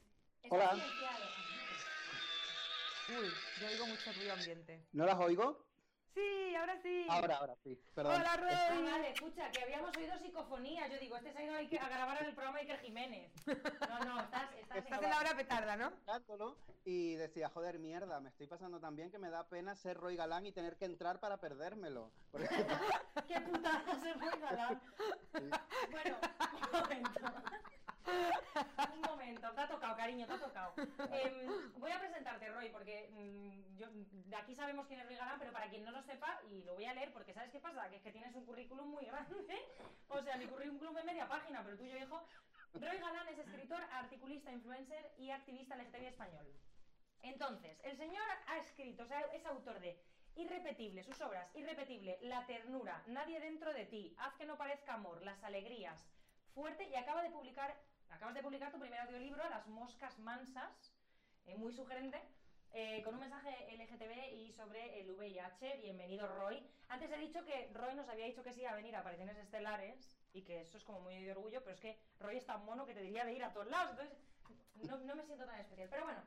Hola. 0.48 0.70
silenciado. 0.70 1.24
Uy, 3.08 3.28
yo 3.60 3.66
oigo 3.68 3.86
mucho 3.86 4.12
ruido 4.14 4.32
ambiente. 4.32 4.86
¿No 4.92 5.04
las 5.04 5.18
oigo? 5.20 5.66
Sí, 6.14 6.54
ahora 6.56 6.78
sí. 6.82 7.06
Ahora, 7.08 7.36
ahora 7.36 7.56
sí. 7.62 7.78
Perdón. 7.94 8.14
Hola, 8.20 8.32
Ah, 8.32 8.36
Roy. 8.36 8.82
vale, 8.90 9.10
escucha, 9.10 9.50
que 9.50 9.62
habíamos 9.62 9.96
oído 9.96 10.18
psicofonía. 10.18 10.88
Yo 10.88 10.98
digo, 10.98 11.16
este 11.16 11.32
se 11.32 11.38
ha 11.38 11.42
ido 11.62 11.80
a 11.80 11.88
grabar 11.88 12.18
en 12.22 12.28
el 12.28 12.34
programa 12.34 12.58
de 12.58 12.62
Iker 12.64 12.80
Jiménez. 12.80 13.32
No, 13.46 13.98
no, 14.04 14.20
estás, 14.22 14.52
estás, 14.58 14.78
Estás 14.78 15.02
en 15.02 15.10
la 15.10 15.18
hora 15.18 15.34
petarda, 15.36 15.76
¿no? 15.76 15.92
Y 16.84 17.14
decía, 17.14 17.48
joder, 17.50 17.78
mierda, 17.78 18.20
me 18.20 18.28
estoy 18.30 18.46
pasando 18.46 18.78
tan 18.80 18.96
bien 18.96 19.10
que 19.10 19.18
me 19.18 19.30
da 19.30 19.46
pena 19.48 19.74
ser 19.76 19.96
Roy 19.98 20.16
Galán 20.16 20.44
y 20.46 20.52
tener 20.52 20.76
que 20.76 20.84
entrar 20.86 21.18
para 21.20 21.38
perdérmelo. 21.38 22.10
Porque- 22.30 22.48
¡Qué 23.28 23.40
putada 23.40 24.00
se 24.02 24.14
fue 24.14 24.38
Galán! 24.38 24.82
Bueno, 25.90 26.16
un 26.72 26.80
momento. 26.80 27.20
Un 28.06 29.00
momento, 29.00 29.50
te 29.52 29.60
ha 29.60 29.68
tocado, 29.68 29.96
cariño, 29.96 30.26
te 30.26 30.32
ha 30.32 30.38
tocado. 30.38 30.74
Em, 31.12 31.72
voy 31.78 31.90
a 31.90 31.98
presentarte, 31.98 32.48
Roy, 32.50 32.68
porque 32.70 33.08
mm, 33.12 33.76
yo, 33.76 33.86
de 33.90 34.36
aquí 34.36 34.54
sabemos 34.54 34.86
quién 34.86 35.00
es 35.00 35.06
Roy 35.06 35.16
Galán, 35.16 35.38
pero 35.38 35.52
para 35.52 35.68
quien 35.68 35.84
no 35.84 35.90
lo 35.90 36.02
sepa, 36.02 36.40
y 36.50 36.62
lo 36.64 36.74
voy 36.74 36.84
a 36.84 36.94
leer, 36.94 37.12
porque 37.12 37.34
¿sabes 37.34 37.50
qué 37.50 37.60
pasa? 37.60 37.88
Que 37.88 37.96
es 37.96 38.02
que 38.02 38.12
tienes 38.12 38.34
un 38.34 38.44
currículum 38.44 38.90
muy 38.90 39.04
grande. 39.04 39.58
O 40.08 40.20
sea, 40.22 40.36
mi 40.36 40.46
currículum 40.46 40.96
es 40.98 41.04
media 41.04 41.28
página, 41.28 41.60
pero 41.62 41.72
el 41.72 41.78
tuyo, 41.78 41.94
viejo. 41.94 42.22
Roy 42.74 42.98
Galán 42.98 43.28
es 43.28 43.38
escritor, 43.38 43.82
articulista, 43.92 44.50
influencer 44.50 45.12
y 45.18 45.30
activista 45.30 45.76
LGTBI 45.76 46.06
español. 46.06 46.46
Entonces, 47.22 47.78
el 47.84 47.96
señor 47.96 48.24
ha 48.48 48.58
escrito, 48.58 49.04
o 49.04 49.06
sea, 49.06 49.20
es 49.32 49.46
autor 49.46 49.78
de 49.80 50.00
Irrepetible, 50.34 51.04
sus 51.04 51.20
obras, 51.20 51.48
Irrepetible, 51.54 52.18
La 52.22 52.46
ternura, 52.46 53.02
Nadie 53.06 53.38
dentro 53.40 53.72
de 53.72 53.84
ti, 53.86 54.16
Haz 54.18 54.34
que 54.34 54.46
no 54.46 54.56
parezca 54.56 54.94
amor, 54.94 55.22
Las 55.22 55.42
alegrías, 55.44 56.08
Fuerte 56.54 56.88
y 56.88 56.94
acaba 56.96 57.22
de 57.22 57.30
publicar, 57.30 57.74
acabas 58.12 58.34
de 58.34 58.42
publicar 58.42 58.70
tu 58.70 58.78
primer 58.78 59.00
audiolibro, 59.00 59.42
Las 59.48 59.66
moscas 59.66 60.18
mansas, 60.18 60.92
eh, 61.46 61.56
muy 61.56 61.72
sugerente, 61.72 62.20
eh, 62.72 63.02
con 63.02 63.14
un 63.14 63.20
mensaje 63.20 63.74
LGTB 63.76 64.34
y 64.34 64.52
sobre 64.52 65.00
el 65.00 65.10
VIH. 65.10 65.78
Bienvenido, 65.78 66.26
Roy. 66.28 66.62
Antes 66.88 67.10
he 67.10 67.16
dicho 67.18 67.44
que 67.44 67.70
Roy 67.74 67.94
nos 67.94 68.08
había 68.08 68.26
dicho 68.26 68.42
que 68.42 68.52
sí 68.52 68.64
a 68.64 68.74
venir 68.74 68.94
a 68.94 69.00
apariciones 69.00 69.36
estelares 69.38 70.16
y 70.32 70.42
que 70.42 70.60
eso 70.60 70.76
es 70.76 70.84
como 70.84 71.00
muy 71.00 71.22
de 71.22 71.32
orgullo, 71.32 71.62
pero 71.62 71.74
es 71.74 71.80
que 71.80 71.98
Roy 72.20 72.36
es 72.36 72.46
tan 72.46 72.64
mono 72.64 72.86
que 72.86 72.94
te 72.94 73.02
diría 73.02 73.24
de 73.24 73.34
ir 73.34 73.44
a 73.44 73.52
todos 73.52 73.66
lados, 73.68 73.90
entonces 73.90 74.18
no, 74.88 74.98
no 74.98 75.14
me 75.14 75.24
siento 75.24 75.44
tan 75.44 75.58
especial. 75.60 75.88
Pero 75.90 76.04
bueno, 76.04 76.22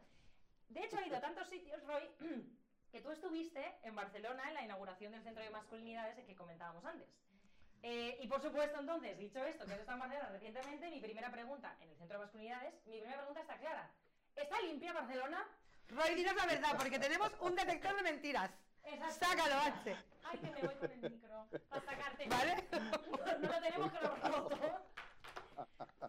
de 0.69 0.83
hecho 0.83 0.97
ha 0.97 1.07
ido 1.07 1.17
a 1.17 1.21
tantos 1.21 1.47
sitios, 1.47 1.83
Roy, 1.85 2.03
que 2.91 3.01
tú 3.01 3.11
estuviste 3.11 3.63
en 3.83 3.95
Barcelona 3.95 4.47
en 4.47 4.53
la 4.53 4.63
inauguración 4.63 5.11
del 5.11 5.23
Centro 5.23 5.43
de 5.43 5.49
Masculinidades 5.49 6.23
que 6.25 6.35
comentábamos 6.35 6.83
antes. 6.85 7.07
Eh, 7.87 8.17
y 8.19 8.27
por 8.27 8.41
supuesto, 8.41 8.79
entonces, 8.79 9.15
dicho 9.15 9.45
esto, 9.45 9.63
que 9.63 9.73
has 9.73 9.79
estado 9.79 9.97
en 9.97 9.99
Barcelona 9.99 10.29
recientemente, 10.29 10.89
mi 10.89 10.99
primera 10.99 11.29
pregunta 11.29 11.77
en 11.79 11.91
el 11.91 11.95
Centro 11.97 12.17
de 12.17 12.23
Masculinidades, 12.25 12.73
mi 12.87 12.97
primera 12.97 13.17
pregunta 13.17 13.41
está 13.41 13.57
clara. 13.59 13.91
¿Está 14.35 14.59
limpia 14.61 14.91
Barcelona? 14.91 15.47
Roy, 15.89 16.15
dinos 16.15 16.35
la 16.35 16.45
verdad, 16.47 16.69
porque 16.79 16.97
tenemos 16.97 17.31
un 17.41 17.53
detector 17.53 17.95
de 17.95 18.01
mentiras. 18.01 18.49
Exacto. 18.85 19.25
Sácalo, 19.27 19.55
H. 19.61 19.95
Ay, 20.23 20.39
que 20.39 20.49
me 20.49 20.61
voy 20.63 20.75
con 20.75 20.91
el 20.91 21.11
micro 21.11 21.47
para 21.69 21.81
sacarte. 21.85 22.27
¿Vale? 22.27 22.67
No, 22.71 23.37
no 23.37 23.49
lo 23.53 23.61
tenemos 23.61 23.91
que 23.91 23.99
lo 24.01 24.15
roto. 24.15 24.87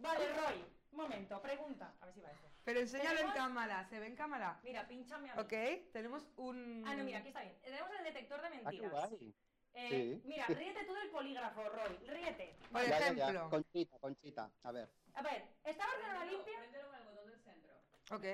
Vale, 0.00 0.32
Roy, 0.32 0.64
un 0.92 0.96
momento, 0.96 1.42
pregunta. 1.42 1.92
A 2.00 2.06
ver 2.06 2.14
si 2.14 2.20
va 2.22 2.30
esto. 2.30 2.48
Pero 2.64 2.80
enséñalo 2.80 3.20
en 3.20 3.30
cámara. 3.32 3.84
¿Se 3.84 4.00
ve 4.00 4.06
en 4.06 4.16
cámara? 4.16 4.58
Mira, 4.62 4.88
pínchame 4.88 5.30
a 5.30 5.34
mí. 5.34 5.40
Ok, 5.42 5.92
tenemos 5.92 6.26
un... 6.36 6.84
Ah, 6.86 6.94
no, 6.96 7.04
mira, 7.04 7.18
aquí 7.18 7.28
está 7.28 7.42
bien. 7.42 7.54
Tenemos 7.62 7.90
el 7.98 8.04
detector 8.04 8.40
de 8.40 8.46
Ah, 8.46 8.50
qué 8.50 8.56
mentiras. 8.64 8.90
guay. 8.92 9.34
Eh, 9.78 9.88
Sí. 9.90 10.22
Mira, 10.26 10.46
ríete 10.46 10.84
tú 10.84 10.94
del 10.94 11.10
polígrafo, 11.10 11.68
Roy. 11.68 11.96
Ríete. 12.08 12.56
Por 12.72 12.80
Ya, 12.82 12.88
ya, 12.88 13.12
ya. 13.12 13.24
ejemplo. 13.28 13.50
Conchita, 13.50 13.98
Conchita. 13.98 14.50
A 14.62 14.72
ver. 14.72 14.88
A 15.14 15.22
ver, 15.22 15.44
¿está 15.64 15.86
Barcelona 15.86 16.24
limpia? 16.24 16.58
Préndelo 16.60 16.88
con 16.88 16.98
el 16.98 17.04
botón 17.06 17.26
del 17.30 17.40
centro. 17.40 17.72
Ok. 18.10 18.24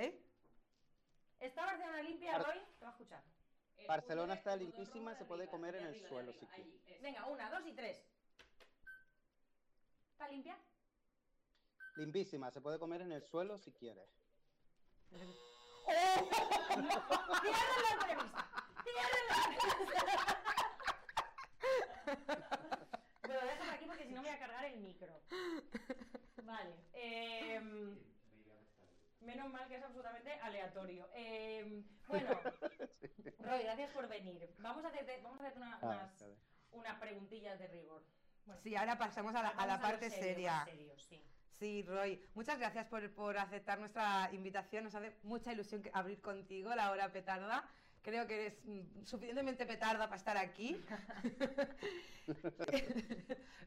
¿Está 1.40 1.66
Barcelona 1.66 2.02
limpia, 2.02 2.32
Bar- 2.38 2.46
Roy? 2.46 2.58
Te 2.78 2.84
va 2.84 2.90
a 2.90 2.92
escuchar. 2.92 3.22
Barcelona 3.88 4.34
está 4.34 4.54
limpísima, 4.54 5.12
se 5.14 5.20
de 5.20 5.24
puede 5.26 5.42
arriba, 5.42 5.50
comer 5.50 5.74
en 5.74 5.82
el 5.82 5.88
arriba, 5.94 6.08
suelo 6.08 6.30
arriba, 6.30 6.40
si 6.40 6.46
quiere. 6.46 6.62
allí, 6.70 6.80
eso. 6.86 7.02
Venga, 7.02 7.26
una, 7.26 7.50
dos 7.50 7.66
y 7.66 7.72
tres. 7.72 7.98
¿Está 10.12 10.28
limpia? 10.28 10.56
Limpísima, 11.96 12.50
se 12.52 12.60
puede 12.60 12.78
comer 12.78 13.00
en 13.02 13.10
el 13.10 13.22
suelo 13.24 13.58
si 13.58 13.72
quieres. 13.72 14.08
¡Oh! 15.10 16.28
¡Cierren 17.42 17.82
la 17.82 17.92
entrevista! 17.92 18.48
¡Cierren 18.84 19.26
la 19.28 19.36
entrevista! 19.82 20.51
bueno, 23.26 23.40
déjame 23.46 23.70
aquí 23.72 23.84
porque 23.86 24.04
si 24.06 24.12
no 24.12 24.22
me 24.22 24.28
voy 24.28 24.36
a 24.36 24.38
cargar 24.38 24.64
el 24.64 24.80
micro. 24.80 25.20
Vale. 26.44 26.74
em, 26.94 27.98
menos 29.20 29.50
mal 29.50 29.66
que 29.68 29.76
es 29.76 29.82
absolutamente 29.82 30.32
aleatorio. 30.40 31.08
Em, 31.14 31.84
bueno, 32.08 32.28
Roy, 33.38 33.62
gracias 33.62 33.90
por 33.92 34.08
venir. 34.08 34.52
Vamos 34.58 34.84
a 34.84 34.88
hacerte, 34.88 35.20
vamos 35.22 35.40
a 35.40 35.42
hacerte 35.44 35.58
una- 35.58 35.78
Ah, 35.82 36.10
unas, 36.72 36.98
preguntillas 37.00 37.58
de 37.58 37.68
rigor. 37.68 38.02
Bueno, 38.46 38.60
Sí, 38.62 38.74
ahora 38.74 38.98
pasamos 38.98 39.34
a 39.34 39.42
la, 39.42 39.48
a 39.50 39.66
la 39.66 39.76
lo 39.76 39.82
parte 39.82 40.10
serio, 40.10 40.24
seria. 40.24 40.64
serio, 40.64 40.98
sí. 40.98 41.22
Sí, 41.58 41.82
Roy, 41.84 42.20
muchas 42.34 42.58
gracias 42.58 42.86
por, 42.86 43.08
por 43.14 43.38
aceptar 43.38 43.78
nuestra 43.78 44.28
invitación. 44.32 44.82
Nos 44.84 44.94
hace 44.96 45.16
mucha 45.22 45.52
ilusión 45.52 45.82
que- 45.82 45.90
abrir 45.94 46.20
contigo 46.20 46.74
la 46.74 46.90
hora 46.90 47.12
petarda. 47.12 47.68
Creo 48.02 48.26
que 48.26 48.34
eres 48.34 48.64
mm, 48.64 49.04
suficientemente 49.04 49.64
petarda 49.64 50.06
para 50.06 50.16
estar 50.16 50.36
aquí. 50.36 50.76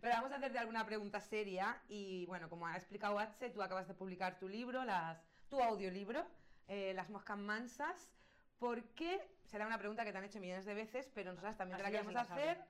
Pero 0.01 0.13
vamos 0.13 0.31
a 0.31 0.35
hacerte 0.35 0.59
alguna 0.59 0.85
pregunta 0.85 1.21
seria. 1.21 1.81
Y 1.87 2.25
bueno, 2.25 2.49
como 2.49 2.67
ha 2.67 2.75
explicado 2.75 3.17
H, 3.17 3.49
tú 3.51 3.61
acabas 3.61 3.87
de 3.87 3.93
publicar 3.93 4.37
tu 4.37 4.49
libro, 4.49 4.83
las, 4.83 5.23
tu 5.49 5.61
audiolibro, 5.61 6.25
eh, 6.67 6.93
Las 6.93 7.09
moscas 7.09 7.37
mansas. 7.37 8.11
¿Por 8.59 8.83
qué? 8.89 9.21
Será 9.45 9.67
una 9.67 9.77
pregunta 9.77 10.03
que 10.03 10.11
te 10.11 10.17
han 10.17 10.23
hecho 10.25 10.39
millones 10.39 10.65
de 10.65 10.73
veces, 10.73 11.09
pero 11.13 11.31
nosotras 11.31 11.57
también 11.57 11.77
te 11.77 11.83
la 11.83 11.91
queremos 11.91 12.15
hacer. 12.15 12.63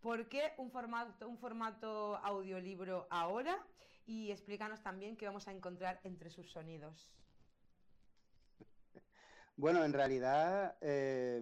¿Por 0.00 0.28
qué 0.28 0.52
un 0.58 0.70
formato, 0.70 1.28
un 1.28 1.38
formato 1.38 2.16
audiolibro 2.18 3.06
ahora? 3.10 3.58
Y 4.06 4.30
explícanos 4.32 4.82
también 4.82 5.16
qué 5.16 5.26
vamos 5.26 5.48
a 5.48 5.52
encontrar 5.52 6.00
entre 6.04 6.30
sus 6.30 6.50
sonidos. 6.50 7.10
Bueno, 9.56 9.84
en 9.84 9.92
realidad 9.92 10.76
eh, 10.80 11.40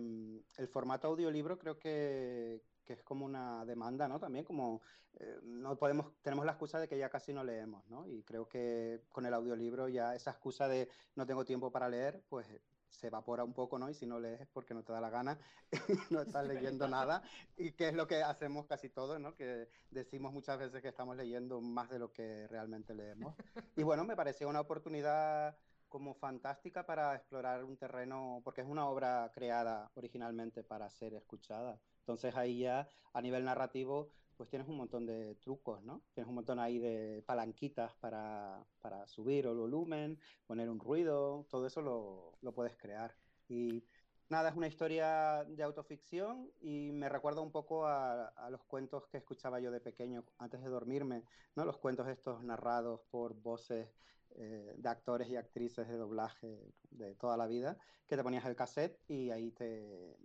el 0.56 0.68
formato 0.68 1.08
audiolibro 1.08 1.58
creo 1.58 1.78
que, 1.78 2.62
que 2.84 2.92
es 2.94 3.02
como 3.02 3.24
una 3.24 3.64
demanda, 3.64 4.06
¿no? 4.06 4.20
También 4.20 4.44
como 4.44 4.82
eh, 5.18 5.40
no 5.42 5.76
podemos, 5.76 6.12
tenemos 6.22 6.44
la 6.44 6.52
excusa 6.52 6.78
de 6.78 6.88
que 6.88 6.98
ya 6.98 7.08
casi 7.08 7.32
no 7.32 7.42
leemos, 7.42 7.86
¿no? 7.88 8.06
Y 8.06 8.22
creo 8.22 8.48
que 8.48 9.02
con 9.10 9.24
el 9.24 9.34
audiolibro 9.34 9.88
ya 9.88 10.14
esa 10.14 10.30
excusa 10.32 10.68
de 10.68 10.88
no 11.16 11.26
tengo 11.26 11.44
tiempo 11.44 11.70
para 11.70 11.88
leer, 11.88 12.22
pues 12.28 12.46
se 12.88 13.06
evapora 13.06 13.44
un 13.44 13.54
poco, 13.54 13.78
¿no? 13.78 13.88
Y 13.88 13.94
si 13.94 14.06
no 14.06 14.20
lees 14.20 14.42
es 14.42 14.46
porque 14.48 14.74
no 14.74 14.82
te 14.82 14.92
da 14.92 15.00
la 15.00 15.10
gana, 15.10 15.38
no 16.10 16.20
estás 16.22 16.46
leyendo 16.46 16.88
nada, 16.88 17.22
y 17.56 17.72
que 17.72 17.88
es 17.88 17.94
lo 17.94 18.06
que 18.06 18.22
hacemos 18.22 18.66
casi 18.66 18.90
todos, 18.90 19.18
¿no? 19.18 19.34
Que 19.34 19.68
decimos 19.90 20.32
muchas 20.32 20.58
veces 20.58 20.82
que 20.82 20.88
estamos 20.88 21.16
leyendo 21.16 21.60
más 21.60 21.88
de 21.88 21.98
lo 21.98 22.12
que 22.12 22.46
realmente 22.48 22.94
leemos. 22.94 23.34
Y 23.76 23.82
bueno, 23.82 24.04
me 24.04 24.16
pareció 24.16 24.48
una 24.48 24.60
oportunidad 24.60 25.56
como 25.92 26.14
fantástica 26.14 26.86
para 26.86 27.14
explorar 27.14 27.64
un 27.64 27.76
terreno, 27.76 28.40
porque 28.42 28.62
es 28.62 28.66
una 28.66 28.88
obra 28.88 29.30
creada 29.34 29.90
originalmente 29.94 30.64
para 30.64 30.88
ser 30.88 31.12
escuchada. 31.12 31.78
Entonces 31.98 32.34
ahí 32.34 32.60
ya 32.60 32.88
a 33.12 33.20
nivel 33.20 33.44
narrativo, 33.44 34.08
pues 34.38 34.48
tienes 34.48 34.66
un 34.68 34.78
montón 34.78 35.04
de 35.04 35.34
trucos, 35.34 35.82
¿no? 35.84 36.02
Tienes 36.14 36.30
un 36.30 36.36
montón 36.36 36.58
ahí 36.58 36.78
de 36.78 37.22
palanquitas 37.26 37.92
para, 38.00 38.64
para 38.80 39.06
subir 39.06 39.44
el 39.44 39.56
volumen, 39.56 40.18
poner 40.46 40.70
un 40.70 40.80
ruido, 40.80 41.46
todo 41.50 41.66
eso 41.66 41.82
lo, 41.82 42.38
lo 42.40 42.54
puedes 42.54 42.74
crear. 42.78 43.14
Y 43.46 43.84
nada, 44.32 44.48
es 44.48 44.56
una 44.56 44.66
historia 44.66 45.44
de 45.46 45.62
autoficción 45.62 46.50
y 46.62 46.90
me 46.90 47.10
recuerda 47.10 47.42
un 47.42 47.52
poco 47.52 47.86
a, 47.86 48.32
los 48.50 48.62
cuentos 48.64 49.06
que 49.08 49.18
escuchaba 49.18 49.60
yo 49.60 49.70
de 49.70 49.78
pequeño 49.78 50.24
antes 50.38 50.62
de 50.62 50.70
dormirme, 50.70 51.22
¿no? 51.54 51.66
Los 51.66 51.76
cuentos 51.76 52.08
estos 52.08 52.42
narrados 52.42 53.02
por 53.10 53.34
voces 53.34 53.88
eh, 54.36 54.74
de 54.78 54.88
actores 54.88 55.28
y 55.28 55.36
actrices 55.36 55.86
de 55.86 55.96
doblaje 55.98 56.72
de 56.90 57.14
toda 57.14 57.36
la 57.36 57.46
vida, 57.46 57.76
que 58.06 58.16
te 58.16 58.22
ponías 58.22 58.46
el 58.46 58.56
cassette 58.56 58.98
y 59.06 59.30
ahí 59.30 59.50
te... 59.50 60.16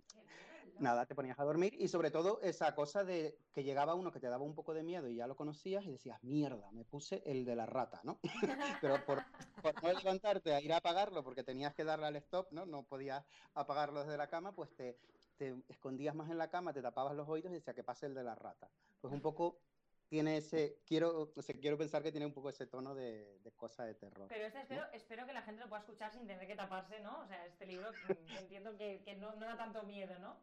Nada, 0.78 1.06
te 1.06 1.14
ponías 1.14 1.38
a 1.38 1.44
dormir 1.44 1.74
y 1.78 1.88
sobre 1.88 2.10
todo 2.10 2.40
esa 2.40 2.74
cosa 2.74 3.04
de 3.04 3.36
que 3.52 3.64
llegaba 3.64 3.94
uno 3.94 4.12
que 4.12 4.20
te 4.20 4.28
daba 4.28 4.44
un 4.44 4.54
poco 4.54 4.74
de 4.74 4.82
miedo 4.82 5.08
y 5.08 5.16
ya 5.16 5.26
lo 5.26 5.36
conocías 5.36 5.84
y 5.84 5.90
decías, 5.90 6.22
mierda, 6.22 6.70
me 6.72 6.84
puse 6.84 7.22
el 7.26 7.44
de 7.44 7.56
la 7.56 7.66
rata, 7.66 8.00
¿no? 8.04 8.20
Pero 8.80 9.04
por, 9.04 9.22
por 9.62 9.82
no 9.82 9.92
levantarte 9.92 10.54
a 10.54 10.60
ir 10.60 10.72
a 10.72 10.78
apagarlo 10.78 11.24
porque 11.24 11.42
tenías 11.42 11.74
que 11.74 11.84
darle 11.84 12.06
al 12.06 12.16
stop, 12.16 12.52
¿no? 12.52 12.64
No 12.66 12.84
podías 12.84 13.24
apagarlo 13.54 14.00
desde 14.04 14.16
la 14.16 14.28
cama, 14.28 14.54
pues 14.54 14.74
te, 14.74 14.98
te 15.36 15.56
escondías 15.68 16.14
más 16.14 16.30
en 16.30 16.38
la 16.38 16.48
cama, 16.48 16.72
te 16.72 16.82
tapabas 16.82 17.14
los 17.14 17.28
oídos 17.28 17.50
y 17.50 17.54
decía 17.54 17.74
que 17.74 17.84
pase 17.84 18.06
el 18.06 18.14
de 18.14 18.24
la 18.24 18.34
rata. 18.34 18.70
Pues 19.00 19.12
un 19.12 19.20
poco 19.20 19.60
tiene 20.08 20.38
ese, 20.38 20.80
quiero, 20.86 21.32
o 21.34 21.42
sea, 21.42 21.54
quiero 21.60 21.76
pensar 21.76 22.02
que 22.02 22.10
tiene 22.10 22.26
un 22.26 22.32
poco 22.32 22.48
ese 22.48 22.66
tono 22.66 22.94
de, 22.94 23.38
de 23.40 23.52
cosa 23.52 23.84
de 23.84 23.94
terror. 23.94 24.26
Pero 24.28 24.46
este 24.46 24.60
espero, 24.60 24.84
espero 24.92 25.26
que 25.26 25.32
la 25.32 25.42
gente 25.42 25.60
lo 25.60 25.68
pueda 25.68 25.80
escuchar 25.80 26.12
sin 26.12 26.26
tener 26.26 26.46
que 26.46 26.56
taparse, 26.56 27.00
¿no? 27.00 27.20
O 27.20 27.26
sea, 27.26 27.44
este 27.46 27.66
libro 27.66 27.90
entiendo 28.38 28.76
que, 28.76 29.02
que 29.04 29.16
no, 29.16 29.34
no 29.36 29.46
da 29.46 29.56
tanto 29.56 29.82
miedo, 29.82 30.18
¿no? 30.18 30.36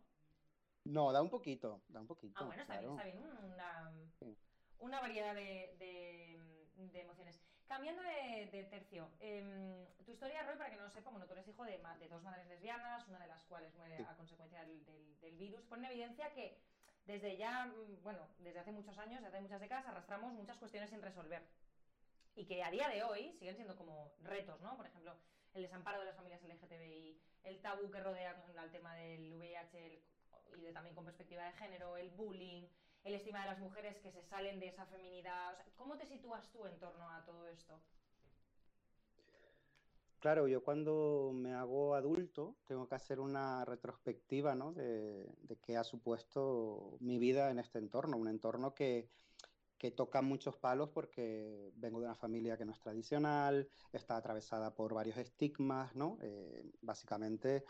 No, 0.86 1.12
da 1.12 1.22
un 1.22 1.30
poquito, 1.30 1.82
da 1.90 2.00
un 2.00 2.08
poquito. 2.08 2.40
Ah, 2.40 2.46
bueno, 2.46 2.62
está 2.62 2.80
bien, 2.80 2.92
está 2.92 3.04
bien. 3.04 3.18
Una, 3.54 3.92
Sí. 4.20 4.38
una 4.80 5.00
variedad 5.02 5.34
de, 5.34 5.76
de- 5.80 6.88
de 6.92 7.02
emociones. 7.02 7.42
Cambiando 7.68 8.04
de, 8.04 8.48
de 8.52 8.64
tercio, 8.66 9.10
em, 9.20 9.86
tu 10.06 10.12
historia, 10.12 10.44
Roy, 10.44 10.56
para 10.58 10.70
que 10.70 10.76
no 10.78 10.84
lo 10.84 10.92
sepa, 10.92 11.10
bueno, 11.10 11.26
tú 11.26 11.34
eres 11.34 11.48
hijo 11.48 11.64
de, 11.64 11.82
de 12.00 12.08
dos 12.08 12.22
madres 12.22 12.48
lesbianas, 12.48 13.08
una 13.08 13.18
de 13.20 13.28
las 13.28 13.44
cuales 13.46 13.74
muere 13.76 13.98
Sí. 13.98 14.04
a 14.08 14.16
consecuencia 14.16 14.60
del, 14.64 14.86
del- 14.86 15.20
del 15.20 15.38
virus, 15.38 15.64
pone 15.64 15.88
en 15.88 15.92
evidencia 15.94 16.32
que 16.34 16.62
desde 17.06 17.36
ya, 17.38 17.66
mm, 17.66 18.04
bueno, 18.04 18.28
desde 18.40 18.60
hace 18.60 18.72
muchos 18.72 18.96
años, 19.00 19.22
desde 19.22 19.30
hace 19.38 19.42
muchas 19.42 19.62
décadas, 19.62 19.88
arrastramos 19.88 20.34
muchas 20.34 20.58
cuestiones 20.58 20.90
sin 20.92 21.02
resolver. 21.02 21.48
Y 22.36 22.46
que 22.46 22.64
a 22.64 22.70
día 22.70 22.90
de 22.90 23.04
hoy 23.04 23.34
siguen 23.40 23.56
siendo 23.56 23.76
como 23.76 24.12
retos, 24.22 24.62
¿no? 24.62 24.76
Por 24.78 24.86
ejemplo, 24.86 25.16
el 25.56 25.64
desamparo 25.64 26.00
de 26.00 26.06
las 26.06 26.16
familias 26.16 26.44
LGTBI, 26.44 27.20
el 27.44 27.62
tabú 27.62 27.90
que 27.90 28.00
rodea 28.02 28.44
al 28.60 28.72
tema 28.72 28.94
del 28.96 29.34
VIH 29.34 29.86
el- 29.88 30.04
y 30.58 30.62
de, 30.62 30.72
también 30.72 30.96
con 30.96 31.06
perspectiva 31.06 31.44
de 31.46 31.54
género, 31.54 31.98
el 31.98 32.10
bullying, 32.12 32.64
el 33.04 33.14
estima 33.14 33.42
de 33.42 33.48
las 33.48 33.60
mujeres 33.60 33.98
que 34.00 34.12
se 34.12 34.24
salen 34.24 34.60
de 34.60 34.68
esa 34.68 34.86
feminidad. 34.86 35.54
O 35.54 35.56
sea, 35.56 35.66
¿Cómo 35.78 35.98
te 35.98 36.06
sitúas 36.06 36.50
tú 36.52 36.66
en 36.66 36.78
torno 36.80 37.10
a 37.10 37.24
todo 37.26 37.48
esto? 37.48 37.80
Claro, 40.20 40.48
yo 40.48 40.64
cuando 40.64 41.32
me 41.36 41.54
hago 41.54 41.94
adulto 41.94 42.56
tengo 42.66 42.88
que 42.88 42.96
hacer 42.96 43.20
una 43.20 43.64
retrospectiva, 43.64 44.56
¿no? 44.56 44.74
de, 44.74 45.30
de 45.44 45.56
qué 45.58 45.78
ha 45.78 45.84
supuesto 45.84 46.98
mi 47.00 47.20
vida 47.20 47.52
en 47.52 47.60
este 47.60 47.78
entorno, 47.78 48.18
un 48.18 48.28
entorno 48.28 48.74
que, 48.74 49.08
que 49.78 49.92
toca 49.92 50.22
muchos 50.22 50.56
palos 50.56 50.90
porque 50.90 51.72
vengo 51.76 52.00
de 52.00 52.06
una 52.06 52.16
familia 52.16 52.58
que 52.58 52.66
no 52.66 52.72
es 52.72 52.80
tradicional, 52.80 53.68
está 53.92 54.18
atravesada 54.18 54.74
por 54.74 54.94
varios 54.94 55.18
estigmas, 55.18 55.96
¿no? 55.96 56.18
Eh, 56.22 56.72
básicamente 56.82 57.66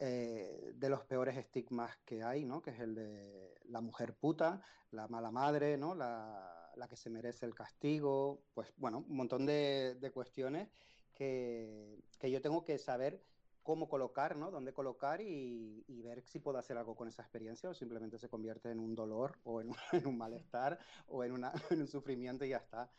eh, 0.00 0.72
de 0.74 0.88
los 0.88 1.04
peores 1.04 1.36
estigmas 1.36 1.98
que 2.06 2.22
hay, 2.22 2.44
¿no? 2.46 2.62
Que 2.62 2.70
es 2.70 2.80
el 2.80 2.94
de 2.94 3.54
la 3.64 3.82
mujer 3.82 4.16
puta, 4.16 4.62
la 4.90 5.08
mala 5.08 5.30
madre, 5.30 5.76
¿no? 5.76 5.94
La, 5.94 6.72
la 6.74 6.88
que 6.88 6.96
se 6.96 7.10
merece 7.10 7.44
el 7.44 7.54
castigo, 7.54 8.46
pues 8.54 8.72
bueno, 8.76 9.04
un 9.06 9.16
montón 9.16 9.44
de, 9.44 9.96
de 10.00 10.10
cuestiones 10.10 10.70
que, 11.12 12.02
que 12.18 12.30
yo 12.30 12.40
tengo 12.40 12.64
que 12.64 12.78
saber 12.78 13.26
cómo 13.62 13.88
colocar, 13.90 14.36
¿no? 14.36 14.50
Dónde 14.50 14.72
colocar 14.72 15.20
y, 15.20 15.84
y 15.86 16.00
ver 16.00 16.22
si 16.22 16.38
puedo 16.38 16.56
hacer 16.58 16.78
algo 16.78 16.96
con 16.96 17.08
esa 17.08 17.22
experiencia 17.22 17.68
o 17.68 17.74
simplemente 17.74 18.18
se 18.18 18.30
convierte 18.30 18.70
en 18.70 18.80
un 18.80 18.94
dolor 18.94 19.38
o 19.44 19.60
en 19.60 19.68
un, 19.68 19.76
en 19.92 20.06
un 20.06 20.16
malestar 20.16 20.78
o 21.06 21.24
en, 21.24 21.32
una, 21.32 21.52
en 21.70 21.82
un 21.82 21.88
sufrimiento 21.88 22.44
y 22.46 22.50
ya 22.50 22.56
está. 22.58 22.90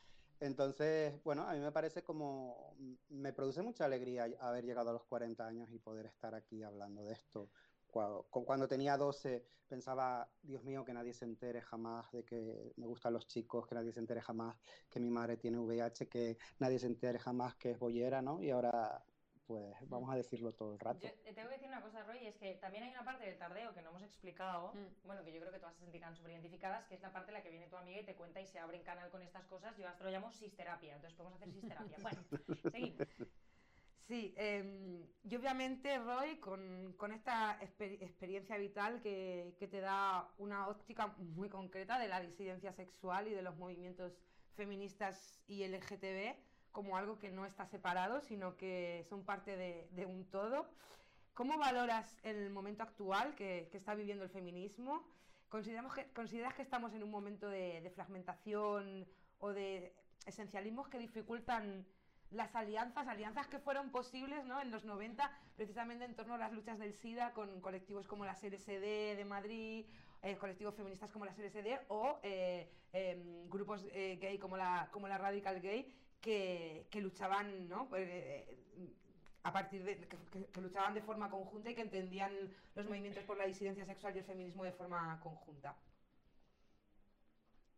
Entonces, 0.41 1.23
bueno, 1.23 1.43
a 1.43 1.53
mí 1.53 1.59
me 1.59 1.71
parece 1.71 2.01
como, 2.01 2.75
me 3.09 3.31
produce 3.31 3.61
mucha 3.61 3.85
alegría 3.85 4.27
haber 4.39 4.65
llegado 4.65 4.89
a 4.89 4.93
los 4.93 5.03
40 5.03 5.45
años 5.45 5.69
y 5.71 5.77
poder 5.77 6.07
estar 6.07 6.33
aquí 6.33 6.63
hablando 6.63 7.05
de 7.05 7.13
esto. 7.13 7.51
Cuando, 7.91 8.67
tenía 8.67 8.97
12 8.97 9.45
pensaba, 9.67 10.27
Dios 10.41 10.63
mío, 10.63 10.83
que 10.83 10.93
nadie 10.93 11.13
se 11.13 11.25
entere 11.25 11.61
jamás 11.61 12.11
de 12.11 12.25
que 12.25 12.73
me 12.75 12.87
gustan 12.87 13.13
los 13.13 13.27
chicos, 13.27 13.67
que 13.67 13.75
nadie 13.75 13.93
se 13.93 13.99
entere 13.99 14.19
jamás 14.19 14.57
que 14.89 14.99
mi 14.99 15.09
madre 15.09 15.37
tiene 15.37 15.59
VIH, 15.59 16.09
que 16.09 16.37
nadie 16.59 16.79
se 16.79 16.87
entere 16.87 17.19
jamás 17.19 17.55
que 17.55 17.71
es 17.71 17.79
bollera, 17.79 18.21
¿no? 18.21 18.41
Y 18.41 18.49
ahora, 18.49 19.05
pues, 19.51 19.89
vamos 19.89 20.09
a 20.11 20.15
decirlo 20.15 20.51
todo 20.53 20.73
el 20.73 20.79
rato. 20.79 21.01
Yo 21.07 21.13
te 21.23 21.33
tengo 21.33 21.49
que 21.49 21.55
decir 21.55 21.67
una 21.67 21.81
cosa, 21.81 22.03
Roy, 22.03 22.25
es 22.25 22.35
que 22.37 22.55
también 22.55 22.83
hay 22.85 22.91
una 22.91 23.03
parte 23.03 23.25
del 23.25 23.37
tardeo 23.37 23.73
que 23.73 23.81
no 23.81 23.89
hemos 23.89 24.03
explicado, 24.03 24.73
Mm. 24.73 25.05
bueno, 25.07 25.23
que 25.25 25.33
yo 25.33 25.39
creo 25.41 25.51
que 25.51 25.59
todas 25.59 25.75
se 25.75 25.81
sentirán 25.81 26.15
súper 26.15 26.31
identificadas, 26.31 26.85
que 26.87 26.95
es 26.95 27.01
la 27.01 27.11
parte 27.11 27.31
en 27.31 27.33
la 27.35 27.43
que 27.43 27.49
viene 27.49 27.67
tu 27.67 27.75
amiga 27.75 27.99
y 27.99 28.05
te 28.05 28.15
cuenta 28.15 28.39
y 28.41 28.47
se 28.47 28.59
abre 28.59 28.77
en 28.77 28.83
canal 28.83 29.09
con 29.09 29.21
estas 29.23 29.45
cosas. 29.47 29.75
Yo 29.77 29.87
hasta 29.89 30.03
lo 30.05 30.09
llamo 30.11 30.31
sisterapia, 30.31 30.95
entonces 30.95 31.17
podemos 31.17 31.35
hacer 31.41 31.51
sisterapia. 31.53 31.97
Bueno, 32.01 32.23
seguimos. 32.71 33.07
Sí, 34.07 34.33
em, 34.37 35.05
y 35.23 35.35
obviamente, 35.35 35.97
Roy, 35.99 36.37
con, 36.39 36.93
con 36.97 37.11
esta 37.13 37.59
exper- 37.61 38.01
experiencia 38.01 38.57
vital 38.57 39.01
que, 39.01 39.55
que 39.59 39.67
te 39.67 39.79
da 39.79 40.29
una 40.37 40.67
óptica 40.67 41.07
muy 41.17 41.49
concreta 41.49 41.97
de 41.99 42.07
la 42.07 42.19
disidencia 42.19 42.73
sexual 42.73 43.27
y 43.27 43.31
de 43.31 43.41
los 43.41 43.55
movimientos 43.57 44.13
feministas 44.55 45.41
y 45.47 45.63
LGTB 45.67 46.35
como 46.72 46.97
algo 46.97 47.19
que 47.19 47.30
no 47.32 47.45
está 47.45 47.65
separado, 47.65 48.22
sino 48.22 48.57
que 48.57 49.05
son 49.09 49.24
parte 49.24 49.57
de, 49.57 49.88
de 49.91 50.05
un 50.05 50.26
todo. 50.26 50.67
¿Cómo 51.34 51.57
valoras 51.57 52.19
el 52.24 52.49
momento 52.49 52.84
actual 52.84 53.36
que, 53.36 53.69
que 53.72 53.78
está 53.78 53.95
viviendo 53.95 54.24
el 54.24 54.30
feminismo? 54.30 55.03
¿Consideramos 55.49 55.93
que, 55.93 56.05
¿Consideras 56.13 56.53
que 56.53 56.61
estamos 56.61 56.93
en 56.93 57.03
un 57.03 57.11
momento 57.11 57.49
de, 57.49 57.82
de 57.82 57.89
fragmentación 57.89 59.07
o 59.39 59.49
de 59.49 59.93
esencialismos 60.26 60.88
que 60.88 60.99
dificultan 60.99 61.86
las 62.32 62.55
alianzas, 62.55 63.07
alianzas 63.07 63.47
que 63.47 63.59
fueron 63.59 63.91
posibles 63.91 64.45
¿no? 64.45 64.61
en 64.61 64.72
los 64.72 64.86
90, 64.86 65.30
precisamente 65.57 66.05
en 66.05 66.15
torno 66.15 66.36
a 66.36 66.38
las 66.38 66.53
luchas 66.53 66.80
del 66.80 66.93
SIDA 66.93 67.34
con 67.34 67.59
colectivos 67.59 68.07
como 68.07 68.26
la 68.26 68.34
LSD 68.34 69.17
de 69.17 69.26
Madrid, 69.28 69.86
eh, 70.24 70.38
colectivos 70.38 70.76
feministas 70.76 71.11
como 71.11 71.26
la 71.26 71.34
LSD 71.34 71.80
o 71.89 72.19
eh, 72.24 72.72
em, 72.93 73.49
grupos 73.49 73.86
eh, 73.91 74.17
gay 74.22 74.38
como 74.38 74.55
la, 74.55 74.89
como 74.91 75.07
la 75.07 75.17
Radical 75.17 75.59
Gay 75.59 75.93
que, 76.22 76.88
luchaban 76.95 77.67
¿no? 77.67 77.89
Eh, 77.95 78.57
a 79.43 79.51
partir 79.51 79.84
de 79.84 79.97
que, 79.97 80.61
luchaban 80.61 80.93
de 80.93 81.01
forma 81.01 81.30
conjunta 81.30 81.72
y 81.72 81.76
que 81.76 81.82
entendían 81.82 82.32
los 82.76 82.86
movimientos 82.86 83.24
por 83.24 83.38
la 83.38 83.45
disidencia 83.45 83.86
sexual 83.86 84.15
y 84.15 84.19
el 84.19 84.26
feminismo 84.26 84.63
de 84.63 84.72
forma 84.72 85.19
conjunta. 85.22 85.76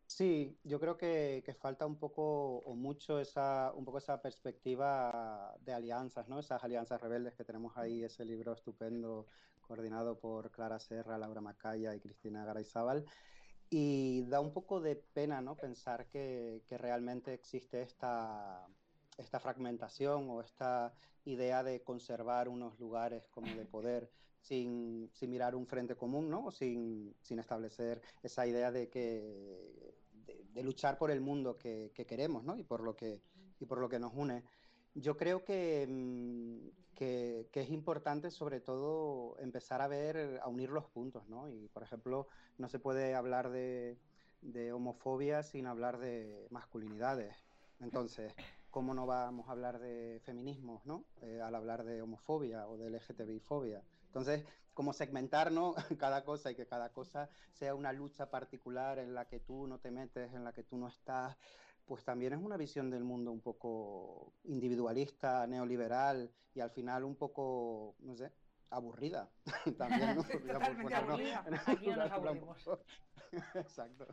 Sí, 0.06 0.60
yo 0.64 0.80
creo 0.80 0.98
que, 0.98 1.42
que 1.44 1.56
falta 1.56 1.88
un 1.88 1.98
poco 1.98 2.58
o 2.58 2.76
mucho 2.76 3.20
esa, 3.20 3.72
un 3.74 3.84
poco 3.84 3.98
esa 3.98 4.22
perspectiva 4.22 5.56
de 5.62 5.74
alianzas, 5.74 6.28
¿no? 6.28 6.40
Esas 6.40 6.64
alianzas 6.64 7.02
rebeldes 7.02 7.34
que 7.34 7.44
tenemos 7.44 7.76
ahí, 7.78 8.04
ese 8.04 8.24
libro 8.24 8.54
estupendo 8.54 9.26
coordinado 9.62 10.20
por 10.20 10.52
Clara 10.52 10.80
Serra, 10.80 11.18
Laura 11.18 11.42
Macaya 11.42 11.96
y 11.96 12.00
Cristina 12.00 12.46
Garayzábal. 12.46 13.06
Y 13.76 14.22
da 14.26 14.40
un 14.40 14.54
poco 14.54 14.80
de 14.80 14.96
pena, 14.96 15.42
¿no? 15.42 15.56
Pensar 15.56 16.06
que, 16.08 16.62
que 16.68 16.78
realmente 16.78 17.34
existe 17.34 17.82
esta, 17.82 18.68
esta 19.18 19.40
fragmentación 19.40 20.30
o 20.30 20.42
esta 20.42 20.94
idea 21.26 21.64
de 21.64 21.82
conservar 21.82 22.50
unos 22.50 22.80
lugares 22.80 23.28
como 23.30 23.48
de 23.56 23.66
poder 23.66 24.12
sin, 24.42 25.10
sin 25.12 25.32
mirar 25.32 25.56
un 25.56 25.66
frente 25.66 25.96
común, 25.96 26.30
¿no? 26.30 26.46
O 26.46 26.52
sin, 26.52 27.16
sin 27.20 27.40
establecer 27.40 28.00
esa 28.22 28.46
idea 28.46 28.72
de 28.72 28.90
que 28.90 29.84
de, 30.12 30.44
de 30.52 30.64
luchar 30.64 31.00
por 31.00 31.10
el 31.10 31.22
mundo 31.22 31.58
que, 31.58 31.92
que 31.96 32.06
queremos, 32.06 32.44
¿no? 32.44 32.56
Y 32.56 32.64
por 32.64 32.82
lo 32.84 32.96
que 32.96 33.24
y 33.60 33.66
por 33.66 33.80
lo 33.80 33.90
que 33.90 33.98
nos 33.98 34.14
une. 34.14 34.44
Yo 34.94 35.18
creo 35.18 35.44
que, 35.44 35.88
mm, 35.90 36.83
que, 36.94 37.50
es 37.54 37.70
importante 37.70 38.32
sobre 38.32 38.60
todo 38.60 39.38
empezar 39.40 39.82
a 39.82 39.88
ver, 39.88 40.40
a 40.42 40.48
unir 40.48 40.70
los 40.70 40.86
puntos, 40.86 41.28
¿no? 41.28 41.50
Y 41.50 41.68
por 41.70 41.84
ejemplo, 41.84 42.28
no 42.58 42.70
se 42.70 42.80
puede 42.80 43.16
hablar 43.16 43.50
de, 43.50 43.98
homofobia 44.74 45.44
sin 45.44 45.68
hablar 45.68 45.98
de 46.00 46.48
masculinidades. 46.50 47.36
Entonces, 47.80 48.34
¿cómo 48.72 48.94
no 48.94 49.06
vamos 49.06 49.48
a 49.48 49.52
hablar 49.52 49.80
de 49.80 50.22
feminismos, 50.24 50.86
¿no? 50.86 51.06
Eh, 51.22 51.42
al 51.42 51.56
hablar 51.56 51.84
de 51.84 52.02
homofobia 52.02 52.68
o 52.68 52.78
de 52.78 52.90
LGTBI-fobia. 52.90 53.84
Entonces, 54.08 54.46
como 54.74 54.94
segmentar 54.94 55.52
¿no? 55.52 55.76
cada 56.00 56.24
cosa 56.24 56.52
y 56.52 56.56
que 56.56 56.66
cada 56.66 56.90
cosa 56.90 57.30
sea 57.52 57.76
una 57.76 57.94
lucha 57.94 58.30
particular 58.30 59.00
en 59.00 59.14
la 59.14 59.26
que 59.26 59.40
tú 59.40 59.68
no 59.68 59.80
te 59.80 59.92
metes, 59.92 60.34
en 60.34 60.44
la 60.44 60.54
que 60.54 60.64
tú 60.64 60.78
no 60.78 60.88
estás, 60.88 61.38
pues 61.86 62.04
también 62.04 62.34
es 62.34 62.40
una 62.40 62.58
visión 62.58 62.90
del 62.90 63.04
mundo 63.04 63.32
un 63.32 63.42
poco 63.42 64.34
individualista, 64.46 65.46
neoliberal 65.48 66.32
y 66.54 66.60
al 66.60 66.72
final 66.72 67.04
un 67.04 67.16
poco, 67.16 67.96
no 68.00 68.16
sé, 68.16 68.32
aburrida. 68.70 69.30
también, 69.78 70.16
¿no? 70.16 70.24
Digamos, 70.24 70.46
Totalmente 70.70 70.96
aburrida. 70.96 71.46
Aquí 71.66 71.88
no 71.88 71.96
nos 71.98 72.12
aburrimos. 72.12 72.70
Exacto. 73.56 74.08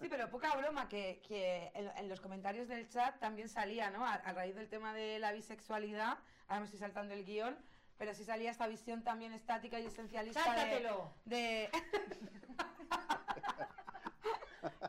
Sí, 0.00 0.06
pero 0.08 0.30
poca 0.30 0.54
broma 0.56 0.88
que, 0.88 1.20
que 1.26 1.70
en, 1.74 1.90
en 1.96 2.08
los 2.08 2.20
comentarios 2.20 2.68
del 2.68 2.88
chat 2.88 3.18
también 3.18 3.48
salía, 3.48 3.90
¿no? 3.90 4.04
A, 4.04 4.14
a 4.14 4.32
raíz 4.32 4.54
del 4.54 4.68
tema 4.68 4.92
de 4.94 5.18
la 5.18 5.32
bisexualidad, 5.32 6.18
ahora 6.46 6.60
me 6.60 6.64
estoy 6.64 6.78
saltando 6.78 7.14
el 7.14 7.24
guion, 7.24 7.56
pero 7.96 8.14
sí 8.14 8.24
salía 8.24 8.50
esta 8.50 8.66
visión 8.66 9.02
también 9.02 9.32
estática 9.32 9.80
y 9.80 9.86
esencialista 9.86 10.40
de- 10.40 10.46
¡Sáltatelo! 10.46 11.12
de... 11.24 11.70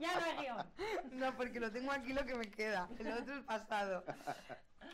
Ya 0.02 0.20
no. 0.20 0.72
No, 1.12 1.36
porque 1.38 1.60
lo 1.60 1.72
tengo 1.72 1.92
aquí 1.92 2.14
lo 2.14 2.26
que 2.26 2.36
me 2.36 2.50
queda, 2.50 2.90
el 3.00 3.12
otro 3.12 3.36
es 3.36 3.44
pasado. 3.44 4.04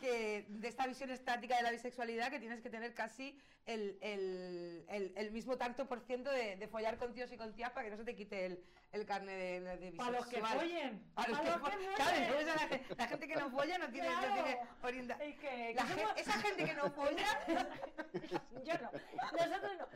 Que 0.00 0.46
de 0.48 0.68
esta 0.68 0.86
visión 0.86 1.10
estática 1.10 1.56
de 1.56 1.62
la 1.62 1.70
bisexualidad 1.70 2.30
que 2.30 2.38
tienes 2.38 2.60
que 2.60 2.70
tener 2.70 2.94
casi 2.94 3.40
el, 3.66 3.98
el, 4.00 4.84
el, 4.88 5.12
el 5.16 5.30
mismo 5.32 5.56
tanto 5.56 5.88
por 5.88 6.00
ciento 6.00 6.30
de, 6.30 6.56
de 6.56 6.68
follar 6.68 6.98
con 6.98 7.12
tíos 7.14 7.32
y 7.32 7.36
con 7.36 7.52
tías 7.52 7.72
para 7.72 7.84
que 7.84 7.90
no 7.90 7.96
se 7.96 8.04
te 8.04 8.14
quite 8.14 8.46
el, 8.46 8.64
el 8.92 9.04
carne 9.04 9.32
de, 9.36 9.60
de, 9.60 9.76
de 9.76 9.92
Para 9.92 10.10
los 10.12 10.26
que 10.26 10.36
bisexual. 10.36 10.58
follen. 10.58 11.12
Para 11.14 11.28
los 11.28 11.38
Pa' 11.38 11.44
que 11.44 11.50
los 11.50 11.56
que 11.58 11.62
follen. 11.70 11.90
follen. 11.90 11.94
Claro, 11.96 12.42
la, 12.46 12.58
gen- 12.68 12.82
la 12.96 13.06
gente 13.08 13.28
que 13.28 13.36
no 13.36 13.50
folla 13.50 13.78
no 13.78 13.90
tiene, 13.90 14.08
no 14.08 14.18
Claro. 14.18 14.34
tiene 14.34 14.58
orienta- 14.82 15.18
Es 15.24 15.34
que, 15.38 15.74
que 15.76 15.78
somos- 15.78 16.16
esa 16.16 16.32
gente 16.32 16.64
que 16.64 16.74
no 16.74 16.90
folla 16.92 17.26
Yo 18.64 18.74
no. 18.74 18.90
Nosotros 19.32 19.72
no. 19.78 19.88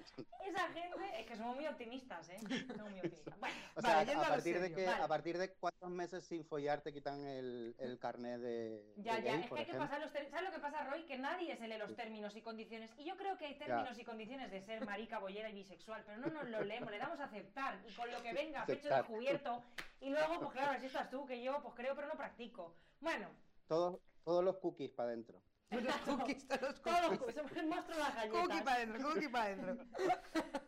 Esa 0.46 0.68
gente 0.68 1.20
es 1.20 1.26
que 1.26 1.36
somos 1.36 1.56
muy 1.56 1.66
optimistas, 1.66 2.28
¿eh? 2.28 2.38
Somos 2.68 2.90
muy 2.90 2.98
optimistas. 3.00 3.38
Bueno, 3.40 3.54
O 3.76 3.82
Vale, 3.82 4.12
sea, 4.12 4.20
a 4.20 4.28
partir 4.28 4.60
de 4.60 4.74
que, 4.74 4.86
vale. 4.86 5.02
a 5.02 5.08
partir 5.08 5.38
de 5.38 5.48
cuántos 5.54 5.90
meses 5.90 6.24
sin 6.24 6.44
follar 6.44 6.82
te 6.82 6.92
quitan 6.92 7.24
el, 7.26 7.74
el 7.78 7.98
carnet 7.98 8.40
de, 8.40 8.92
Ya, 8.96 9.16
de 9.16 9.22
ya, 9.22 9.32
gay, 9.32 9.40
es 9.44 9.50
que 9.50 9.58
hay 9.60 9.66
que 9.66 9.74
pasar 9.74 10.00
los 10.00 10.12
términos. 10.12 10.30
¿Sabes 10.38 10.50
lo 10.50 10.54
que 10.54 10.60
pasa, 10.60 10.84
Roy? 10.84 11.04
Que 11.04 11.18
nadie 11.18 11.56
se 11.56 11.66
lee 11.66 11.78
los 11.78 11.94
términos 11.96 12.36
y 12.36 12.42
condiciones. 12.42 12.90
Y 12.98 13.04
yo 13.04 13.16
creo 13.16 13.38
que 13.38 13.46
hay 13.46 13.54
términos 13.58 13.98
y 13.98 14.04
condiciones 14.04 14.50
de 14.50 14.60
ser 14.60 14.84
marica, 14.84 15.18
bollera 15.18 15.48
y 15.48 15.54
bisexual, 15.54 16.02
pero 16.04 16.18
no 16.18 16.28
nos 16.28 16.48
lo 16.48 16.62
leemos, 16.62 16.90
le 16.90 16.98
damos 16.98 17.18
a 17.20 17.24
aceptar. 17.24 17.78
Y 17.88 17.92
con 17.94 18.10
lo 18.10 18.22
que 18.22 18.32
venga, 18.34 18.64
pecho 18.82 18.94
descubierto. 18.96 19.62
Y 20.00 20.10
luego, 20.10 20.38
pues 20.40 20.50
claro, 20.52 20.80
si 20.80 20.86
estás 20.86 21.10
tú, 21.10 21.24
que 21.26 21.42
yo, 21.42 21.62
pues 21.62 21.74
creo, 21.74 21.94
pero 21.94 22.08
no 22.08 22.14
practico. 22.14 22.74
Bueno, 23.00 23.28
Todos, 23.68 24.00
todos 24.24 24.44
los 24.44 24.56
cookies 24.58 24.90
para 24.92 25.10
adentro. 25.10 25.40
los 25.70 25.96
cookies, 25.98 26.46
todos 26.48 26.62
los 26.62 26.82
todos 26.82 27.00
los 27.10 27.18
cookies. 27.18 27.34
somos 27.36 27.52
el 27.56 27.66
monstruo 27.72 27.96
de 27.96 28.02
las 28.02 28.14
galletas. 28.14 28.40
Cookie 28.42 28.62
para 28.62 28.76
adentro, 28.76 29.02
cookie 29.12 29.28
para 29.28 29.44
adentro. 29.44 29.86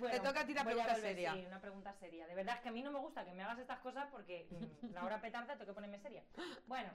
Bueno, 0.00 0.16
Te 0.16 0.20
toca 0.20 0.40
a 0.40 0.46
ti 0.46 0.54
la 0.54 0.64
pregunta 0.64 0.92
volver, 0.94 1.02
seria. 1.02 1.32
Sí, 1.34 1.46
una 1.46 1.60
pregunta 1.60 1.92
seria. 1.94 2.26
De 2.26 2.34
verdad 2.34 2.56
es 2.56 2.62
que 2.62 2.68
a 2.68 2.72
mí 2.72 2.82
no 2.82 2.90
me 2.90 2.98
gusta 2.98 3.24
que 3.24 3.32
me 3.32 3.42
hagas 3.42 3.58
estas 3.58 3.78
cosas 3.80 4.06
porque 4.10 4.46
mm, 4.50 4.92
la 4.92 5.04
hora 5.04 5.20
petarda 5.20 5.54
tengo 5.54 5.66
que 5.66 5.72
ponerme 5.74 5.98
seria. 5.98 6.24
Bueno, 6.66 6.90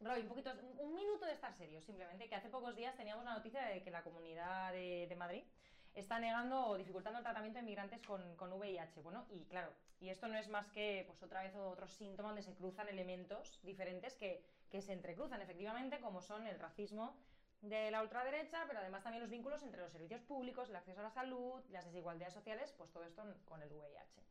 Roy, 0.00 0.20
un 0.22 0.28
poquito, 0.28 0.50
un, 0.52 0.88
un 0.88 0.94
minuto 0.94 1.24
de 1.26 1.32
estar 1.32 1.52
serio, 1.54 1.80
simplemente, 1.80 2.28
que 2.28 2.34
hace 2.34 2.48
pocos 2.48 2.74
días 2.76 2.96
teníamos 2.96 3.24
la 3.24 3.34
noticia 3.34 3.62
de 3.66 3.82
que 3.82 3.90
la 3.90 4.02
comunidad 4.02 4.72
de, 4.72 5.06
de 5.08 5.16
Madrid 5.16 5.44
está 5.94 6.18
negando 6.18 6.66
o 6.66 6.76
dificultando 6.76 7.18
el 7.18 7.24
tratamiento 7.24 7.58
de 7.58 7.62
inmigrantes 7.62 8.00
con, 8.02 8.36
con 8.36 8.52
VIH. 8.52 9.00
Bueno, 9.02 9.26
y 9.30 9.44
claro, 9.44 9.72
y 10.00 10.08
esto 10.08 10.28
no 10.28 10.36
es 10.36 10.48
más 10.48 10.68
que, 10.70 11.04
pues 11.06 11.22
otra 11.22 11.42
vez, 11.42 11.54
otro 11.54 11.86
síntoma 11.88 12.30
donde 12.30 12.42
se 12.42 12.54
cruzan 12.54 12.88
elementos 12.88 13.60
diferentes 13.62 14.14
que, 14.14 14.44
que 14.70 14.80
se 14.80 14.92
entrecruzan, 14.92 15.42
efectivamente, 15.42 16.00
como 16.00 16.22
son 16.22 16.46
el 16.46 16.58
racismo 16.58 17.16
de 17.60 17.90
la 17.90 18.02
ultraderecha, 18.02 18.64
pero 18.66 18.80
además 18.80 19.04
también 19.04 19.22
los 19.22 19.30
vínculos 19.30 19.62
entre 19.62 19.80
los 19.80 19.92
servicios 19.92 20.20
públicos, 20.22 20.68
el 20.68 20.76
acceso 20.76 21.00
a 21.00 21.04
la 21.04 21.10
salud, 21.10 21.62
las 21.70 21.84
desigualdades 21.84 22.34
sociales, 22.34 22.74
pues 22.76 22.90
todo 22.90 23.04
esto 23.04 23.22
con 23.44 23.62
el 23.62 23.72
VIH. 23.72 24.22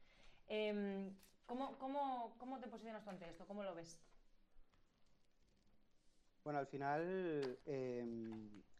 Em, 0.48 1.16
¿cómo, 1.46 1.78
cómo, 1.78 2.36
cómo 2.38 2.60
te 2.60 2.68
posicionas 2.68 3.04
tú 3.04 3.10
ante 3.10 3.30
esto? 3.30 3.46
¿Cómo 3.48 3.64
lo 3.64 3.74
ves? 3.74 3.98
Bueno, 6.44 6.60
al 6.60 6.68
final 6.68 7.60
eh, 7.66 8.04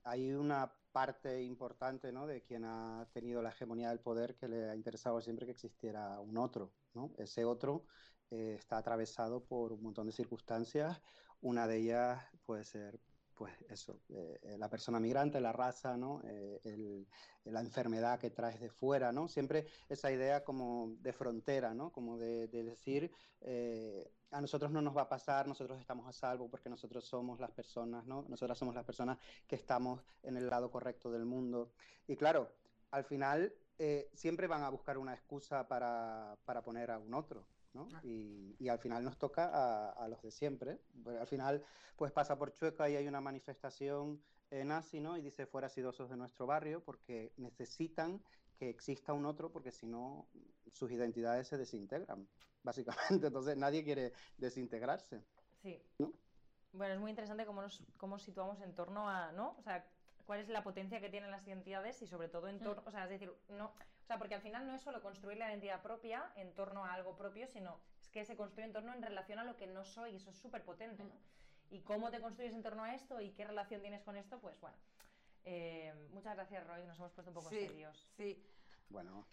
hay 0.04 0.34
una 0.34 0.74
parte 0.92 1.42
importante 1.42 2.12
¿no? 2.12 2.28
de 2.28 2.42
quien 2.42 2.66
ha 2.66 3.08
tenido 3.14 3.42
la 3.42 3.50
hegemonía 3.50 3.90
del 3.90 4.00
poder 4.00 4.36
que 4.36 4.48
le 4.48 4.70
ha 4.70 4.76
interesado 4.76 5.22
siempre 5.22 5.46
que 5.46 5.54
existiera 5.54 6.20
un 6.20 6.38
otro. 6.38 6.74
¿no? 6.94 7.14
Ese 7.18 7.46
otro 7.46 7.86
eh, 8.30 8.56
está 8.58 8.78
atravesado 8.78 9.44
por 9.44 9.74
un 9.74 9.82
montón 9.82 10.08
de 10.08 10.14
circunstancias. 10.14 11.02
Una 11.42 11.68
de 11.68 11.78
ellas 11.78 12.24
puede 12.46 12.64
ser, 12.64 13.00
pues 13.34 13.54
eso, 13.70 14.02
eh, 14.10 14.56
la 14.58 14.70
persona 14.70 15.00
migrante, 15.00 15.42
la 15.42 15.52
raza, 15.52 15.98
¿no? 15.98 16.22
Eh, 16.24 17.06
la 17.46 17.62
enfermedad 17.62 18.20
que 18.20 18.30
traes 18.30 18.60
de 18.60 18.70
fuera, 18.70 19.12
¿no? 19.12 19.28
Siempre 19.28 19.66
esa 19.90 20.12
idea 20.12 20.44
como 20.44 20.94
de 21.00 21.14
frontera, 21.14 21.74
¿no? 21.74 21.92
Como 21.92 22.18
de, 22.20 22.48
de 22.48 22.64
decir, 22.64 23.12
a 24.32 24.42
nosotros 24.42 24.72
no 24.72 24.82
nos 24.82 24.96
va 24.96 25.04
a 25.04 25.10
pasar, 25.10 25.48
nosotros 25.48 25.80
estamos 25.80 26.08
a 26.08 26.14
salvo 26.14 26.50
porque 26.50 26.70
nosotros 26.70 27.06
somos 27.06 27.40
las 27.40 27.52
personas, 27.52 28.06
¿no? 28.06 28.26
Nosotras 28.28 28.58
somos 28.58 28.74
las 28.74 28.86
personas 28.86 29.18
que 29.48 29.56
estamos 29.56 30.02
en 30.24 30.38
el 30.38 30.50
lado 30.50 30.72
correcto 30.72 31.12
del 31.12 31.26
mundo. 31.26 31.72
Y 32.08 32.16
claro, 32.16 32.50
al 32.92 33.04
final 33.04 33.54
eh, 33.78 34.10
siempre 34.14 34.48
van 34.48 34.64
a 34.64 34.70
buscar 34.70 34.98
una 34.98 35.14
excusa 35.14 35.68
para, 35.68 36.38
para 36.46 36.62
poner 36.64 36.92
a 36.92 36.98
un 36.98 37.14
otro, 37.14 37.46
¿no? 37.74 37.88
Y, 38.04 38.56
y 38.60 38.70
al 38.70 38.80
final 38.80 39.04
nos 39.04 39.18
toca 39.18 39.50
a, 39.50 39.90
a 39.92 40.08
los 40.08 40.22
de 40.22 40.32
siempre. 40.32 40.80
Porque 41.04 41.20
al 41.20 41.28
final, 41.28 41.64
pues 41.96 42.12
pasa 42.12 42.38
por 42.38 42.54
Chueca 42.54 42.90
y 42.90 42.96
hay 42.96 43.08
una 43.08 43.22
manifestación 43.22 44.22
eh, 44.52 44.66
nazi, 44.66 45.00
¿no? 45.00 45.18
Y 45.18 45.22
dice 45.22 45.46
fuera 45.46 45.70
sidosos 45.70 46.10
de 46.10 46.18
nuestro 46.18 46.46
barrio 46.46 46.84
porque 46.84 47.34
necesitan 47.38 48.22
que 48.58 48.70
exista 48.70 49.14
un 49.14 49.26
otro 49.26 49.52
porque 49.52 49.72
si 49.72 49.88
no 49.88 50.28
sus 50.72 50.92
identidades 50.92 51.48
se 51.48 51.58
desintegran, 51.58 52.28
básicamente. 52.64 53.28
Entonces 53.28 53.58
nadie 53.58 53.84
quiere 53.84 54.14
desintegrarse. 54.38 55.24
Sí. 55.62 55.82
Bueno, 56.74 56.94
es 56.94 57.00
muy 57.00 57.10
interesante 57.10 57.46
cómo 57.46 57.62
nos 57.62 57.84
cómo 57.98 58.18
situamos 58.18 58.62
en 58.62 58.74
torno 58.74 59.10
a, 59.10 59.32
¿no? 59.34 59.56
O 59.58 59.62
sea, 59.62 59.86
cuál 60.26 60.40
es 60.40 60.50
la 60.50 60.64
potencia 60.64 61.02
que 61.02 61.10
tienen 61.10 61.30
las 61.32 61.46
identidades 61.46 62.02
y 62.02 62.08
sobre 62.08 62.30
todo 62.30 62.48
en 62.48 62.60
torno, 62.60 62.84
o 62.86 62.92
sea, 62.92 63.04
es 63.04 63.10
decir, 63.10 63.34
no, 63.50 63.66
o 63.66 64.06
sea, 64.06 64.18
porque 64.18 64.36
al 64.36 64.42
final 64.42 64.66
no 64.66 64.74
es 64.74 64.82
solo 64.82 65.02
construir 65.02 65.38
la 65.38 65.50
identidad 65.50 65.82
propia 65.82 66.32
en 66.36 66.54
torno 66.54 66.86
a 66.86 66.94
algo 66.94 67.16
propio, 67.18 67.48
sino 67.48 67.80
es 68.02 68.10
que 68.10 68.24
se 68.24 68.38
construye 68.38 68.66
en 68.66 68.74
torno 68.74 68.94
en 68.94 69.02
relación 69.02 69.40
a 69.40 69.44
lo 69.44 69.58
que 69.58 69.68
no 69.68 69.84
soy, 69.84 70.12
y 70.12 70.16
eso 70.16 70.30
es 70.30 70.38
súper 70.38 70.64
potente, 70.64 71.04
¿no? 71.04 71.14
Y 71.70 71.82
cómo 71.82 72.12
te 72.12 72.20
construyes 72.20 72.54
en 72.54 72.64
torno 72.64 72.84
a 72.84 72.96
esto 72.96 73.22
y 73.22 73.32
qué 73.32 73.46
relación 73.46 73.82
tienes 73.82 74.04
con 74.04 74.16
esto, 74.18 74.40
pues 74.40 74.60
bueno. 74.60 74.78
Eh, 75.44 75.94
muchas 76.12 76.36
gracias, 76.36 76.66
Roy, 76.68 76.86
nos 76.86 76.98
hemos 76.98 77.12
puesto 77.12 77.32
un 77.32 77.36
poco 77.36 77.50
Sí, 77.50 77.68
serios. 77.68 78.08
Sí. 78.16 78.42
Bueno. 78.90 79.26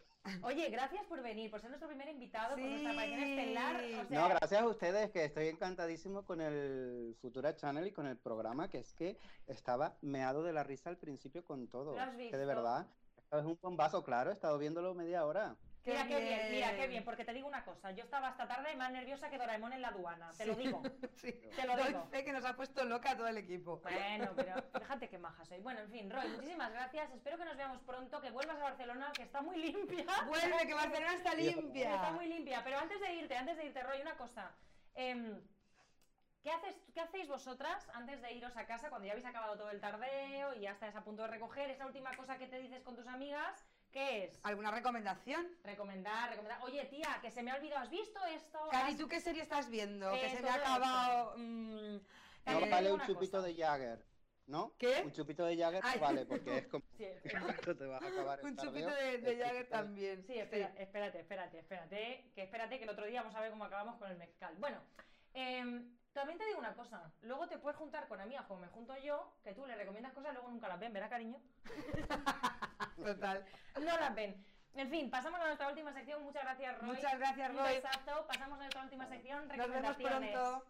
Oye, 0.43 0.69
gracias 0.71 1.05
por 1.07 1.23
venir, 1.23 1.51
por 1.51 1.61
ser 1.61 1.71
nuestro 1.71 1.89
primer 1.89 2.09
invitado, 2.09 2.57
por 2.57 2.65
nuestra 2.65 2.93
aparición 2.93 3.21
estelar. 3.23 3.77
O 3.77 4.09
sea, 4.09 4.21
No, 4.21 4.29
gracias 4.29 4.61
a 4.63 4.67
ustedes, 4.67 5.11
que 5.11 5.25
estoy 5.25 5.49
encantadísimo 5.49 6.25
con 6.25 6.41
el 6.41 7.17
Futura 7.21 7.55
Channel 7.57 7.87
y 7.87 7.93
con 7.93 8.07
el 8.07 8.17
programa, 8.17 8.69
que 8.69 8.79
es 8.79 8.93
que 8.95 9.17
estaba 9.47 9.97
meado 10.01 10.43
de 10.43 10.53
la 10.53 10.63
risa 10.65 10.91
al 10.91 10.97
principio 10.97 11.45
con 11.45 11.69
todo. 11.69 11.95
¿Lo 11.95 12.01
has 12.01 12.11
Que 12.11 12.17
visto? 12.17 12.37
de 12.39 12.47
verdad, 12.47 12.87
es 13.33 13.45
un 13.45 13.59
bombazo, 13.61 14.03
claro, 14.03 14.31
he 14.31 14.35
estado 14.35 14.59
viéndolo 14.59 14.95
media 14.95 15.25
hora. 15.27 15.57
Mira 15.89 16.07
qué 16.07 16.21
bien, 16.21 16.51
mira 16.51 16.77
qué 16.77 16.87
bien. 16.87 17.05
porque 17.05 17.25
te 17.25 17.33
digo 17.33 17.49
una 17.49 17.65
cosa, 17.65 17.91
yo 17.93 18.05
estaba 18.05 18.31
esta 18.31 18.47
tarde 18.47 18.75
más 18.77 18.91
nerviosa 18.93 19.31
que 19.31 19.39
Doraemon 19.39 19.73
en 19.73 19.83
la 19.83 19.89
aduana, 19.89 20.31
te 20.37 20.47
lo 20.47 20.55
digo. 20.55 20.83
Sí. 21.19 21.33
Te 21.33 21.67
lo 21.67 21.77
Doy 21.77 21.89
digo. 21.89 22.07
fe 22.11 22.25
que 22.25 22.33
nos 22.33 22.45
ha 22.45 22.55
puesto 22.55 22.85
loca 22.85 23.11
a 23.11 23.17
todo 23.17 23.27
el 23.27 23.39
equipo. 23.39 23.81
Bueno, 23.81 24.33
pero 24.37 24.55
fíjate 24.79 25.09
qué 25.09 25.19
maja 25.19 25.45
soy. 25.45 25.61
Bueno, 25.61 25.81
en 25.81 25.91
fin, 25.91 26.11
Roy, 26.11 26.29
muchísimas 26.29 26.71
gracias. 26.73 27.11
Espero 27.13 27.39
que 27.39 27.45
nos 27.45 27.57
veamos 27.57 27.81
pronto, 27.83 28.21
que 28.21 28.31
vuelvas 28.31 28.57
a 28.59 28.63
Barcelona, 28.63 29.11
que 29.15 29.23
está 29.23 29.41
muy 29.41 29.57
limpia. 29.57 30.05
Vuelve, 30.27 30.67
que 30.67 30.75
Barcelona 30.75 31.15
está 31.15 31.35
limpia. 31.35 31.95
Está 31.95 32.13
muy 32.13 32.27
limpia. 32.29 32.63
Pero 32.63 32.79
antes 32.79 33.01
de 33.01 33.15
irte, 33.15 33.37
antes 33.37 33.57
de 33.57 33.65
irte, 33.67 33.83
Roy, 33.83 34.01
una 34.01 34.17
cosa. 34.17 34.53
Em, 34.95 35.41
¿qué, 36.43 36.51
haces, 36.51 36.77
¿Qué 36.95 37.01
hacéis 37.01 37.27
vosotras 37.29 37.89
antes 37.95 38.21
de 38.23 38.33
iros 38.33 38.57
a 38.57 38.67
casa 38.67 38.89
cuando 38.91 39.07
ya 39.07 39.13
habéis 39.13 39.27
acabado 39.27 39.57
todo 39.57 39.71
el 39.71 39.81
tardeo 39.81 40.55
y 40.55 40.61
ya 40.61 40.73
estás 40.73 40.95
a 40.95 41.03
punto 41.03 41.23
de 41.23 41.29
recoger? 41.29 41.69
Esa 41.71 41.87
última 41.87 42.17
cosa 42.17 42.39
que 42.39 42.47
te 42.47 42.59
dices 42.61 42.83
con 42.83 42.95
tus 42.95 43.07
amigas, 43.09 43.68
¿qué 43.93 44.25
es? 44.25 44.39
¿Alguna 44.43 44.71
recomendación? 44.71 45.47
Recomendar, 45.65 46.31
recomendar. 46.31 46.61
Oye, 46.63 46.85
tía, 46.87 47.19
que 47.23 47.31
se 47.31 47.43
me 47.43 47.51
ha 47.51 47.57
olvidado, 47.57 47.83
¿has 47.83 47.91
visto 47.91 48.25
esto? 48.27 48.59
Cari, 48.71 48.93
¿Has- 48.93 48.99
¿tú 48.99 49.09
qué 49.09 49.21
serie 49.21 49.43
estás 49.43 49.69
viendo? 49.71 50.13
Eh, 50.13 50.21
que 50.21 50.31
se 50.37 50.43
me 50.43 50.49
ha 50.51 50.55
acabado. 50.55 51.35
mm, 51.37 51.95
No 51.95 52.01
Cari, 52.45 52.65
te 52.65 52.71
vale 52.71 52.93
un 52.93 53.01
chupito 53.01 53.39
cosa. 53.39 53.47
de 53.49 53.55
Jagger, 53.55 54.05
¿no? 54.47 54.75
¿Qué? 54.79 55.03
Un 55.05 55.13
chupito 55.13 55.45
de 55.45 55.57
Jagger 55.57 55.81
Ay. 55.85 55.99
vale, 56.01 56.27
porque 56.27 56.59
es 56.59 56.67
como... 56.69 56.85
Sí, 56.99 57.07
te 57.75 57.87
vas 57.87 58.03
a 58.03 58.07
acabar 58.09 58.41
el 58.41 58.45
un 58.47 58.57
chupito 58.57 58.89
de, 58.95 59.19
de 59.19 59.37
Jagger 59.39 59.69
también. 59.69 60.25
Sí, 60.27 60.35
espera- 60.39 60.73
espérate, 60.79 61.21
espérate, 61.21 61.59
espérate, 61.59 62.31
que 62.35 62.43
espérate 62.43 62.79
que 62.79 62.85
el 62.85 62.91
otro 62.91 63.07
día 63.07 63.23
vamos 63.23 63.37
a 63.37 63.41
ver 63.41 63.51
cómo 63.51 63.65
acabamos 63.65 63.97
con 63.97 64.11
el 64.11 64.17
mezcal. 64.17 64.55
Bueno, 64.59 64.81
em, 65.35 65.98
también 66.13 66.39
te 66.39 66.47
digo 66.47 66.59
una 66.59 66.75
cosa, 66.75 67.13
luego 67.23 67.47
te 67.49 67.59
puedes 67.59 67.79
juntar 67.79 68.09
con 68.09 68.21
amigas 68.21 68.45
como 68.47 68.61
me 68.61 68.69
junto 68.69 68.97
yo, 68.99 69.33
que 69.45 69.55
tú 69.55 69.67
le 69.67 69.77
recomiendas 69.77 70.13
cosas 70.13 70.31
y 70.31 70.35
luego 70.35 70.51
nunca 70.51 70.69
las 70.69 70.81
ven, 70.81 70.93
¿verdad, 70.93 71.11
cariño? 71.11 71.41
Total. 72.97 73.45
No 73.77 73.99
las 73.99 74.15
ven. 74.15 74.45
En 74.75 74.91
fin, 74.91 75.11
pasamos 75.11 75.41
a 75.41 75.47
nuestra 75.47 75.69
última 75.69 75.93
sección. 75.93 76.23
Muchas 76.23 76.43
gracias, 76.45 76.79
Roy. 76.79 76.91
Muchas 76.91 77.19
gracias, 77.19 77.55
Roy. 77.55 77.75
besazo. 77.75 78.27
Pasamos 78.27 78.59
a 78.59 78.63
nuestra 78.63 78.83
última 78.83 79.07
sección. 79.09 79.49
Nos 79.49 79.57
vemos 79.57 79.67
Recomendaciones. 79.67 80.33
pronto. 80.33 80.65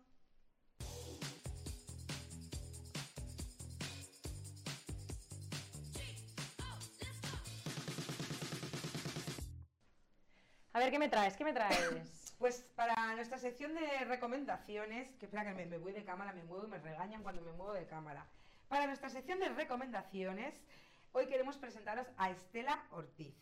A 10.73 10.79
ver, 10.81 10.91
¿qué 10.91 10.99
me 10.99 11.09
traes? 11.09 11.37
¿Qué 11.37 11.45
me 11.45 11.53
traes? 11.53 12.18
Pues 12.39 12.65
para 12.77 13.15
nuestra 13.17 13.37
sección 13.37 13.75
de 13.75 14.05
recomendaciones, 14.05 15.13
que 15.17 15.27
espera 15.27 15.45
que 15.45 15.55
me, 15.55 15.67
me 15.67 15.79
voy 15.79 15.93
de 15.93 16.05
cámara, 16.05 16.33
me 16.33 16.45
muevo 16.45 16.67
y 16.67 16.71
me 16.71 16.79
regañan 16.79 17.23
cuando 17.25 17.43
me 17.43 17.53
muevo 17.53 17.73
de 17.73 17.87
cámara. 17.87 18.27
Para 18.69 18.87
nuestra 18.87 19.09
sección 19.09 19.41
de 19.41 19.49
recomendaciones, 19.49 20.55
hoy 21.13 21.27
queremos 21.27 21.57
presentaros 21.57 22.07
a 22.17 22.31
Estela 22.31 22.85
Ortiz. 22.93 23.35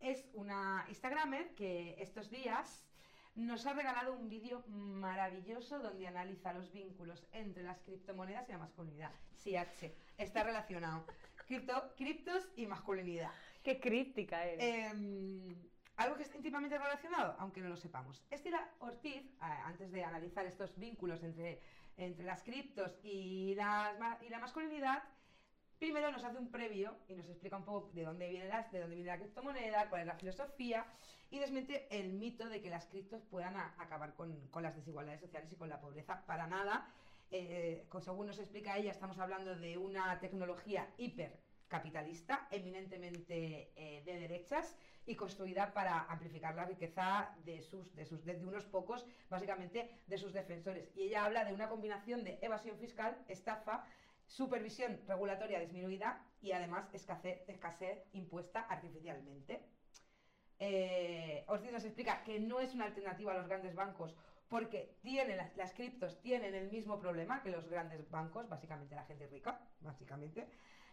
Es 0.00 0.24
una 0.32 0.86
Instagramer 0.88 1.54
que 1.54 1.96
estos 1.98 2.30
días 2.30 2.86
nos 3.34 3.66
ha 3.66 3.74
regalado 3.74 4.14
un 4.14 4.30
vídeo 4.30 4.64
maravilloso 4.68 5.78
donde 5.78 6.06
analiza 6.06 6.54
los 6.54 6.72
vínculos 6.72 7.26
entre 7.32 7.62
las 7.62 7.78
criptomonedas 7.80 8.48
y 8.48 8.52
la 8.52 8.58
masculinidad. 8.58 9.10
Sí, 9.36 9.56
H, 9.56 9.94
está 10.16 10.42
relacionado. 10.44 11.04
Cripto, 11.46 11.92
criptos 11.96 12.48
y 12.56 12.66
masculinidad. 12.66 13.32
Qué 13.62 13.80
críptica. 13.80 14.46
Em, 14.46 15.54
algo 16.00 16.16
que 16.16 16.22
está 16.22 16.36
íntimamente 16.36 16.78
relacionado, 16.78 17.36
aunque 17.38 17.60
no 17.60 17.68
lo 17.68 17.76
sepamos. 17.76 18.24
Estela 18.30 18.66
Ortiz, 18.78 19.22
a- 19.38 19.66
antes 19.66 19.92
de 19.92 20.02
analizar 20.02 20.46
estos 20.46 20.78
vínculos 20.78 21.22
entre, 21.22 21.60
entre 21.98 22.24
las 22.24 22.42
criptos 22.42 22.98
y, 23.02 23.54
las 23.54 23.96
y 24.22 24.30
la 24.30 24.38
masculinidad, 24.38 25.02
primero 25.78 26.10
nos 26.10 26.24
hace 26.24 26.38
un 26.38 26.50
previo 26.50 26.96
y 27.06 27.14
nos 27.14 27.28
explica 27.28 27.56
un 27.58 27.64
poco 27.64 27.90
de 27.92 28.04
dónde 28.04 28.28
viene, 28.30 28.48
las, 28.48 28.70
de 28.72 28.80
dónde 28.80 28.96
viene 28.96 29.10
la 29.10 29.18
criptomoneda, 29.18 29.88
cuál 29.90 30.00
es 30.02 30.06
la 30.06 30.14
filosofía, 30.14 30.86
y 31.30 31.38
desmiente 31.38 31.86
el 31.90 32.14
mito 32.14 32.48
de 32.48 32.62
que 32.62 32.70
las 32.70 32.86
criptos 32.86 33.22
puedan 33.24 33.56
a- 33.56 33.74
acabar 33.76 34.14
con, 34.14 34.48
con 34.48 34.62
las 34.62 34.74
desigualdades 34.74 35.20
sociales 35.20 35.52
y 35.52 35.56
con 35.56 35.68
la 35.68 35.80
pobreza. 35.80 36.24
Para 36.24 36.46
nada. 36.46 36.86
Eh, 37.30 37.86
según 38.00 38.26
nos 38.26 38.38
explica 38.40 38.76
ella, 38.76 38.90
estamos 38.90 39.18
hablando 39.18 39.54
de 39.54 39.76
una 39.78 40.18
tecnología 40.18 40.88
hipercapitalista, 40.96 42.48
eminentemente 42.50 43.70
eh, 43.76 44.02
de 44.04 44.18
derechas 44.18 44.74
y 45.10 45.16
construida 45.16 45.74
para 45.74 46.04
amplificar 46.04 46.54
la 46.54 46.64
riqueza 46.64 47.34
de 47.44 47.62
sus, 47.62 47.94
de 47.96 48.04
sus 48.04 48.24
de, 48.24 48.34
de 48.34 48.46
unos 48.46 48.64
pocos, 48.64 49.04
básicamente 49.28 49.90
de 50.06 50.18
sus 50.18 50.32
defensores. 50.32 50.92
Y 50.94 51.02
ella 51.02 51.24
habla 51.24 51.44
de 51.44 51.52
una 51.52 51.68
combinación 51.68 52.22
de 52.22 52.38
evasión 52.40 52.78
fiscal, 52.78 53.16
estafa, 53.26 53.84
supervisión 54.28 55.00
regulatoria 55.08 55.58
disminuida 55.58 56.24
y 56.40 56.52
además 56.52 56.88
escasez, 56.92 57.42
escasez 57.48 58.06
impuesta 58.12 58.60
artificialmente. 58.60 59.60
Eh, 60.60 61.44
Ortiz 61.48 61.72
nos 61.72 61.84
explica 61.84 62.22
que 62.22 62.38
no 62.38 62.60
es 62.60 62.72
una 62.72 62.84
alternativa 62.84 63.32
a 63.32 63.38
los 63.38 63.48
grandes 63.48 63.74
bancos 63.74 64.14
porque 64.48 64.96
tienen 65.02 65.38
las, 65.38 65.56
las 65.56 65.72
criptos 65.72 66.20
tienen 66.20 66.54
el 66.54 66.70
mismo 66.70 67.00
problema 67.00 67.42
que 67.42 67.50
los 67.50 67.68
grandes 67.68 68.08
bancos, 68.10 68.48
básicamente 68.48 68.94
la 68.94 69.04
gente 69.04 69.26
rica, 69.26 69.60
básicamente. 69.80 70.46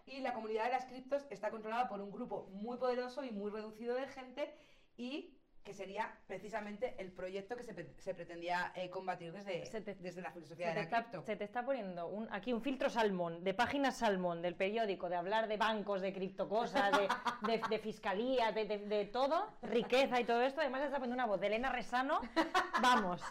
Y 0.07 0.21
la 0.21 0.33
comunidad 0.33 0.65
de 0.65 0.71
las 0.71 0.85
criptos 0.85 1.25
está 1.29 1.51
controlada 1.51 1.87
por 1.87 2.01
un 2.01 2.11
grupo 2.11 2.47
muy 2.53 2.77
poderoso 2.77 3.23
y 3.23 3.31
muy 3.31 3.51
reducido 3.51 3.95
de 3.95 4.07
gente 4.07 4.53
y 4.97 5.33
que 5.63 5.73
sería 5.73 6.17
precisamente 6.27 6.95
el 6.97 7.11
proyecto 7.11 7.57
que 7.57 7.63
se, 7.63 7.93
se 7.99 8.13
pretendía 8.13 8.71
eh, 8.73 8.89
combatir 8.89 9.33
desde, 9.33 9.69
desde 9.99 10.21
la 10.21 10.31
filosofía 10.31 10.69
de 10.69 10.75
la 10.75 10.81
está, 10.81 11.01
cripto. 11.03 11.21
se 11.23 11.35
te 11.35 11.43
está 11.43 11.65
poniendo 11.65 12.07
un, 12.07 12.25
aquí 12.31 12.53
un 12.53 12.61
filtro 12.61 12.89
salmón, 12.89 13.43
de 13.43 13.53
páginas 13.53 13.97
salmón, 13.97 14.41
del 14.41 14.55
periódico, 14.55 15.09
de 15.09 15.17
hablar 15.17 15.49
de 15.49 15.57
bancos, 15.57 15.99
de 15.99 16.13
criptocosas, 16.13 16.93
de, 16.97 17.09
de, 17.51 17.61
de 17.69 17.79
fiscalía, 17.79 18.53
de, 18.53 18.63
de- 18.63 18.79
de 18.87 19.05
todo, 19.07 19.45
riqueza 19.61 20.21
y 20.21 20.23
todo 20.23 20.41
esto. 20.41 20.61
Además, 20.61 20.79
se 20.79 20.85
está 20.85 20.99
poniendo 20.99 21.15
una 21.15 21.25
voz 21.25 21.41
de 21.41 21.47
Elena 21.47 21.69
Resano. 21.69 22.21
Vamos. 22.81 23.21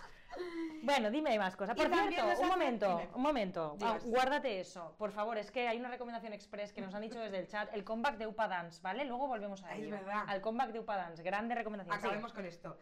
Bueno, 0.82 1.10
dime 1.10 1.38
más 1.38 1.56
cosas. 1.56 1.74
Por 1.76 1.88
cierto, 1.88 2.40
un 2.42 2.48
momento, 2.48 3.02
un 3.14 3.22
momento. 3.22 3.72
Ah, 3.80 3.94
Digas. 3.94 4.04
guárdate 4.04 4.60
eso, 4.60 4.94
por 4.98 5.10
favor. 5.12 5.36
Es 5.38 5.50
que 5.50 5.66
hay 5.66 5.78
una 5.78 5.88
recomendación 5.88 6.32
express 6.32 6.72
que 6.72 6.80
nos 6.80 6.94
han 6.94 7.02
dicho 7.02 7.18
desde 7.18 7.38
el 7.38 7.48
chat. 7.48 7.68
El 7.74 7.82
comeback 7.84 8.16
de 8.18 8.26
Upa 8.26 8.46
Dance, 8.48 8.80
¿vale? 8.82 9.04
Luego 9.04 9.26
volvemos 9.26 9.62
a 9.64 9.74
ello. 9.74 9.90
verdad. 9.90 10.24
Al 10.28 10.40
comeback 10.40 10.70
de 10.72 10.80
Upa 10.80 10.96
Dance. 10.96 11.22
Grande 11.22 11.54
recomendación. 11.54 11.96
Acabemos 11.96 12.32
con 12.32 12.44
esto. 12.46 12.78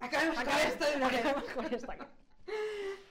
Acabemos 0.00 0.36
con 0.42 0.52
esto 0.52 0.90
de 0.90 0.96
una 0.96 1.08
vez. 1.10 1.20
acabemos 1.24 1.50
con 1.52 1.64
esto. 1.66 1.92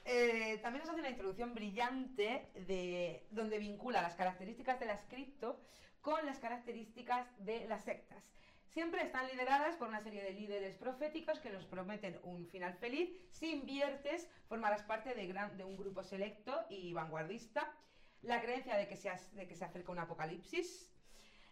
Eh, 0.06 0.60
también 0.62 0.82
nos 0.84 0.90
hace 0.92 1.00
una 1.02 1.10
introducción 1.10 1.54
brillante 1.54 2.50
de 2.68 3.26
donde 3.32 3.58
vincula 3.60 4.02
las 4.02 4.16
características 4.16 4.80
de 4.80 4.86
las 4.86 5.04
cripto 5.06 5.60
con 6.02 6.26
las 6.26 6.40
características 6.40 7.28
de 7.40 7.68
las 7.68 7.84
sectas. 7.84 8.32
Siempre 8.78 9.02
están 9.02 9.26
lideradas 9.26 9.76
por 9.76 9.88
una 9.88 10.02
serie 10.02 10.22
de 10.22 10.34
líderes 10.34 10.76
proféticos 10.76 11.40
que 11.40 11.50
nos 11.50 11.66
prometen 11.66 12.20
un 12.22 12.46
final 12.46 12.76
feliz. 12.76 13.10
Si 13.32 13.52
inviertes, 13.52 14.30
formarás 14.48 14.84
parte 14.84 15.16
de, 15.16 15.64
un 15.64 15.78
grupo 15.78 16.04
selecto 16.04 16.64
y 16.70 16.94
vanguardista. 16.94 17.74
La 18.22 18.40
creencia 18.40 18.78
de 18.78 18.88
que, 18.88 18.96
se 18.96 19.10
de 19.32 19.48
que 19.48 19.56
se 19.56 19.66
acerca 19.66 19.92
un 19.92 19.98
apocalipsis. 19.98 20.94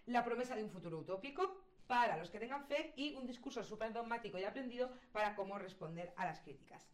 La 0.06 0.24
promesa 0.24 0.56
de 0.56 0.64
un 0.64 0.70
futuro 0.70 1.00
utópico 1.00 1.64
para 1.88 2.16
los 2.16 2.30
que 2.30 2.38
tengan 2.38 2.68
fe 2.68 2.94
y 2.96 3.16
un 3.16 3.26
discurso 3.26 3.64
súper 3.64 3.92
dogmático 3.92 4.38
y 4.38 4.44
aprendido 4.44 4.92
para 5.12 5.36
cómo 5.36 5.58
responder 5.58 6.14
a 6.18 6.26
las 6.26 6.42
críticas. 6.42 6.88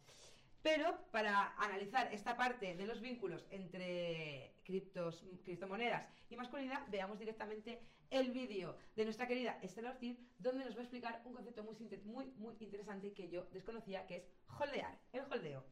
Pero 0.62 0.96
para 1.10 1.52
analizar 1.58 2.08
esta 2.10 2.38
parte 2.38 2.74
de 2.74 2.86
los 2.86 3.02
vínculos 3.02 3.46
entre 3.50 4.51
criptos, 4.64 5.24
criptomonedas 5.44 6.08
y 6.28 6.36
masculinidad, 6.36 6.86
veamos 6.88 7.18
directamente 7.18 7.80
el 8.10 8.30
vídeo 8.30 8.76
de 8.94 9.04
nuestra 9.04 9.26
querida 9.26 9.58
Estela 9.62 9.90
Ortiz, 9.90 10.18
donde 10.38 10.64
nos 10.64 10.74
va 10.74 10.80
a 10.80 10.82
explicar 10.82 11.22
un 11.24 11.32
concepto 11.32 11.64
muy, 11.64 11.76
muy, 12.04 12.26
muy 12.36 12.56
interesante 12.60 13.12
que 13.12 13.28
yo 13.28 13.46
desconocía, 13.52 14.06
que 14.06 14.16
es 14.16 14.28
holdear, 14.58 14.98
el 15.12 15.22
holdeo. 15.30 15.64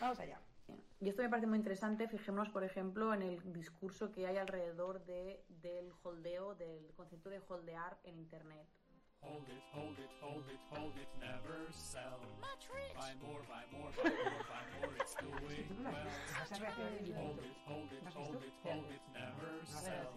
Vamos 0.00 0.18
allá. 0.20 0.40
Y 1.00 1.08
esto 1.08 1.22
me 1.22 1.28
parece 1.28 1.46
muy 1.46 1.58
interesante. 1.58 2.08
Fijémonos, 2.08 2.50
por 2.50 2.64
ejemplo, 2.64 3.14
en 3.14 3.22
el 3.22 3.52
discurso 3.52 4.12
que 4.12 4.26
hay 4.26 4.36
alrededor 4.36 5.04
de, 5.04 5.44
del 5.48 5.92
holdeo, 6.02 6.54
del 6.54 6.92
concepto 6.94 7.30
de 7.30 7.40
holdear 7.46 7.98
en 8.04 8.18
Internet. 8.18 8.66
Hold 9.22 9.48
it, 9.48 9.62
hold 9.72 9.98
it, 9.98 10.10
hold 10.20 10.44
it, 10.48 10.60
hold 10.70 10.94
it, 10.96 11.08
never 11.20 11.66
sell. 11.72 12.20
Buy 12.94 13.12
more, 13.20 13.42
buy 13.48 13.64
more, 13.72 13.90
buy 13.96 14.10
more, 14.10 14.42
buy 14.48 14.64
more, 14.80 14.94
it's 15.00 15.14
doing 15.16 15.66
well. 15.84 16.08
Hold 17.14 17.38
it, 17.42 17.56
hold 17.66 17.92
it, 17.92 18.04
hold 18.14 18.42
it, 18.42 18.54
hold 18.62 18.88
it, 18.90 19.02
never 19.12 19.50
sell. 19.64 20.12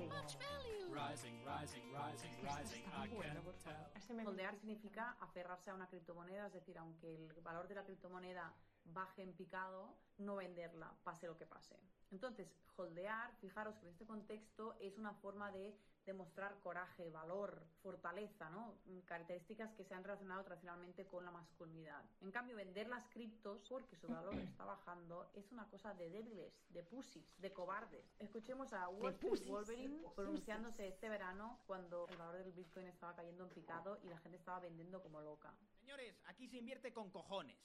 Rising, 0.89 1.35
rising, 1.45 1.83
rising, 1.93 2.33
rising, 2.43 2.83
I 2.93 3.07
can't 3.07 3.43
tell. 3.63 4.25
Holdear 4.25 4.55
significa 4.55 5.15
aferrarse 5.21 5.69
a 5.69 5.75
una 5.75 5.87
criptomoneda, 5.87 6.47
es 6.47 6.53
decir, 6.53 6.77
aunque 6.77 7.15
el 7.15 7.41
valor 7.41 7.67
de 7.67 7.75
la 7.75 7.83
criptomoneda 7.83 8.53
baje 8.85 9.21
en 9.21 9.33
picado, 9.33 9.95
no 10.17 10.35
venderla, 10.35 10.91
pase 11.03 11.27
lo 11.27 11.37
que 11.37 11.45
pase. 11.45 11.79
Entonces, 12.11 12.47
holdear, 12.75 13.31
fijaros 13.39 13.75
que 13.77 13.85
en 13.85 13.91
este 13.91 14.05
contexto 14.05 14.75
es 14.79 14.97
una 14.97 15.13
forma 15.13 15.51
de 15.51 15.77
demostrar 16.09 16.59
coraje, 16.59 17.09
valor, 17.09 17.63
fortaleza, 17.83 18.49
¿no? 18.49 18.75
Características 19.05 19.71
que 19.73 19.83
se 19.83 19.93
han 19.93 20.03
relacionado 20.03 20.43
tradicionalmente 20.43 21.05
con 21.05 21.23
la 21.23 21.31
masculinidad. 21.31 22.03
En 22.21 22.31
cambio, 22.31 22.55
vender 22.55 22.87
las 22.87 23.05
criptos 23.09 23.61
porque 23.69 23.95
su 23.95 24.07
valor 24.07 24.33
está 24.49 24.65
bajando 24.65 25.29
es 25.35 25.51
una 25.51 25.67
cosa 25.69 25.93
de 25.93 26.09
débiles, 26.09 26.53
de 26.69 26.83
pussies, 26.83 27.25
de 27.39 27.53
cobardes. 27.53 28.05
Escuchemos 28.19 28.73
a 28.73 28.89
pussies, 29.21 29.47
Wolverine 29.47 30.03
pronunciándose 30.15 30.87
este 30.87 31.09
verano 31.09 31.59
cuando 31.67 32.07
el 32.09 32.17
valor 32.17 32.43
del 32.43 32.53
Bitcoin 32.53 32.87
estaba 32.87 33.15
cayendo 33.15 33.43
en 33.43 33.49
picado 33.51 33.99
y 34.03 34.07
la 34.07 34.17
gente 34.19 34.37
estaba 34.37 34.59
vendiendo 34.59 35.01
como 35.01 35.21
loca. 35.21 35.53
Señores, 35.79 36.19
aquí 36.25 36.47
se 36.47 36.57
invierte 36.57 36.91
con 36.91 37.11
cojones. 37.11 37.57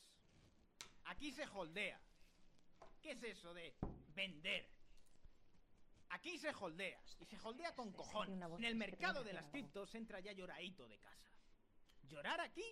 Aquí 1.06 1.32
se 1.32 1.46
holdea. 1.48 2.00
¿Qué 3.00 3.12
es 3.12 3.22
eso 3.22 3.52
de 3.54 3.74
vender? 4.14 4.73
Aquí 6.14 6.38
se 6.38 6.50
holdea. 6.50 7.00
Y 7.18 7.24
se 7.24 7.36
holdea 7.42 7.74
con 7.74 7.92
cojones. 7.92 8.40
En 8.58 8.64
el 8.64 8.76
mercado 8.76 9.24
de 9.24 9.32
las 9.32 9.48
criptos 9.48 9.92
entra 9.96 10.20
ya 10.20 10.32
lloradito 10.32 10.86
de 10.86 10.98
casa. 10.98 11.28
¿Llorar 12.04 12.40
aquí? 12.40 12.64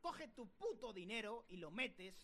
Coge 0.00 0.28
tu 0.28 0.48
puto 0.50 0.92
dinero 0.92 1.46
y 1.48 1.56
lo 1.56 1.72
metes 1.72 2.14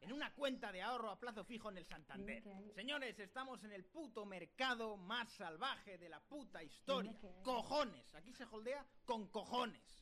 en 0.00 0.12
una 0.12 0.32
cuenta 0.32 0.72
de 0.72 0.80
ahorro 0.80 1.10
a 1.10 1.18
plazo 1.18 1.44
fijo 1.44 1.68
en 1.70 1.76
el 1.76 1.84
Santander. 1.84 2.42
Señores, 2.74 3.18
estamos 3.18 3.62
en 3.64 3.72
el 3.72 3.84
puto 3.84 4.24
mercado 4.24 4.96
más 4.96 5.30
salvaje 5.32 5.98
de 5.98 6.08
la 6.08 6.20
puta 6.20 6.62
historia. 6.62 7.12
Cojones. 7.42 8.14
Aquí 8.14 8.32
se 8.32 8.44
holdea 8.44 8.86
con 9.04 9.28
cojones. 9.28 10.00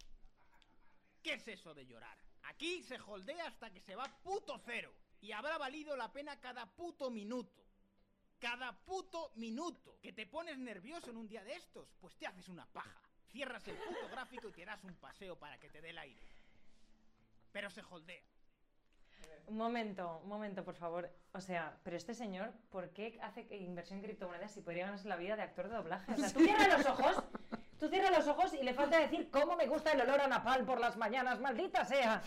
¿Qué 1.21 1.35
es 1.35 1.49
eso 1.49 1.75
de 1.75 1.87
llorar? 1.87 2.17
Aquí 2.43 2.83
se 2.85 3.01
holdea 3.01 3.49
hasta 3.49 3.73
que 3.73 3.81
se 3.81 3.97
va 3.97 4.05
puto 4.23 4.57
cero. 4.65 4.95
Y 5.21 5.33
habrá 5.33 5.59
valido 5.59 5.97
la 5.97 6.13
pena 6.13 6.39
cada 6.39 6.67
puto 6.77 7.11
minuto. 7.11 7.64
Cada 8.45 8.73
puto 8.73 9.33
minuto. 9.37 9.97
Que 10.03 10.13
te 10.13 10.27
pones 10.27 10.59
nervioso 10.59 11.11
en 11.11 11.17
un 11.17 11.27
día 11.27 11.43
de 11.45 11.55
estos, 11.55 11.89
pues 11.99 12.15
te 12.17 12.27
haces 12.27 12.51
una 12.51 12.67
paja. 12.67 13.01
Cierras 13.33 13.67
el 13.69 13.75
puto 13.75 14.07
gráfico 14.11 14.51
y 14.51 14.53
te 14.53 14.67
das 14.67 14.85
un 14.85 14.95
paseo 14.97 15.39
para 15.39 15.59
que 15.59 15.71
te 15.71 15.81
dé 15.81 15.89
el 15.91 15.99
aire. 15.99 16.21
Pero 17.53 17.71
se 17.71 17.81
holdea. 17.81 18.21
Un 19.47 19.57
momento, 19.57 20.21
un 20.23 20.29
momento, 20.29 20.63
por 20.63 20.75
favor. 20.75 21.11
O 21.33 21.41
sea, 21.41 21.79
pero 21.85 21.97
este 21.97 22.13
señor, 22.13 22.53
¿por 22.69 22.91
qué 22.91 23.19
hace 23.23 23.47
inversión 23.57 24.01
en 24.01 24.05
criptomonedas 24.05 24.53
si 24.53 24.61
podría 24.61 24.85
ganarse 24.85 25.09
la 25.09 25.17
vida 25.17 25.37
de 25.37 25.43
actor 25.43 25.69
de 25.71 25.77
doblaje? 25.77 26.13
O 26.13 26.17
sea, 26.19 26.31
tú 26.31 26.41
cierras 26.41 26.69
los 26.69 26.87
ojos, 26.87 27.25
tú 27.81 27.89
cierras 27.89 28.11
los 28.11 28.29
ojos 28.29 28.53
y 28.53 28.63
le 28.63 28.75
falta 28.75 28.99
decir 28.99 29.31
cómo 29.31 29.57
me 29.57 29.67
gusta 29.67 29.93
el 29.93 30.03
olor 30.03 30.21
a 30.21 30.29
napal 30.29 30.67
por 30.67 30.81
las 30.81 30.99
mañanas, 30.99 31.41
maldita 31.41 31.87
sea. 31.87 32.23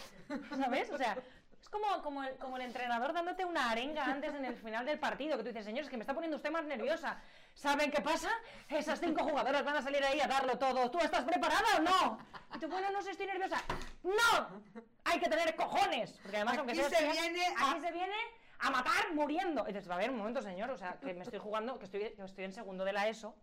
¿Sabes? 0.50 0.90
O 0.90 0.98
sea, 0.98 1.16
es 1.62 1.70
como, 1.70 2.02
como, 2.02 2.24
el, 2.24 2.36
como 2.38 2.56
el 2.58 2.64
entrenador 2.64 3.14
dándote 3.14 3.44
una 3.46 3.70
arenga 3.72 4.06
antes 4.06 4.34
en 4.34 4.46
el 4.46 4.56
final 4.56 4.86
del 4.86 5.00
partido, 5.00 5.36
que 5.38 5.44
tú 5.44 5.50
dices, 5.50 5.66
señor, 5.66 5.84
es 5.84 5.90
que 5.90 5.98
me 5.98 6.04
está 6.04 6.14
poniendo 6.14 6.38
usted 6.38 6.52
más 6.52 6.66
nerviosa. 6.66 7.20
¿Saben 7.56 7.92
qué 7.92 8.02
pasa? 8.02 8.30
Esas 8.70 9.00
cinco 9.00 9.24
jugadoras 9.24 9.66
van 9.66 9.76
a 9.78 9.82
salir 9.82 10.04
ahí 10.04 10.20
a 10.22 10.28
darlo 10.28 10.58
todo. 10.58 10.90
¿Tú 10.92 11.00
estás 11.00 11.24
preparada 11.24 11.66
o 11.78 11.82
no? 11.82 12.20
Y 12.56 12.60
tú, 12.60 12.68
bueno, 12.70 12.92
no 12.92 13.02
sé, 13.02 13.12
estoy 13.12 13.26
nerviosa. 13.28 13.62
¡No! 14.04 14.48
Hay 15.06 15.20
que 15.20 15.28
tener 15.30 15.56
cojones. 15.56 16.14
Porque 16.22 16.38
además, 16.38 16.58
aunque 16.60 16.74
Aquí 16.74 16.82
seas 16.82 16.92
se 16.94 17.12
tía, 17.12 17.22
viene 17.22 17.46
a- 17.58 17.72
aquí 17.72 17.82
se 17.82 17.92
viene 17.92 18.16
a 18.60 18.70
matar 18.72 19.14
muriendo. 19.14 19.66
Y 19.68 19.74
dices, 19.74 19.90
a 19.90 19.98
ver, 19.98 20.10
un 20.12 20.18
momento, 20.18 20.42
señor, 20.42 20.70
o 20.70 20.78
sea, 20.78 20.98
que 21.00 21.14
me 21.14 21.24
estoy 21.24 21.40
jugando, 21.40 21.78
que 21.80 21.86
estoy, 21.86 22.00
que 22.16 22.24
estoy 22.24 22.44
en 22.46 22.54
segundo 22.54 22.86
de 22.86 22.94
la 22.94 23.08
ESO, 23.08 23.36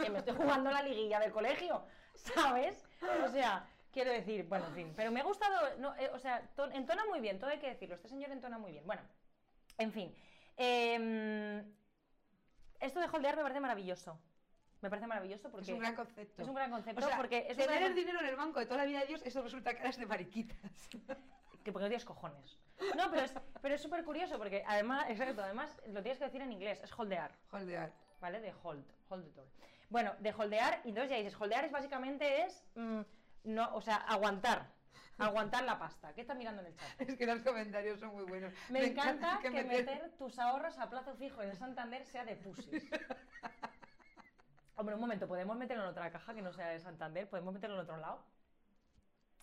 que 0.00 0.08
me 0.10 0.18
estoy 0.18 0.34
jugando 0.34 0.70
la 0.70 0.82
liguilla 0.82 1.20
del 1.20 1.30
colegio, 1.32 1.84
¿sabes? 2.14 2.84
O 3.24 3.28
sea, 3.28 3.66
quiero 3.94 4.10
decir, 4.10 4.44
bueno, 4.46 4.66
en 4.66 4.74
fin, 4.74 4.92
pero 4.94 5.10
me 5.10 5.20
ha 5.20 5.24
gustado, 5.24 5.78
no, 5.78 5.94
eh, 5.96 6.10
o 6.12 6.18
sea, 6.18 6.42
to- 6.54 6.70
entona 6.72 7.06
muy 7.06 7.20
bien, 7.20 7.38
todo 7.38 7.48
hay 7.50 7.58
que 7.58 7.68
decirlo, 7.68 7.94
este 7.94 8.08
señor 8.08 8.30
entona 8.32 8.58
muy 8.58 8.72
bien. 8.72 8.84
Bueno, 8.86 9.00
en 9.78 9.90
fin. 9.92 10.14
em, 10.56 11.64
esto 12.80 13.00
de 13.00 13.06
holdear 13.06 13.36
me 13.36 13.42
parece 13.42 13.60
maravilloso. 13.60 14.20
Me 14.82 14.90
parece 14.90 15.06
maravilloso 15.06 15.50
porque... 15.50 15.64
Es 15.64 15.72
un 15.72 15.78
gran 15.78 15.94
concepto. 15.94 16.42
Es 16.42 16.48
un 16.48 16.54
gran 16.54 16.70
concepto 16.70 17.02
O 17.02 17.08
sea, 17.08 17.16
porque 17.16 17.46
es 17.48 17.56
tener 17.56 17.70
gran- 17.78 17.84
el 17.84 17.94
dinero 17.94 18.20
en 18.20 18.26
el 18.26 18.36
banco 18.36 18.60
de 18.60 18.66
toda 18.66 18.78
la 18.78 18.84
vida 18.84 19.00
de 19.00 19.06
Dios, 19.06 19.22
eso 19.24 19.40
resulta 19.42 19.74
caras 19.74 19.96
de 19.96 20.04
mariquitas. 20.04 20.88
que 21.64 21.72
porque 21.72 21.84
no 21.84 21.88
tienes 21.88 22.04
cojones. 22.04 22.58
No, 22.96 23.10
pero 23.10 23.22
es 23.22 23.32
pero 23.62 23.74
es 23.76 23.80
súper 23.80 24.04
curioso 24.04 24.36
porque 24.36 24.62
además, 24.66 25.06
exacto, 25.08 25.42
además 25.42 25.80
lo 25.86 26.02
tienes 26.02 26.18
que 26.18 26.24
decir 26.26 26.42
en 26.42 26.52
inglés, 26.52 26.80
es 26.82 26.92
holdear. 26.98 27.32
Holdear. 27.50 27.90
¿Vale? 28.20 28.40
De 28.40 28.52
hold, 28.62 28.84
hold 29.08 29.26
it 29.26 29.38
all. 29.38 29.48
Bueno, 29.88 30.14
de 30.18 30.32
holdear, 30.32 30.80
y 30.84 30.88
entonces 30.90 31.10
ya 31.10 31.16
dices, 31.16 31.40
holdear 31.40 31.64
es 31.64 31.72
básicamente 31.72 32.42
es, 32.42 32.62
mm, 32.74 33.00
no, 33.44 33.74
o 33.74 33.80
sea, 33.80 33.96
aguantar, 33.96 34.66
aguantar 35.18 35.64
la 35.64 35.78
pasta. 35.78 36.12
¿Qué 36.14 36.22
estás 36.22 36.36
mirando 36.36 36.62
en 36.62 36.68
el 36.68 36.76
chat? 36.76 37.00
Es 37.00 37.16
que 37.16 37.26
los 37.26 37.40
comentarios 37.42 38.00
son 38.00 38.10
muy 38.14 38.24
buenos. 38.24 38.52
Me, 38.70 38.84
encanta 38.86 39.38
que, 39.40 39.50
meter- 39.50 39.86
meter 39.86 40.12
tus 40.18 40.38
ahorros 40.38 40.78
a 40.78 40.90
plazo 40.90 41.14
fijo 41.14 41.42
en 41.42 41.50
el 41.50 41.56
Santander 41.56 42.04
sea 42.06 42.24
de 42.24 42.36
pusis. 42.36 42.90
Hombre, 44.76 44.96
un 44.96 45.00
momento, 45.00 45.28
¿podemos 45.28 45.56
meterlo 45.56 45.84
en 45.84 45.90
otra 45.90 46.10
caja 46.10 46.34
que 46.34 46.42
no 46.42 46.52
sea 46.52 46.68
de 46.68 46.80
Santander? 46.80 47.28
¿Podemos 47.28 47.54
meterlo 47.54 47.76
en 47.76 47.82
otro 47.82 47.96
lado? 47.96 48.24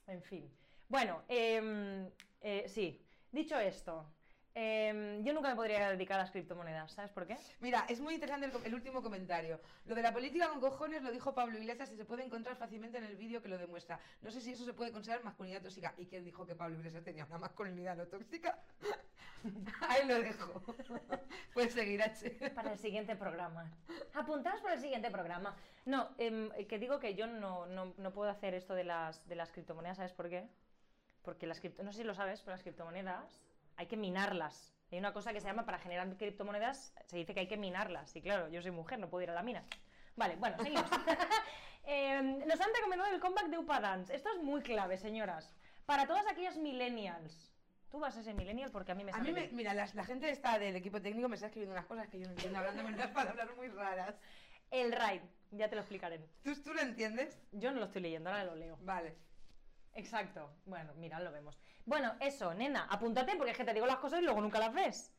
En 0.08 0.22
fin. 0.22 0.52
Bueno, 0.90 1.24
em, 1.30 2.10
eh, 2.42 2.68
sí. 2.68 3.06
Dicho 3.32 3.58
esto, 3.58 4.14
em, 4.54 5.24
yo 5.24 5.34
nunca 5.34 5.50
me 5.50 5.56
podría 5.56 5.90
dedicar 5.90 6.20
a 6.20 6.24
las 6.24 6.32
criptomonedas. 6.32 6.92
¿Sabes 6.92 7.12
por 7.12 7.26
qué? 7.28 7.38
Mira, 7.60 7.86
es 7.90 8.00
muy 8.00 8.14
interesante 8.16 8.48
el, 8.48 8.66
el 8.66 8.74
último 8.76 9.02
comentario. 9.02 9.60
Lo 9.86 9.96
de 9.96 10.02
la 10.02 10.12
política 10.14 10.50
con 10.50 10.60
cojones 10.60 11.02
lo 11.04 11.12
dijo 11.12 11.34
Pablo 11.34 11.58
Iglesias 11.58 11.92
y 11.92 11.96
se 11.98 12.06
puede 12.06 12.24
encontrar 12.24 12.56
fácilmente 12.58 12.98
en 12.98 13.06
el 13.06 13.16
vídeo 13.16 13.42
que 13.42 13.48
lo 13.50 13.58
demuestra. 13.58 14.00
No 14.22 14.32
sé 14.32 14.42
si 14.42 14.52
eso 14.52 14.66
se 14.66 14.74
puede 14.74 14.92
considerar 14.92 15.24
masculinidad 15.24 15.62
tóxica. 15.62 15.94
¿Y 15.98 16.06
quién 16.06 16.24
dijo 16.24 16.46
que 16.46 16.56
Pablo 16.56 16.78
Iglesias 16.78 17.04
tenía 17.04 17.26
una 17.26 17.38
masculinidad 17.38 17.96
no 17.96 18.08
tóxica? 18.08 18.60
Ahí 19.90 20.08
lo 20.08 20.22
dejo. 20.22 20.62
Puedes 21.54 21.74
seguir, 21.74 22.02
H. 22.02 22.30
Para 22.54 22.74
el 22.74 22.78
siguiente 22.78 23.16
programa. 23.16 23.72
Apuntaos 24.14 24.62
para 24.62 24.76
el 24.76 24.82
siguiente 24.82 25.10
programa. 25.10 25.56
No, 25.86 26.10
em, 26.18 26.50
que 26.68 26.78
digo 26.78 27.00
que 27.00 27.16
yo 27.16 27.26
no, 27.28 27.66
no- 27.66 27.94
no 27.98 28.12
puedo 28.14 28.30
hacer 28.30 28.54
esto 28.54 28.76
de 28.76 28.84
las, 28.84 29.28
de 29.28 29.36
las 29.36 29.52
criptomonedas, 29.52 29.98
¿sabes 29.98 30.14
por 30.14 30.30
qué? 30.30 30.48
Porque 31.24 31.48
las 31.48 31.60
cripto, 31.60 31.82
no 31.84 31.92
sé 31.92 32.00
si 32.00 32.04
lo 32.04 32.14
sabes, 32.14 32.42
pero 32.42 32.52
las 32.54 32.62
criptomonedas 32.62 33.42
hay 33.78 33.88
que 33.88 33.98
minarlas. 33.98 34.74
Hay 34.92 34.98
una 35.00 35.14
cosa 35.14 35.32
que 35.34 35.40
se 35.40 35.48
llama 35.48 35.66
para 35.66 35.80
generar 35.80 36.16
criptomonedas, 36.18 36.94
se 37.06 37.18
dice 37.18 37.34
que 37.34 37.40
hay 37.42 37.48
que 37.48 37.58
minarlas. 37.58 38.16
Y 38.16 38.22
claro, 38.22 38.50
yo 38.50 38.62
soy 38.62 38.72
mujer, 38.72 39.00
no 39.00 39.10
puedo 39.10 39.24
ir 39.24 39.30
a 39.32 39.34
la 39.34 39.44
mina. 39.44 39.64
Vale, 40.16 40.36
bueno, 40.36 40.58
seguimos. 40.62 40.86
Em, 41.84 42.40
nos 42.48 42.62
han 42.62 42.70
recomendado 42.76 43.12
el 43.14 43.20
comeback 43.20 43.48
de 43.48 43.58
Upadance. 43.58 44.16
Esto 44.16 44.30
es 44.36 44.44
muy 44.44 44.62
clave, 44.62 44.98
señoras. 44.98 45.52
Para 45.86 46.06
todas 46.06 46.28
aquellas 46.28 46.56
millennials. 46.58 47.52
Tú 47.90 48.00
vas 48.00 48.16
a 48.16 48.22
ese 48.22 48.34
millennial 48.36 48.70
porque 48.72 48.92
a 48.92 48.96
mí 48.96 49.04
me 49.04 49.12
A 49.12 49.16
sale 49.16 49.34
mí, 49.34 49.34
me, 49.42 49.48
mira, 49.50 49.74
las- 49.74 49.96
la 49.96 50.06
gente 50.06 50.30
está 50.30 50.60
del 50.60 50.76
equipo 50.76 51.02
técnico 51.02 51.28
me 51.28 51.36
está 51.36 51.48
escribiendo 51.48 51.74
unas 51.74 51.88
cosas 51.88 52.08
que 52.08 52.20
yo 52.20 52.26
no 52.28 52.32
entiendo, 52.34 52.60
hablando 52.60 52.86
unas 52.86 53.08
palabras 53.12 53.50
muy 53.58 53.68
raras. 53.70 54.16
El 54.70 54.92
RAID, 54.94 55.22
ya 55.52 55.70
te 55.70 55.76
lo 55.76 55.82
explicaré. 55.82 56.20
¿Tú, 56.44 56.56
¿Tú 56.64 56.74
lo 56.74 56.82
entiendes? 56.82 57.38
Yo 57.52 57.72
no 57.72 57.80
lo 57.80 57.86
estoy 57.88 58.04
leyendo, 58.04 58.30
ahora 58.30 58.46
lo 58.46 58.56
leo. 58.56 58.78
Vale. 58.84 59.18
Exacto. 59.94 60.50
Bueno, 60.66 60.94
mira, 60.96 61.20
lo 61.20 61.32
vemos. 61.32 61.58
Bueno, 61.86 62.16
eso, 62.20 62.54
nena, 62.54 62.88
apúntate 62.90 63.36
porque 63.36 63.52
es 63.52 63.58
que 63.58 63.64
te 63.66 63.74
digo 63.74 63.86
las 63.86 63.98
cosas 63.98 64.22
y 64.22 64.24
luego 64.24 64.42
nunca 64.42 64.60
las 64.60 64.74
ves. 64.74 65.12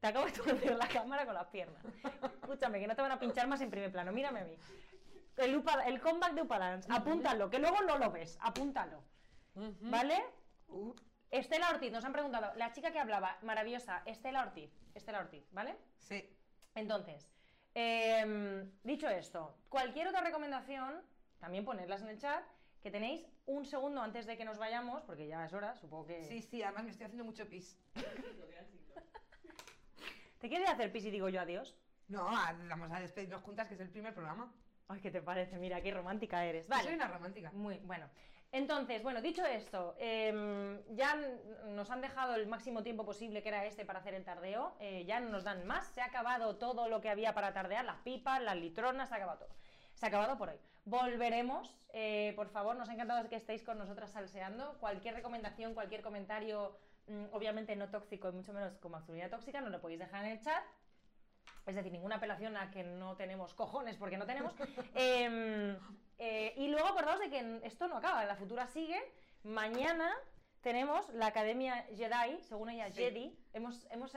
Te 0.00 0.08
acabo 0.08 0.26
de 0.26 0.32
torcer 0.32 0.76
la 0.76 0.88
cámara 0.88 1.24
con 1.24 1.34
las 1.34 1.46
piernas. 1.48 1.82
Escúchame, 2.42 2.78
que 2.80 2.86
no 2.86 2.94
te 2.94 3.02
van 3.02 3.12
a 3.12 3.18
pinchar 3.18 3.46
más 3.48 3.60
en 3.60 3.70
primer 3.70 3.90
plano. 3.90 4.12
Mírame 4.12 4.40
a 4.40 4.44
mí. 4.44 4.56
El, 5.36 5.56
Upa- 5.56 5.84
el 5.86 6.00
comeback 6.00 6.32
de 6.34 6.42
Upadance, 6.42 6.88
apúntalo, 6.92 7.50
que 7.50 7.58
luego 7.58 7.80
no 7.82 7.98
lo 7.98 8.10
ves, 8.10 8.38
apúntalo. 8.40 9.02
¿Vale? 9.80 10.22
Estela 11.30 11.70
Ortiz, 11.70 11.90
nos 11.92 12.04
han 12.04 12.12
preguntado, 12.12 12.54
la 12.56 12.72
chica 12.72 12.90
que 12.92 12.98
hablaba, 13.00 13.36
maravillosa, 13.42 14.02
Estela 14.06 14.42
Ortiz, 14.42 14.70
Estela 14.94 15.18
Ortiz, 15.18 15.44
¿vale? 15.52 15.76
Sí. 15.98 16.30
Entonces, 16.74 17.28
em, 17.74 18.70
dicho 18.84 19.08
esto, 19.08 19.56
cualquier 19.68 20.08
otra 20.08 20.20
recomendación, 20.20 21.02
también 21.40 21.64
ponerlas 21.64 22.02
en 22.02 22.08
el 22.08 22.18
chat, 22.18 22.44
que 22.86 22.92
tenéis 22.92 23.26
un 23.46 23.64
segundo 23.64 24.00
antes 24.00 24.26
de 24.26 24.36
que 24.36 24.44
nos 24.44 24.58
vayamos, 24.58 25.02
porque 25.02 25.26
ya 25.26 25.44
es 25.44 25.52
hora, 25.52 25.74
supongo 25.74 26.06
que... 26.06 26.22
Sí, 26.22 26.40
sí, 26.40 26.62
además 26.62 26.84
me 26.84 26.90
estoy 26.92 27.06
haciendo 27.06 27.24
mucho 27.24 27.44
pis. 27.48 27.76
¿Te 30.38 30.48
quieres 30.48 30.68
hacer 30.68 30.92
pis 30.92 31.04
y 31.06 31.10
digo 31.10 31.28
yo 31.28 31.40
adiós? 31.40 31.76
No, 32.06 32.30
vamos 32.68 32.92
a 32.92 33.00
despedirnos 33.00 33.42
juntas, 33.42 33.66
que 33.66 33.74
es 33.74 33.80
el 33.80 33.90
primer 33.90 34.14
programa. 34.14 34.54
Ay, 34.86 35.00
¿qué 35.00 35.10
te 35.10 35.20
parece? 35.20 35.58
Mira, 35.58 35.80
qué 35.80 35.90
romántica 35.90 36.44
eres. 36.44 36.66
Yo 36.66 36.70
Vale. 36.70 36.84
Soy 36.84 36.94
una 36.94 37.08
romántica. 37.08 37.50
Muy 37.54 37.78
bueno. 37.78 38.08
Entonces, 38.52 39.02
bueno, 39.02 39.20
dicho 39.20 39.44
esto, 39.44 39.96
em, 39.98 40.80
ya 40.94 41.16
nos 41.66 41.90
han 41.90 42.00
dejado 42.00 42.36
el 42.36 42.46
máximo 42.46 42.84
tiempo 42.84 43.04
posible 43.04 43.42
que 43.42 43.48
era 43.48 43.64
este 43.64 43.84
para 43.84 43.98
hacer 43.98 44.14
el 44.14 44.22
tardeo. 44.22 44.76
eh, 44.78 45.04
ya 45.04 45.18
no 45.18 45.30
nos 45.30 45.42
dan 45.42 45.66
más. 45.66 45.88
Se 45.88 46.02
ha 46.02 46.04
acabado 46.04 46.54
todo 46.54 46.88
lo 46.88 47.00
que 47.00 47.10
había 47.10 47.34
para 47.34 47.52
tardear, 47.52 47.84
las 47.84 47.98
pipas, 48.02 48.40
las 48.40 48.54
litronas, 48.54 49.08
se 49.08 49.14
ha 49.16 49.16
acabado 49.16 49.40
todo. 49.40 49.56
Se 49.94 50.06
ha 50.06 50.08
acabado 50.08 50.38
por 50.38 50.50
hoy. 50.50 50.60
Volveremos. 50.86 51.74
eh, 51.98 52.32
por 52.36 52.48
favor, 52.48 52.76
nos 52.76 52.88
ha 52.88 52.92
encantado 52.92 53.26
que 53.28 53.36
estéis 53.36 53.62
con 53.62 53.78
nosotras 53.78 54.10
salseando. 54.12 54.76
Cualquier 54.80 55.14
recomendación, 55.14 55.72
cualquier 55.74 56.02
comentario, 56.02 56.76
mm, 57.06 57.26
obviamente 57.32 57.74
no 57.74 57.88
tóxico 57.88 58.28
y 58.28 58.32
mucho 58.32 58.52
menos 58.52 58.76
con 58.78 58.92
masculinidad 58.92 59.30
tóxica, 59.30 59.60
nos 59.62 59.70
lo 59.70 59.80
podéis 59.80 60.00
dejar 60.00 60.24
en 60.26 60.32
el 60.32 60.40
chat. 60.40 60.62
Es 61.66 61.74
decir, 61.74 61.90
ninguna 61.90 62.16
apelación 62.16 62.56
a 62.56 62.70
que 62.70 62.84
no 62.84 63.16
tenemos 63.16 63.54
cojones 63.54 63.96
porque 63.96 64.16
no 64.18 64.26
tenemos. 64.26 64.52
Em, 64.94 65.76
eh, 66.18 66.52
y 66.56 66.68
luego 66.68 66.86
acordaos 66.88 67.18
de 67.20 67.30
que 67.30 67.60
esto 67.64 67.88
no 67.88 67.96
acaba, 67.96 68.24
la 68.26 68.36
futura 68.36 68.66
sigue. 68.68 69.00
Mañana 69.42 70.12
tenemos 70.60 71.08
la 71.14 71.26
Academia 71.28 71.86
Jedi, 71.96 72.40
según 72.42 72.68
ella, 72.70 72.88
Sí. 72.90 72.94
Jedi. 73.02 73.38
Hemos, 73.54 73.86
hemos, 73.90 74.12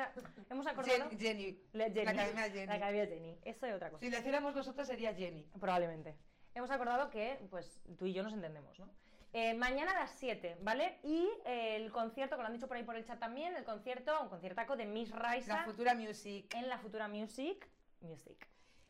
hemos 0.50 0.68
acordado. 0.68 1.10
Jen- 1.12 1.20
Jenny. 1.20 1.60
La, 1.74 1.86
Jenny. 1.86 2.04
La 2.06 2.12
Academia 2.12 2.44
Jenny. 2.50 2.66
La 2.68 2.74
Academia 2.76 3.06
Jenny. 3.08 3.40
Eso 3.46 3.66
es 3.68 3.74
otra 3.74 3.90
cosa. 3.90 4.02
Si 4.02 4.12
lo 4.12 4.18
hiciéramos 4.20 4.54
nosotros 4.56 4.86
sería 4.86 5.14
Jenny. 5.16 5.44
Probablemente. 5.60 6.18
Hemos 6.60 6.72
acordado 6.72 7.10
que 7.10 7.40
pues 7.50 7.80
tú 7.98 8.06
y 8.06 8.12
yo 8.14 8.22
nos 8.22 8.34
entendemos, 8.34 8.78
¿no? 8.80 8.90
Eh, 9.32 9.54
mañana 9.54 9.92
a 9.92 10.00
las 10.02 10.12
7, 10.12 10.58
¿vale? 10.62 10.98
Y 11.04 11.30
eh, 11.46 11.78
el 11.78 11.90
concierto, 11.92 12.36
que 12.36 12.42
lo 12.42 12.48
han 12.48 12.54
dicho 12.54 12.68
por 12.68 12.76
ahí 12.76 12.84
por 12.84 12.98
el 12.98 13.06
chat 13.06 13.18
también, 13.18 13.56
el 13.56 13.64
concierto, 13.64 14.22
un 14.22 14.28
conciertaco 14.28 14.76
de 14.76 14.86
Miss 14.86 15.12
Raisa 15.12 15.60
La 15.60 15.64
Futura 15.64 15.96
Music. 15.96 16.54
en 16.54 16.68
la 16.68 16.78
Futura 16.80 17.08
Music. 17.08 17.66
Music. 18.02 18.46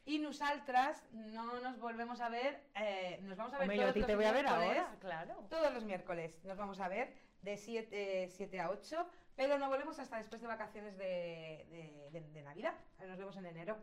Y 0.05 0.17
nosaltres 0.17 1.03
no 1.11 1.59
nos 1.59 1.78
volvemos 1.78 2.22
a 2.22 2.30
ver, 2.30 2.63
eh, 2.74 3.20
nos 3.22 3.38
vamos 3.38 3.53
a 3.53 3.57
ver 3.59 3.65
Hombre, 3.70 3.78
yo 3.78 3.82
todos 3.84 3.91
a 3.91 3.93
ti 3.93 3.99
los 3.99 4.07
te 4.07 4.15
voy 4.15 4.26
a 4.26 4.32
ver 4.32 4.47
ahora, 4.47 4.95
claro. 4.99 5.36
Todos 5.49 5.72
los 5.72 5.84
miércoles 5.84 6.43
nos 6.43 6.57
vamos 6.57 6.80
a 6.80 6.88
ver 6.88 7.13
de 7.43 7.55
7, 7.55 8.30
7 8.32 8.59
a 8.61 8.72
8, 8.72 9.07
pero 9.36 9.59
no 9.59 9.70
volvemos 9.70 9.99
hasta 9.99 10.17
después 10.17 10.41
de 10.41 10.47
vacaciones 10.47 10.97
de, 10.97 11.67
de- 11.70 12.09
de- 12.20 12.28
de 12.32 12.41
Navidad. 12.41 12.74
Nos 13.07 13.17
vemos 13.20 13.38
en 13.38 13.45
enero. 13.45 13.78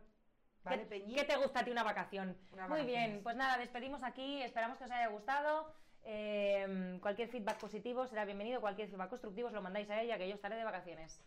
¿Vale, 0.66 0.82
¿Qué, 0.82 0.86
Peñi? 0.86 1.14
qué 1.14 1.24
te 1.24 1.36
gusta 1.36 1.60
a 1.60 1.64
ti 1.64 1.70
una 1.70 1.82
vacación? 1.84 2.36
Muy 2.50 2.58
vacaciones. 2.58 2.86
bien, 2.86 3.20
pues 3.22 3.36
nada, 3.36 3.56
despedimos 3.56 4.02
aquí, 4.02 4.42
esperamos 4.42 4.76
que 4.78 4.84
os 4.84 4.90
haya 4.90 5.06
gustado. 5.08 5.72
Eh, 6.04 6.98
cualquier 7.00 7.28
feedback 7.28 7.58
positivo 7.58 8.06
será 8.06 8.24
bienvenido, 8.24 8.60
cualquier 8.60 8.88
feedback 8.88 9.08
constructivo 9.10 9.48
os 9.48 9.54
lo 9.54 9.62
mandáis 9.62 9.88
a 9.90 10.00
ella, 10.00 10.18
que 10.18 10.28
yo 10.28 10.34
estaré 10.34 10.56
de 10.56 10.64
vacaciones. 10.64 11.20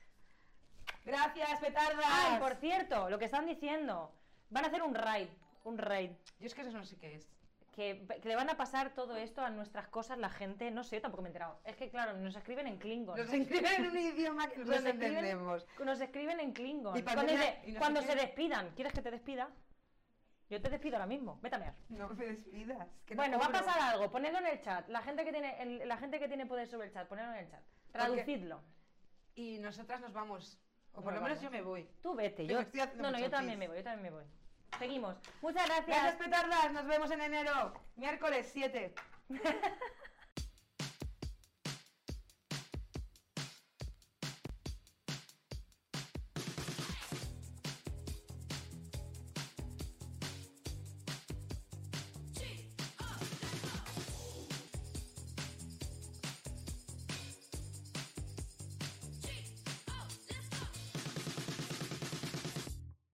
Gracias, 1.06 1.60
petardas. 1.60 2.06
Ah, 2.06 2.36
y 2.36 2.40
por 2.40 2.56
cierto, 2.56 3.10
lo 3.10 3.18
que 3.18 3.26
están 3.26 3.46
diciendo, 3.46 4.12
van 4.50 4.66
a 4.66 4.68
hacer 4.68 4.84
un 4.84 4.94
raid, 4.94 5.30
un 5.64 5.78
raid. 5.78 6.12
Yo 6.40 6.48
es 6.48 6.54
que 6.54 6.62
eso 6.62 6.72
no 6.72 6.86
sé 6.86 6.98
qué 6.98 7.16
es. 7.16 7.28
Que, 7.76 8.06
que 8.22 8.28
le 8.28 8.36
van 8.36 8.50
a 8.50 8.58
pasar 8.58 8.94
todo 8.94 9.16
esto 9.16 9.42
a 9.42 9.50
nuestras 9.50 9.88
cosas 9.88 10.18
la 10.18 10.30
gente, 10.30 10.70
no 10.72 10.84
sé, 10.84 10.98
yo 10.98 11.02
tampoco 11.04 11.22
me 11.22 11.30
he 11.30 11.32
enterado. 11.32 11.60
Es 11.64 11.76
que 11.78 11.90
claro, 11.90 12.14
nos 12.18 12.36
escriben 12.36 12.68
en 12.68 12.78
Klingon. 12.78 13.18
Nos 13.18 13.32
escriben 13.32 13.74
en 13.86 13.86
un 13.92 13.98
idioma 13.98 14.50
que 14.50 14.58
no 14.66 14.74
entendemos. 14.74 15.66
Nos 15.86 16.02
escriben 16.02 16.40
en 16.40 16.52
Klingon. 16.52 16.98
Y 16.98 17.04
cuando 17.04 17.24
dice- 17.24 17.60
y 17.66 17.72
no 17.72 17.80
cuando 17.80 18.02
qué. 18.02 18.08
se 18.08 18.16
despidan, 18.16 18.72
¿quieres 18.76 18.92
que 18.94 19.02
te 19.02 19.12
despida? 19.12 19.50
Yo 20.50 20.60
te 20.60 20.70
despido 20.70 20.96
ahora 20.96 21.06
mismo, 21.06 21.40
vete 21.44 21.56
a 21.56 21.60
mear. 21.60 21.76
No 21.90 22.10
me 22.10 22.26
despidas. 22.26 22.88
que 23.06 23.14
no 23.14 23.22
Bueno, 23.22 23.38
va 23.40 23.46
a 23.46 23.52
pasar 23.52 23.80
algo, 23.80 24.10
ponedlo 24.12 24.40
en 24.40 24.48
el 24.48 24.62
chat. 24.62 24.90
La 24.90 25.02
gente 25.04 25.24
que 25.24 25.32
tiene, 25.32 25.62
el- 25.62 25.88
la 25.88 25.98
gente 25.98 26.20
que 26.20 26.28
tiene 26.28 26.48
poder 26.48 26.68
sobre 26.68 26.88
el 26.88 26.94
chat, 26.94 27.08
ponedlo 27.08 27.32
en 27.34 27.38
el 27.46 27.50
chat. 27.52 27.64
Traducidlo. 27.92 28.62
Y 29.36 29.60
nosotras 29.60 30.02
nos 30.02 30.12
vamos. 30.12 30.60
O 30.94 30.98
Nos 30.98 31.04
por 31.04 31.14
lo 31.14 31.22
menos 31.22 31.38
vamos. 31.38 31.44
yo 31.44 31.52
me 31.52 31.62
voy. 31.62 31.88
Tú 32.02 32.16
vete, 32.16 32.48
yo. 32.48 32.62
No, 32.96 33.12
no, 33.12 33.20
yo 33.20 33.30
también 33.30 33.60
pis. 33.60 33.60
me 33.60 33.68
voy, 33.68 33.78
yo 33.78 33.84
también 33.84 34.04
me 34.12 34.20
voy. 34.20 34.26
Seguimos. 34.78 35.16
Muchas 35.42 35.66
gracias. 35.66 35.88
Gracias, 35.88 36.16
petardas. 36.16 36.72
Nos 36.72 36.86
vemos 36.86 37.12
en 37.12 37.22
enero. 37.22 37.74
Miércoles 37.96 38.50
7. 38.54 38.94